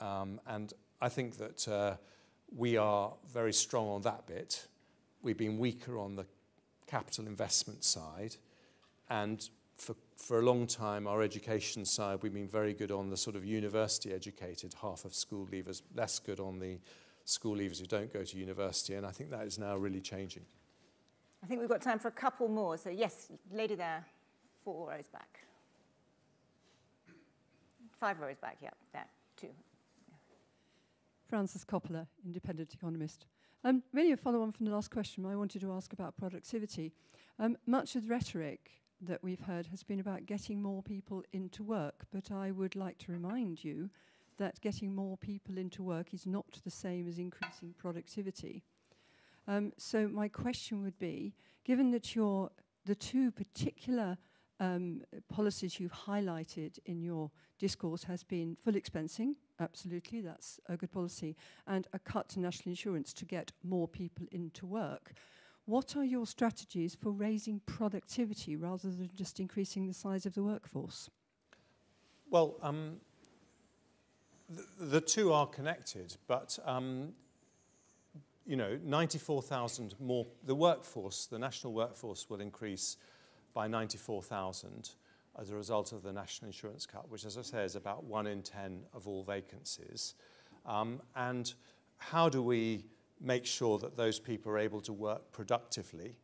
Um, 0.00 0.40
and 0.46 0.72
I 1.00 1.08
think 1.08 1.36
that 1.38 1.68
uh, 1.68 1.96
we 2.56 2.76
are 2.76 3.12
very 3.32 3.52
strong 3.52 3.88
on 3.88 4.02
that 4.02 4.26
bit. 4.26 4.68
We've 5.22 5.36
been 5.36 5.58
weaker 5.58 5.98
on 5.98 6.14
the 6.14 6.26
capital 6.86 7.26
investment 7.26 7.82
side. 7.82 8.36
And 9.10 9.48
for, 9.82 9.96
for 10.16 10.38
a 10.38 10.42
long 10.42 10.66
time, 10.66 11.08
our 11.08 11.22
education 11.22 11.84
side, 11.84 12.20
we've 12.22 12.32
been 12.32 12.48
very 12.48 12.72
good 12.72 12.92
on 12.92 13.10
the 13.10 13.16
sort 13.16 13.34
of 13.34 13.44
university 13.44 14.12
educated 14.12 14.74
half 14.80 15.04
of 15.04 15.12
school 15.12 15.48
leavers, 15.50 15.82
less 15.96 16.20
good 16.20 16.38
on 16.38 16.60
the 16.60 16.78
school 17.24 17.56
leavers 17.56 17.80
who 17.80 17.86
don't 17.86 18.12
go 18.12 18.22
to 18.22 18.36
university. 18.38 18.94
And 18.94 19.04
I 19.04 19.10
think 19.10 19.30
that 19.30 19.42
is 19.42 19.58
now 19.58 19.76
really 19.76 20.00
changing. 20.00 20.44
I 21.42 21.46
think 21.48 21.60
we've 21.60 21.68
got 21.68 21.82
time 21.82 21.98
for 21.98 22.08
a 22.08 22.12
couple 22.12 22.48
more. 22.48 22.78
So, 22.78 22.90
yes, 22.90 23.32
lady 23.52 23.74
there, 23.74 24.06
four 24.62 24.90
rows 24.90 25.08
back. 25.08 25.40
Five 27.90 28.20
rows 28.20 28.38
back, 28.38 28.58
yeah, 28.62 28.70
there, 28.92 29.06
two. 29.36 29.48
Yeah. 29.48 30.14
Frances 31.28 31.64
Coppola, 31.64 32.06
independent 32.24 32.72
economist. 32.72 33.26
Um, 33.64 33.82
really 33.92 34.12
a 34.12 34.16
follow 34.16 34.42
on 34.42 34.52
from 34.52 34.66
the 34.66 34.72
last 34.72 34.92
question, 34.92 35.26
I 35.26 35.34
wanted 35.34 35.60
to 35.62 35.72
ask 35.72 35.92
about 35.92 36.16
productivity. 36.16 36.92
Um, 37.40 37.56
much 37.66 37.96
of 37.96 38.04
the 38.04 38.08
rhetoric 38.08 38.81
that 39.02 39.22
we've 39.22 39.40
heard 39.40 39.66
has 39.66 39.82
been 39.82 40.00
about 40.00 40.26
getting 40.26 40.62
more 40.62 40.82
people 40.82 41.22
into 41.32 41.62
work, 41.62 42.06
but 42.12 42.30
I 42.30 42.50
would 42.50 42.76
like 42.76 42.98
to 42.98 43.12
remind 43.12 43.64
you 43.64 43.90
that 44.38 44.60
getting 44.60 44.94
more 44.94 45.16
people 45.16 45.58
into 45.58 45.82
work 45.82 46.14
is 46.14 46.26
not 46.26 46.60
the 46.64 46.70
same 46.70 47.08
as 47.08 47.18
increasing 47.18 47.74
productivity. 47.76 48.62
Um, 49.46 49.72
so 49.76 50.08
my 50.08 50.28
question 50.28 50.82
would 50.82 50.98
be, 50.98 51.34
given 51.64 51.90
that 51.90 52.14
your 52.14 52.50
the 52.84 52.94
two 52.94 53.30
particular 53.30 54.18
um, 54.60 55.02
policies 55.28 55.78
you've 55.78 55.92
highlighted 55.92 56.78
in 56.86 57.02
your 57.02 57.30
discourse 57.58 58.04
has 58.04 58.24
been 58.24 58.56
full 58.56 58.74
expensing, 58.74 59.34
absolutely, 59.60 60.20
that's 60.20 60.60
a 60.68 60.76
good 60.76 60.92
policy, 60.92 61.36
and 61.66 61.86
a 61.92 61.98
cut 61.98 62.28
to 62.30 62.40
national 62.40 62.70
insurance 62.70 63.12
to 63.12 63.24
get 63.24 63.52
more 63.62 63.88
people 63.88 64.26
into 64.30 64.66
work. 64.66 65.12
What 65.66 65.96
are 65.96 66.04
your 66.04 66.26
strategies 66.26 66.94
for 66.94 67.10
raising 67.10 67.60
productivity 67.66 68.56
rather 68.56 68.90
than 68.90 69.10
just 69.14 69.38
increasing 69.38 69.86
the 69.86 69.94
size 69.94 70.26
of 70.26 70.34
the 70.34 70.42
workforce? 70.42 71.08
Well, 72.30 72.56
um, 72.62 72.96
the, 74.48 74.86
the, 74.86 75.00
two 75.00 75.32
are 75.32 75.46
connected, 75.46 76.16
but 76.26 76.58
um, 76.64 77.12
you 78.46 78.56
know, 78.56 78.78
94,000 78.84 79.94
more, 80.00 80.26
the 80.44 80.54
workforce, 80.54 81.26
the 81.26 81.38
national 81.38 81.72
workforce 81.72 82.28
will 82.28 82.40
increase 82.40 82.96
by 83.54 83.68
94,000 83.68 84.90
as 85.38 85.50
a 85.50 85.54
result 85.54 85.92
of 85.92 86.02
the 86.02 86.12
national 86.12 86.48
insurance 86.48 86.86
cut, 86.86 87.08
which, 87.08 87.24
as 87.24 87.38
I 87.38 87.42
say, 87.42 87.64
is 87.64 87.76
about 87.76 88.04
one 88.04 88.26
in 88.26 88.42
10 88.42 88.80
of 88.92 89.06
all 89.06 89.22
vacancies. 89.22 90.14
Um, 90.66 91.00
and 91.14 91.52
how 91.98 92.28
do 92.28 92.42
we 92.42 92.84
make 93.22 93.46
sure 93.46 93.78
that 93.78 93.96
those 93.96 94.18
people 94.18 94.52
are 94.52 94.58
able 94.58 94.80
to 94.82 94.92
work 94.92 95.32
productively? 95.32 96.16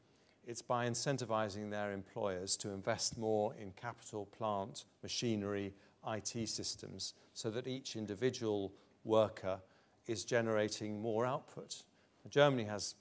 It's 0.46 0.62
by 0.62 0.88
incentivizing 0.88 1.70
their 1.70 1.92
employers 1.92 2.56
to 2.58 2.70
invest 2.70 3.18
more 3.18 3.54
in 3.60 3.72
capital, 3.72 4.26
plant, 4.26 4.84
machinery, 5.02 5.74
IT 6.06 6.48
systems, 6.48 7.14
so 7.34 7.50
that 7.50 7.66
each 7.66 7.96
individual 7.96 8.72
worker 9.04 9.60
is 10.06 10.24
generating 10.24 11.00
more 11.00 11.26
output. 11.26 11.82
Germany 12.30 12.64
has 12.64 12.94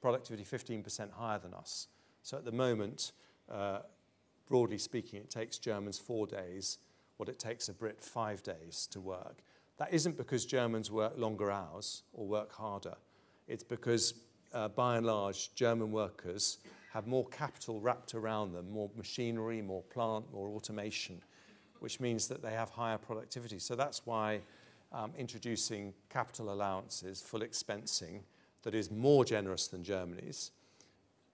productivity 0.00 0.44
15% 0.44 1.12
higher 1.12 1.38
than 1.38 1.54
us. 1.54 1.88
So 2.22 2.36
at 2.36 2.44
the 2.44 2.52
moment, 2.52 3.12
uh, 3.50 3.80
broadly 4.46 4.78
speaking, 4.78 5.20
it 5.20 5.30
takes 5.30 5.58
Germans 5.58 5.98
four 5.98 6.26
days, 6.26 6.78
what 7.16 7.28
it 7.28 7.38
takes 7.38 7.68
a 7.68 7.72
Brit 7.72 8.02
five 8.02 8.42
days 8.42 8.88
to 8.90 9.00
work. 9.00 9.42
That 9.78 9.92
isn't 9.92 10.16
because 10.16 10.44
Germans 10.44 10.90
work 10.90 11.16
longer 11.16 11.50
hours 11.50 12.02
or 12.12 12.26
work 12.26 12.52
harder. 12.52 12.96
It's 13.50 13.64
because, 13.64 14.14
uh, 14.54 14.68
by 14.68 14.96
and 14.96 15.04
large, 15.04 15.52
German 15.56 15.90
workers 15.90 16.58
have 16.92 17.08
more 17.08 17.26
capital 17.26 17.80
wrapped 17.80 18.14
around 18.14 18.52
them, 18.52 18.70
more 18.70 18.88
machinery, 18.96 19.60
more 19.60 19.82
plant, 19.82 20.32
more 20.32 20.48
automation, 20.50 21.20
which 21.80 21.98
means 21.98 22.28
that 22.28 22.42
they 22.42 22.52
have 22.52 22.70
higher 22.70 22.96
productivity. 22.96 23.58
So 23.58 23.74
that's 23.74 24.06
why 24.06 24.40
um, 24.92 25.12
introducing 25.18 25.92
capital 26.10 26.52
allowances, 26.52 27.20
full 27.20 27.40
expensing, 27.40 28.20
that 28.62 28.74
is 28.74 28.88
more 28.88 29.24
generous 29.24 29.66
than 29.66 29.82
Germany's, 29.82 30.52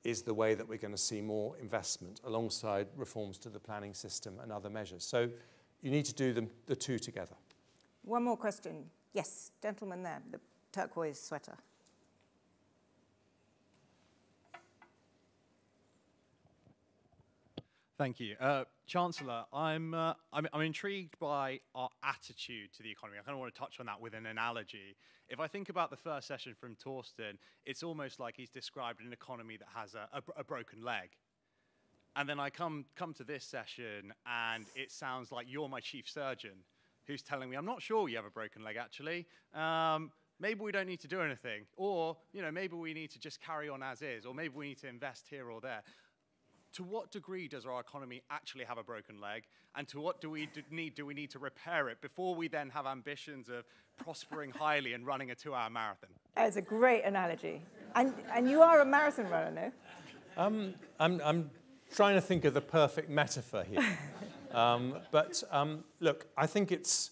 is 0.03 0.23
the 0.23 0.33
way 0.33 0.55
that 0.55 0.67
we're 0.67 0.79
going 0.79 0.95
to 0.95 0.99
see 0.99 1.21
more 1.21 1.55
investment 1.59 2.21
alongside 2.25 2.87
reforms 2.97 3.37
to 3.39 3.51
the 3.51 3.61
planning 3.61 3.93
system 3.93 4.39
and 4.43 4.51
other 4.51 4.71
measures. 4.71 5.05
So 5.05 5.29
you 5.83 5.91
need 5.91 6.07
to 6.07 6.15
do 6.15 6.33
them, 6.33 6.49
the 6.67 6.77
two 6.77 6.99
together. 6.99 7.37
One 8.05 8.23
more 8.23 8.39
question. 8.39 8.85
Yes, 9.13 9.51
gentleman 9.61 10.03
there, 10.03 10.23
the 10.31 10.41
turquoise 10.73 11.21
sweater. 11.21 11.57
Thank 17.99 18.21
you. 18.21 18.37
Uh, 18.39 18.65
Chancellor, 18.87 19.45
I'm, 19.55 19.95
uh, 19.95 20.13
I'm, 20.31 20.47
I'm, 20.53 20.61
intrigued 20.61 21.19
by 21.19 21.61
our 21.75 21.89
attitude 22.05 22.75
to 22.75 22.83
the 22.83 22.91
economy. 22.91 23.17
I 23.19 23.23
kind 23.23 23.35
of 23.35 23.41
want 23.41 23.55
to 23.55 23.59
touch 23.59 23.81
on 23.81 23.87
that 23.87 24.03
with 24.03 24.13
an 24.13 24.27
analogy. 24.27 24.97
If 25.31 25.41
I 25.41 25.47
think 25.47 25.71
about 25.71 25.89
the 25.89 25.97
first 25.97 26.29
session 26.29 26.55
from 26.55 26.77
Torsten, 26.77 27.39
it's 27.65 27.83
almost 27.83 28.21
like 28.21 28.35
he's 28.37 28.51
described 28.51 29.01
an 29.01 29.15
economy 29.15 29.57
that 29.57 29.69
has 29.75 29.95
a, 29.95 30.09
a, 30.13 30.41
a 30.41 30.45
broken 30.45 30.83
leg. 30.85 31.09
And 32.17 32.29
then 32.29 32.39
I 32.39 32.51
come, 32.51 32.85
come 32.97 33.15
to 33.15 33.25
this 33.25 33.45
session, 33.45 34.13
and 34.27 34.67
it 34.75 34.93
sounds 34.93 35.33
like 35.33 35.47
you're 35.49 35.69
my 35.69 35.81
chief 35.81 36.07
surgeon 36.07 36.65
who's 37.07 37.23
telling 37.23 37.49
me, 37.49 37.57
I'm 37.57 37.65
not 37.65 37.81
sure 37.81 38.11
you 38.11 38.17
have 38.17 38.27
a 38.27 38.31
broken 38.31 38.63
leg, 38.63 38.77
actually. 38.77 39.27
Um, 39.55 40.11
maybe 40.39 40.61
we 40.61 40.71
don't 40.71 40.87
need 40.87 41.01
to 41.01 41.09
do 41.09 41.23
anything. 41.23 41.63
Or, 41.79 42.19
you 42.35 42.43
know, 42.43 42.51
maybe 42.51 42.77
we 42.77 42.93
need 42.93 43.11
to 43.13 43.19
just 43.19 43.41
carry 43.41 43.71
on 43.71 43.83
as 43.83 44.03
is. 44.03 44.27
Or 44.27 44.35
maybe 44.35 44.55
we 44.55 44.69
need 44.69 44.79
to 44.79 44.89
invest 44.89 45.29
here 45.31 45.49
or 45.51 45.63
there 45.63 45.83
to 46.77 46.83
what 46.83 47.11
degree 47.11 47.49
does 47.49 47.65
our 47.65 47.81
economy 47.81 48.21
actually 48.31 48.65
have 48.65 48.77
a 48.77 48.83
broken 48.83 49.19
leg? 49.19 49.45
And 49.77 49.89
to 49.89 49.99
what 49.99 50.21
do 50.21 50.29
we 50.29 50.47
need, 50.71 50.95
do 50.95 51.07
we 51.07 51.15
need 51.15 51.31
to 51.31 51.39
repair 51.39 51.89
it 51.89 52.03
before 52.03 52.35
we 52.35 52.49
then 52.49 52.69
have 52.69 52.85
ambitions 52.85 53.49
of 53.49 53.65
prospering 53.97 54.51
highly 54.51 54.93
and 54.93 55.07
running 55.07 55.31
a 55.31 55.35
two-hour 55.35 55.71
marathon? 55.71 56.11
That's 56.35 56.57
a 56.57 56.63
great 56.63 57.05
analogy. 57.05 57.63
And, 57.95 58.13
and 58.35 58.49
you 58.51 58.61
are 58.61 58.81
a 58.83 58.85
marathon 58.85 59.31
runner, 59.31 59.51
no? 59.51 60.43
Um, 60.43 60.75
I'm, 61.01 61.23
I'm 61.25 61.51
trying 61.95 62.17
to 62.17 62.21
think 62.21 62.45
of 62.45 62.53
the 62.53 62.61
perfect 62.61 63.09
metaphor 63.09 63.65
here. 63.65 63.99
um, 64.53 64.99
but 65.11 65.43
um, 65.51 65.83
look, 66.01 66.27
I 66.37 66.47
think 66.47 66.73
it's, 66.73 67.11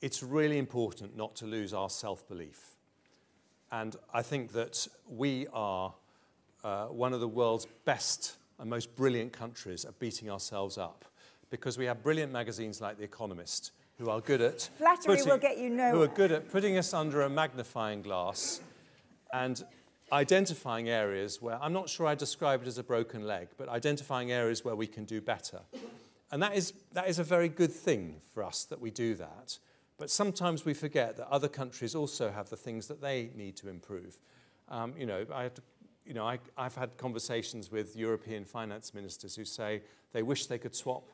it's 0.00 0.22
really 0.22 0.56
important 0.56 1.18
not 1.18 1.36
to 1.36 1.44
lose 1.44 1.74
our 1.74 1.90
self-belief. 1.90 2.76
And 3.70 3.94
I 4.14 4.22
think 4.22 4.52
that 4.52 4.88
we 5.06 5.48
are 5.52 5.92
uh, 6.62 6.86
one 6.86 7.12
of 7.12 7.20
the 7.20 7.28
world's 7.28 7.66
best 7.84 8.36
and 8.58 8.70
most 8.70 8.94
brilliant 8.94 9.32
countries 9.32 9.84
are 9.84 9.92
beating 9.98 10.30
ourselves 10.30 10.78
up 10.78 11.04
because 11.50 11.78
we 11.78 11.84
have 11.84 12.02
brilliant 12.02 12.32
magazines 12.32 12.80
like 12.80 12.98
The 12.98 13.04
Economist 13.04 13.72
who 13.98 14.10
are 14.10 14.20
good 14.20 14.40
at 14.40 14.68
flattery 14.76 15.16
putting, 15.16 15.28
will 15.30 15.38
get 15.38 15.58
you 15.58 15.70
nowhere. 15.70 15.92
Who 15.92 16.02
are 16.02 16.08
good 16.08 16.32
at 16.32 16.50
putting 16.50 16.76
us 16.76 16.92
under 16.92 17.22
a 17.22 17.30
magnifying 17.30 18.02
glass 18.02 18.60
and 19.32 19.62
identifying 20.12 20.88
areas 20.88 21.40
where 21.40 21.58
I'm 21.62 21.72
not 21.72 21.88
sure 21.88 22.06
I 22.06 22.14
describe 22.14 22.62
it 22.62 22.68
as 22.68 22.78
a 22.78 22.82
broken 22.82 23.26
leg, 23.26 23.48
but 23.56 23.68
identifying 23.68 24.32
areas 24.32 24.64
where 24.64 24.76
we 24.76 24.86
can 24.86 25.04
do 25.04 25.20
better. 25.20 25.60
And 26.32 26.42
that 26.42 26.56
is, 26.56 26.72
that 26.92 27.08
is 27.08 27.18
a 27.18 27.24
very 27.24 27.48
good 27.48 27.72
thing 27.72 28.16
for 28.32 28.42
us 28.42 28.64
that 28.64 28.80
we 28.80 28.90
do 28.90 29.14
that. 29.14 29.58
But 29.98 30.10
sometimes 30.10 30.64
we 30.64 30.74
forget 30.74 31.16
that 31.16 31.28
other 31.28 31.48
countries 31.48 31.94
also 31.94 32.32
have 32.32 32.50
the 32.50 32.56
things 32.56 32.88
that 32.88 33.00
they 33.00 33.30
need 33.36 33.56
to 33.58 33.68
improve. 33.68 34.18
Um, 34.68 34.94
you 34.98 35.06
know, 35.06 35.24
I 35.32 35.44
have 35.44 35.54
to 35.54 35.62
you 36.04 36.14
know, 36.14 36.26
I, 36.26 36.38
I've 36.56 36.74
had 36.74 36.96
conversations 36.96 37.70
with 37.70 37.96
European 37.96 38.44
finance 38.44 38.94
ministers 38.94 39.36
who 39.36 39.44
say 39.44 39.82
they 40.12 40.22
wish 40.22 40.46
they 40.46 40.58
could 40.58 40.74
swap 40.74 41.04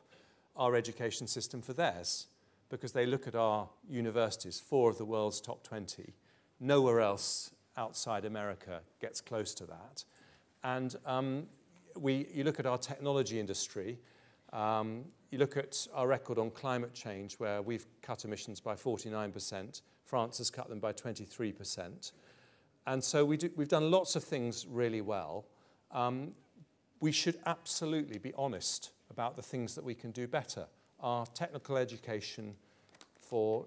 our 0.55 0.75
education 0.75 1.27
system 1.27 1.61
for 1.61 1.73
theirs 1.73 2.27
because 2.69 2.91
they 2.91 3.05
look 3.05 3.27
at 3.27 3.35
our 3.35 3.69
universities, 3.89 4.59
four 4.59 4.89
of 4.89 4.97
the 4.97 5.05
world's 5.05 5.41
top 5.41 5.63
20. 5.63 6.13
Nowhere 6.59 7.01
else 7.01 7.51
outside 7.77 8.25
America 8.25 8.81
gets 8.99 9.21
close 9.21 9.53
to 9.55 9.65
that. 9.65 10.03
And 10.63 10.95
um, 11.05 11.47
we, 11.97 12.27
you 12.33 12.43
look 12.43 12.59
at 12.59 12.65
our 12.65 12.77
technology 12.77 13.39
industry, 13.39 13.99
um, 14.53 15.05
you 15.31 15.37
look 15.37 15.57
at 15.57 15.87
our 15.93 16.07
record 16.07 16.37
on 16.37 16.51
climate 16.51 16.93
change, 16.93 17.35
where 17.39 17.61
we've 17.61 17.85
cut 18.01 18.25
emissions 18.25 18.59
by 18.59 18.75
49%, 18.75 19.81
France 20.05 20.37
has 20.39 20.49
cut 20.49 20.69
them 20.69 20.79
by 20.79 20.91
23%. 20.91 22.11
And 22.87 23.03
so 23.03 23.23
we 23.23 23.37
do, 23.37 23.49
we've 23.55 23.67
done 23.67 23.91
lots 23.91 24.15
of 24.15 24.23
things 24.23 24.65
really 24.67 25.01
well. 25.01 25.45
Um, 25.91 26.33
we 26.99 27.11
should 27.11 27.37
absolutely 27.45 28.17
be 28.17 28.33
honest 28.37 28.91
about 29.09 29.35
the 29.35 29.41
things 29.41 29.75
that 29.75 29.83
we 29.83 29.93
can 29.93 30.11
do 30.11 30.27
better. 30.27 30.67
Our 30.99 31.25
technical 31.27 31.77
education 31.77 32.55
for 33.19 33.65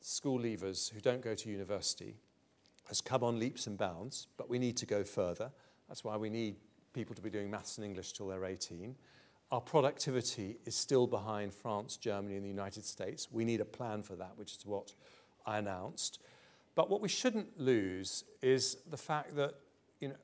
school 0.00 0.38
leavers 0.38 0.92
who 0.92 1.00
don't 1.00 1.20
go 1.20 1.34
to 1.34 1.50
university 1.50 2.16
has 2.88 3.00
come 3.00 3.24
on 3.24 3.38
leaps 3.38 3.66
and 3.66 3.76
bounds, 3.76 4.28
but 4.36 4.48
we 4.48 4.58
need 4.58 4.76
to 4.76 4.86
go 4.86 5.02
further. 5.02 5.50
That's 5.88 6.04
why 6.04 6.16
we 6.16 6.30
need 6.30 6.56
people 6.92 7.14
to 7.14 7.22
be 7.22 7.30
doing 7.30 7.50
maths 7.50 7.78
and 7.78 7.84
English 7.84 8.12
till 8.12 8.28
they're 8.28 8.44
18. 8.44 8.94
Our 9.52 9.60
productivity 9.60 10.56
is 10.64 10.74
still 10.74 11.06
behind 11.06 11.52
France, 11.52 11.96
Germany, 11.96 12.36
and 12.36 12.44
the 12.44 12.48
United 12.48 12.84
States. 12.84 13.28
We 13.30 13.44
need 13.44 13.60
a 13.60 13.64
plan 13.64 14.02
for 14.02 14.16
that, 14.16 14.32
which 14.36 14.52
is 14.52 14.66
what 14.66 14.92
I 15.44 15.58
announced. 15.58 16.20
But 16.76 16.90
what 16.90 17.00
we 17.00 17.08
shouldn't 17.08 17.58
lose 17.58 18.22
is 18.42 18.76
the 18.88 18.98
fact 18.98 19.34
that, 19.34 19.54
you 19.98 20.08
know, 20.08 20.14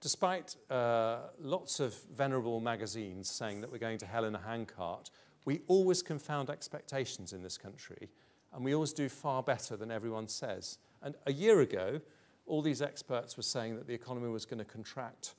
despite 0.00 0.56
uh, 0.70 1.18
lots 1.38 1.78
of 1.78 1.94
venerable 2.16 2.60
magazines 2.60 3.30
saying 3.30 3.60
that 3.60 3.70
we're 3.70 3.78
going 3.78 3.98
to 3.98 4.06
hell 4.06 4.24
in 4.24 4.34
a 4.34 4.40
handcart, 4.40 5.10
we 5.44 5.60
always 5.68 6.02
confound 6.02 6.50
expectations 6.50 7.32
in 7.32 7.42
this 7.42 7.58
country, 7.58 8.08
and 8.54 8.64
we 8.64 8.74
always 8.74 8.92
do 8.92 9.08
far 9.08 9.42
better 9.42 9.76
than 9.76 9.90
everyone 9.90 10.26
says. 10.26 10.78
And 11.02 11.14
a 11.26 11.32
year 11.32 11.60
ago, 11.60 12.00
all 12.46 12.62
these 12.62 12.80
experts 12.80 13.36
were 13.36 13.42
saying 13.42 13.76
that 13.76 13.86
the 13.86 13.94
economy 13.94 14.28
was 14.28 14.46
going 14.46 14.58
to 14.58 14.64
contract. 14.64 15.34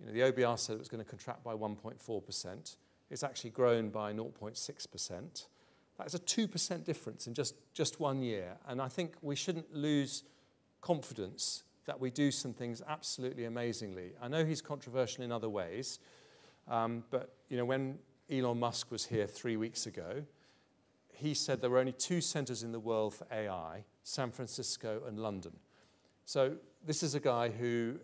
You 0.00 0.06
know, 0.06 0.12
the 0.12 0.32
OBR 0.32 0.58
said 0.58 0.74
it 0.74 0.80
was 0.80 0.88
going 0.88 1.02
to 1.02 1.08
contract 1.08 1.44
by 1.44 1.54
1.4%. 1.54 2.76
It's 3.08 3.22
actually 3.22 3.50
grown 3.50 3.90
by 3.90 4.12
0.6%. 4.12 5.46
That's 5.98 6.14
a 6.14 6.18
2% 6.18 6.84
difference 6.84 7.26
in 7.26 7.34
just, 7.34 7.54
just 7.72 8.00
one 8.00 8.22
year. 8.22 8.56
And 8.66 8.80
I 8.82 8.88
think 8.88 9.14
we 9.22 9.34
shouldn't 9.34 9.74
lose 9.74 10.24
confidence 10.80 11.62
that 11.86 11.98
we 11.98 12.10
do 12.10 12.30
some 12.30 12.52
things 12.52 12.82
absolutely 12.86 13.44
amazingly. 13.44 14.12
I 14.20 14.28
know 14.28 14.44
he's 14.44 14.60
controversial 14.60 15.24
in 15.24 15.32
other 15.32 15.48
ways, 15.48 16.00
um, 16.68 17.04
but 17.10 17.34
you 17.48 17.56
know, 17.56 17.64
when 17.64 17.98
Elon 18.30 18.58
Musk 18.58 18.90
was 18.90 19.06
here 19.06 19.26
three 19.26 19.56
weeks 19.56 19.86
ago, 19.86 20.24
he 21.12 21.32
said 21.32 21.60
there 21.60 21.70
were 21.70 21.78
only 21.78 21.92
two 21.92 22.20
centers 22.20 22.62
in 22.62 22.72
the 22.72 22.80
world 22.80 23.14
for 23.14 23.26
AI, 23.32 23.84
San 24.02 24.30
Francisco 24.30 25.02
and 25.06 25.18
London. 25.18 25.52
So 26.24 26.56
this 26.84 27.02
is 27.02 27.14
a 27.14 27.20
guy 27.20 27.48
who 27.48 27.98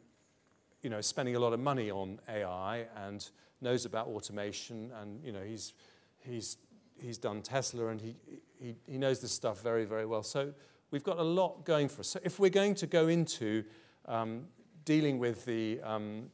you 0.82 0.90
know, 0.90 0.99
is 0.99 1.07
spending 1.07 1.36
a 1.36 1.38
lot 1.38 1.53
of 1.53 1.61
money 1.61 1.90
on 1.90 2.18
AI 2.28 2.86
and 2.97 3.28
knows 3.61 3.84
about 3.84 4.07
automation 4.09 4.90
and 5.01 5.22
you 5.24 5.32
know, 5.32 5.43
he's, 5.43 5.74
he's 6.20 6.57
he's 7.03 7.18
done 7.18 7.42
Tesla 7.42 7.88
and 7.88 8.00
he, 8.00 8.14
he, 8.59 8.74
he 8.86 8.98
knows 8.98 9.20
this 9.20 9.32
stuff 9.32 9.62
very, 9.62 9.84
very 9.84 10.07
well. 10.07 10.22
So 10.22 10.53
we've 10.90 11.05
got 11.05 11.18
a 11.18 11.22
lot 11.22 11.64
going 11.64 11.88
for 11.88 12.00
us. 12.00 12.09
So 12.09 12.20
if 12.22 12.38
we're 12.38 12.50
going 12.50 12.74
to 12.76 12.86
go 12.86 13.09
into 13.09 13.64
um, 14.07 14.46
dealing 14.84 15.18
with 15.18 15.44
the, 15.44 15.80
um, 15.82 16.30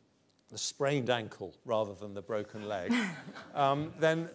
the 0.50 0.58
sprained 0.58 1.10
ankle 1.10 1.54
rather 1.64 1.94
than 1.94 2.14
the 2.14 2.22
broken 2.22 2.68
leg, 2.68 2.92
um, 3.54 3.92
then 3.98 4.28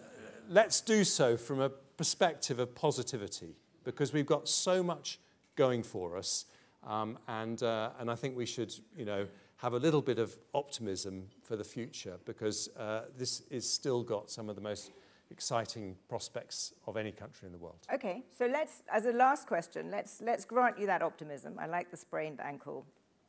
let's 0.48 0.80
do 0.80 1.04
so 1.04 1.36
from 1.36 1.60
a 1.60 1.68
perspective 1.68 2.58
of 2.58 2.74
positivity 2.74 3.54
because 3.84 4.12
we've 4.12 4.26
got 4.26 4.48
so 4.48 4.82
much 4.82 5.20
going 5.56 5.82
for 5.82 6.16
us. 6.16 6.46
Um, 6.86 7.18
and, 7.28 7.62
uh, 7.62 7.90
and 7.98 8.10
I 8.10 8.14
think 8.14 8.36
we 8.36 8.46
should, 8.46 8.74
you 8.96 9.04
know, 9.04 9.26
have 9.56 9.72
a 9.72 9.78
little 9.78 10.02
bit 10.02 10.18
of 10.18 10.36
optimism 10.52 11.28
for 11.42 11.56
the 11.56 11.64
future 11.64 12.18
because 12.24 12.68
uh, 12.76 13.02
this 13.16 13.42
is 13.50 13.70
still 13.70 14.02
got 14.02 14.30
some 14.30 14.50
of 14.50 14.56
the 14.56 14.60
most 14.60 14.90
exciting 15.30 15.96
prospects 16.08 16.72
of 16.86 16.96
any 16.96 17.12
country 17.12 17.46
in 17.46 17.52
the 17.52 17.58
world. 17.58 17.78
Okay, 17.92 18.24
so 18.36 18.46
let's, 18.46 18.82
as 18.92 19.06
a 19.06 19.12
last 19.12 19.46
question, 19.46 19.90
let's, 19.90 20.20
let's 20.20 20.44
grant 20.44 20.78
you 20.78 20.86
that 20.86 21.02
optimism. 21.02 21.56
I 21.58 21.66
like 21.66 21.90
the 21.90 21.96
sprained 21.96 22.40
ankle 22.40 22.84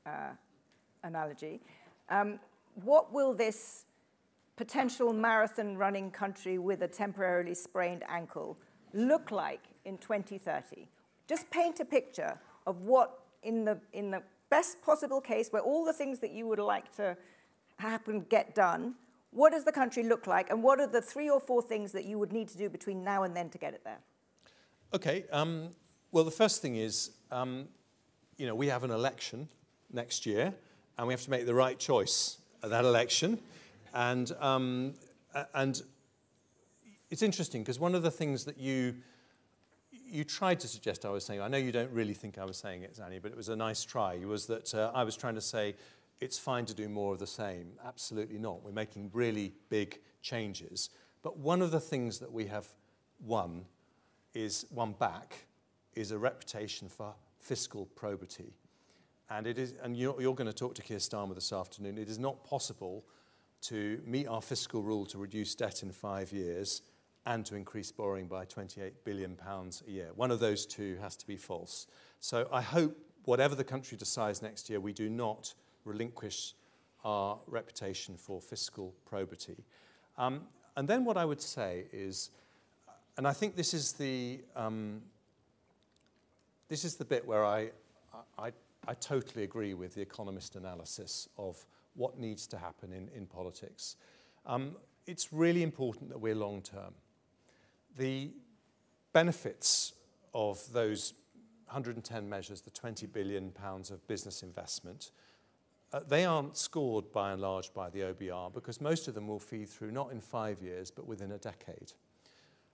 uh, 0.05 0.31
analogy. 1.03 1.61
Um, 2.09 2.39
what 2.83 3.13
will 3.13 3.33
this 3.33 3.85
potential 4.55 5.13
marathon 5.13 5.77
running 5.77 6.11
country 6.11 6.57
with 6.57 6.81
a 6.81 6.87
temporarily 6.87 7.53
sprained 7.53 8.03
ankle 8.07 8.57
look 8.93 9.31
like 9.31 9.61
in 9.85 9.97
2030? 9.97 10.87
Just 11.27 11.49
paint 11.49 11.79
a 11.79 11.85
picture 11.85 12.37
of 12.67 12.81
what, 12.81 13.19
in 13.43 13.65
the, 13.65 13.79
in 13.93 14.11
the 14.11 14.21
best 14.49 14.81
possible 14.83 15.21
case, 15.21 15.49
where 15.49 15.61
all 15.61 15.85
the 15.85 15.93
things 15.93 16.19
that 16.19 16.31
you 16.31 16.47
would 16.47 16.59
like 16.59 16.95
to 16.97 17.17
happen 17.77 18.25
get 18.29 18.55
done, 18.55 18.95
What 19.35 19.51
does 19.51 19.65
the 19.65 19.71
country 19.73 20.03
look 20.03 20.27
like, 20.27 20.49
and 20.49 20.63
what 20.63 20.79
are 20.79 20.87
the 20.87 21.01
three 21.01 21.29
or 21.29 21.41
four 21.41 21.61
things 21.61 21.91
that 21.91 22.05
you 22.05 22.17
would 22.17 22.31
need 22.31 22.47
to 22.47 22.57
do 22.57 22.69
between 22.69 23.03
now 23.03 23.23
and 23.23 23.35
then 23.35 23.49
to 23.49 23.57
get 23.57 23.73
it 23.73 23.83
there? 23.83 23.99
Okay. 24.93 25.25
Um, 25.29 25.71
well, 26.13 26.23
the 26.23 26.31
first 26.31 26.61
thing 26.61 26.77
is, 26.77 27.11
um, 27.31 27.67
you 28.37 28.47
know, 28.47 28.55
we 28.55 28.67
have 28.67 28.85
an 28.85 28.91
election 28.91 29.49
next 29.91 30.25
year, 30.25 30.53
and 30.97 31.05
we 31.05 31.13
have 31.13 31.21
to 31.23 31.29
make 31.29 31.45
the 31.45 31.53
right 31.53 31.77
choice 31.77 32.37
at 32.63 32.69
that 32.69 32.85
election. 32.85 33.37
And, 33.93 34.31
um, 34.39 34.93
and 35.53 35.81
it's 37.09 37.21
interesting 37.21 37.61
because 37.61 37.77
one 37.77 37.93
of 37.93 38.03
the 38.03 38.11
things 38.11 38.45
that 38.45 38.57
you 38.57 38.95
you 40.07 40.23
tried 40.23 40.61
to 40.61 40.67
suggest 40.67 41.03
I 41.03 41.09
was 41.09 41.25
saying, 41.25 41.41
I 41.41 41.49
know 41.49 41.57
you 41.57 41.73
don't 41.73 41.91
really 41.91 42.13
think 42.13 42.37
I 42.37 42.45
was 42.45 42.57
saying 42.57 42.83
it, 42.83 42.95
Zanny, 42.95 43.21
but 43.21 43.31
it 43.31 43.37
was 43.37 43.49
a 43.49 43.55
nice 43.55 43.83
try, 43.83 44.17
was 44.23 44.45
that 44.45 44.73
uh, 44.73 44.91
I 44.93 45.03
was 45.03 45.17
trying 45.17 45.35
to 45.35 45.41
say 45.41 45.75
it's 46.19 46.37
fine 46.37 46.65
to 46.65 46.73
do 46.73 46.87
more 46.89 47.13
of 47.13 47.19
the 47.19 47.27
same. 47.27 47.73
Absolutely 47.85 48.37
not. 48.37 48.63
We're 48.63 48.71
making 48.71 49.11
really 49.13 49.53
big 49.69 49.99
changes. 50.21 50.89
But 51.21 51.37
one 51.37 51.61
of 51.61 51.71
the 51.71 51.79
things 51.79 52.19
that 52.19 52.31
we 52.31 52.45
have 52.45 52.67
won 53.23 53.65
is 54.33 54.65
one 54.69 54.93
back 54.93 55.45
is 55.93 56.11
a 56.11 56.17
reputation 56.17 56.89
for 56.89 57.13
fiscal 57.39 57.85
probity. 57.95 58.53
And, 59.29 59.47
it 59.47 59.57
is, 59.57 59.73
and 59.81 59.97
you're, 59.97 60.19
you're 60.21 60.35
going 60.35 60.47
to 60.47 60.53
talk 60.53 60.75
to 60.75 60.81
Keir 60.81 60.97
Starmer 60.97 61.33
this 61.33 61.51
afternoon. 61.51 61.97
It 61.97 62.09
is 62.09 62.19
not 62.19 62.43
possible 62.43 63.03
to 63.63 63.99
meet 64.05 64.27
our 64.27 64.41
fiscal 64.41 64.83
rule 64.83 65.05
to 65.07 65.17
reduce 65.17 65.55
debt 65.55 65.81
in 65.81 65.91
five 65.91 66.31
years 66.31 66.83
and 67.25 67.45
to 67.45 67.55
increase 67.55 67.91
borrowing 67.91 68.27
by 68.27 68.45
28 68.45 69.03
billion 69.03 69.35
pounds 69.35 69.81
a 69.87 69.91
year. 69.91 70.09
One 70.15 70.29
of 70.29 70.39
those 70.39 70.65
two 70.65 70.97
has 71.01 71.15
to 71.17 71.25
be 71.25 71.37
false. 71.37 71.87
So 72.19 72.47
I 72.51 72.61
hope 72.61 72.95
whatever 73.23 73.55
the 73.55 73.63
country 73.63 73.97
decides 73.97 74.43
next 74.43 74.69
year, 74.69 74.79
we 74.79 74.93
do 74.93 75.09
not 75.09 75.53
relinquish 75.85 76.53
our 77.03 77.37
reputation 77.47 78.17
for 78.17 78.41
fiscal 78.41 78.93
probity. 79.05 79.63
Um, 80.17 80.41
and 80.75 80.87
then 80.87 81.05
what 81.05 81.17
I 81.17 81.25
would 81.25 81.41
say 81.41 81.85
is, 81.93 82.31
and 83.17 83.27
I 83.27 83.31
think 83.31 83.55
this 83.55 83.73
is 83.73 83.93
the 83.93 84.41
um, 84.55 85.01
this 86.67 86.83
is 86.83 86.95
the 86.95 87.05
bit 87.05 87.25
where 87.25 87.45
I, 87.45 87.69
I, 88.37 88.51
I 88.87 88.93
totally 88.95 89.43
agree 89.43 89.73
with 89.73 89.93
the 89.93 90.01
economist 90.01 90.55
analysis 90.55 91.29
of 91.37 91.63
what 91.93 92.17
needs 92.17 92.47
to 92.47 92.57
happen 92.57 92.91
in, 92.91 93.09
in 93.15 93.25
politics. 93.25 93.97
Um, 94.45 94.75
it's 95.05 95.31
really 95.31 95.63
important 95.63 96.09
that 96.09 96.19
we're 96.19 96.35
long 96.35 96.61
term. 96.61 96.93
The 97.97 98.31
benefits 99.13 99.93
of 100.33 100.61
those 100.73 101.13
110 101.65 102.27
measures, 102.27 102.61
the 102.61 102.71
20 102.71 103.05
billion 103.07 103.51
pounds 103.51 103.91
of 103.91 104.05
business 104.07 104.43
investment, 104.43 105.11
uh, 105.95 106.01
they 106.09 106.25
aren't 106.25 106.57
scored 106.57 107.09
by 107.13 107.31
and 107.31 107.41
large 107.41 107.73
by 107.73 107.89
the 107.89 108.01
OBR 108.01 108.53
because 108.53 108.81
most 108.81 109.07
of 109.07 109.13
them 109.13 109.29
will 109.29 109.39
feed 109.39 109.69
through 109.69 109.91
not 109.91 110.11
in 110.11 110.19
five 110.19 110.61
years 110.61 110.91
but 110.91 111.07
within 111.07 111.31
a 111.31 111.37
decade. 111.37 111.93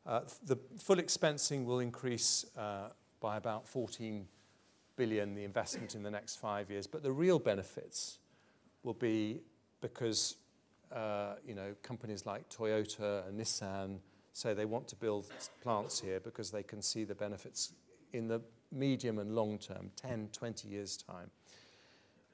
Uh, 0.07 0.21
the 0.47 0.57
full 0.79 0.95
expensing 0.95 1.63
will 1.63 1.79
increase 1.79 2.45
uh, 2.57 2.87
by 3.19 3.37
about 3.37 3.67
14 3.67 4.25
billion, 4.95 5.35
the 5.35 5.43
investment 5.43 5.93
in 5.93 6.01
the 6.01 6.09
next 6.09 6.37
five 6.37 6.71
years. 6.71 6.87
But 6.87 7.03
the 7.03 7.11
real 7.11 7.37
benefits 7.37 8.17
will 8.81 8.95
be 8.95 9.41
because 9.81 10.37
uh, 10.91 11.35
you 11.45 11.53
know, 11.53 11.75
companies 11.83 12.25
like 12.25 12.49
Toyota 12.49 13.27
and 13.27 13.39
Nissan 13.39 13.99
say 14.33 14.55
they 14.55 14.65
want 14.65 14.87
to 14.87 14.95
build 14.95 15.27
plants 15.61 15.99
here 15.99 16.19
because 16.19 16.49
they 16.49 16.63
can 16.63 16.81
see 16.81 17.03
the 17.03 17.15
benefits 17.15 17.73
in 18.13 18.27
the 18.27 18.41
medium 18.71 19.19
and 19.19 19.35
long 19.35 19.59
term, 19.59 19.91
10, 19.95 20.29
20 20.33 20.67
years' 20.67 20.97
time. 20.97 21.29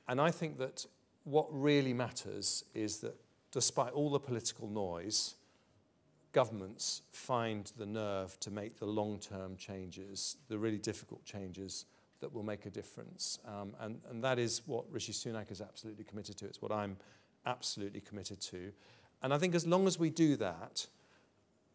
And 0.08 0.22
I 0.22 0.32
think 0.32 0.58
that 0.60 0.86
what 1.24 1.47
really 1.51 1.93
matters 1.93 2.64
is 2.74 2.99
that 2.99 3.16
despite 3.51 3.91
all 3.93 4.10
the 4.10 4.20
political 4.20 4.70
noise, 4.70 5.36
governments 6.32 7.01
find 7.12 7.72
the 7.78 7.86
nerve 7.86 8.39
to 8.39 8.51
make 8.51 8.78
the 8.78 8.86
long-term 8.86 9.58
changes, 9.58 10.38
the 10.47 10.58
really 10.58 10.78
difficult 10.78 11.24
changes 11.26 11.86
that 12.20 12.34
will 12.34 12.43
make 12.43 12.66
a 12.66 12.70
difference. 12.70 13.39
Um, 13.45 13.74
and, 13.80 13.99
and 14.10 14.24
that 14.24 14.39
is 14.39 14.62
what 14.66 14.86
Rishi 14.91 15.12
Sunak 15.12 15.51
is 15.51 15.62
absolutely 15.62 16.03
committed 16.03 16.38
to. 16.38 16.45
It's 16.45 16.62
what 16.62 16.72
I'm 16.72 16.97
absolutely 17.45 18.01
committed 18.01 18.41
to. 18.41 18.72
And 19.22 19.34
I 19.34 19.38
think 19.38 19.55
as 19.55 19.66
long 19.66 19.88
as 19.88 19.99
we 19.99 20.10
do 20.10 20.36
that, 20.38 20.88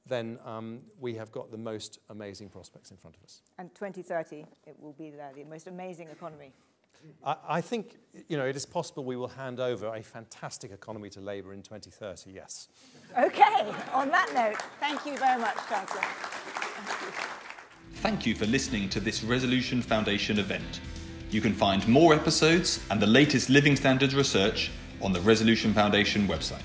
then 0.07 0.39
um, 0.45 0.81
we 0.99 1.15
have 1.15 1.31
got 1.31 1.51
the 1.51 1.59
most 1.59 1.99
amazing 2.11 2.49
prospects 2.49 2.91
in 2.91 2.97
front 2.97 3.17
of 3.17 3.23
us. 3.23 3.43
And 3.59 3.73
2030, 3.75 4.45
it 4.67 4.77
will 4.81 4.93
be 4.93 5.11
the 5.11 5.45
most 5.49 5.69
amazing 5.69 6.09
economy. 6.09 6.53
I, 7.25 7.37
I 7.49 7.61
think 7.61 7.99
you 8.29 8.37
know, 8.37 8.47
it 8.47 8.57
is 8.57 8.67
possible 8.67 9.05
we 9.05 9.17
will 9.17 9.29
hand 9.29 9.61
over 9.61 9.95
a 9.95 10.03
fantastic 10.03 10.71
economy 10.71 11.09
to 11.11 11.21
Labour 11.21 11.53
in 11.53 11.63
2030, 11.63 12.31
yes. 12.31 12.69
Okay, 13.19 13.73
on 13.93 14.11
that 14.11 14.31
note, 14.35 14.61
thank 14.81 15.07
you 15.07 15.17
very 15.17 15.41
much, 15.41 15.57
Chancellor. 15.69 16.03
Thank 17.95 18.27
you 18.27 18.35
for 18.35 18.47
listening 18.47 18.89
to 18.91 19.01
this 19.01 19.23
Resolution 19.23 19.81
Foundation 19.81 20.39
event. 20.39 20.81
You 21.31 21.41
can 21.41 21.55
find 21.55 21.87
more 21.89 22.15
episodes 22.15 22.85
and 22.91 23.01
the 23.01 23.07
latest 23.07 23.49
living 23.49 23.77
standards 23.77 24.15
research 24.15 24.71
on 25.01 25.13
the 25.13 25.21
Resolution 25.21 25.73
Foundation 25.73 26.29
website. 26.29 26.61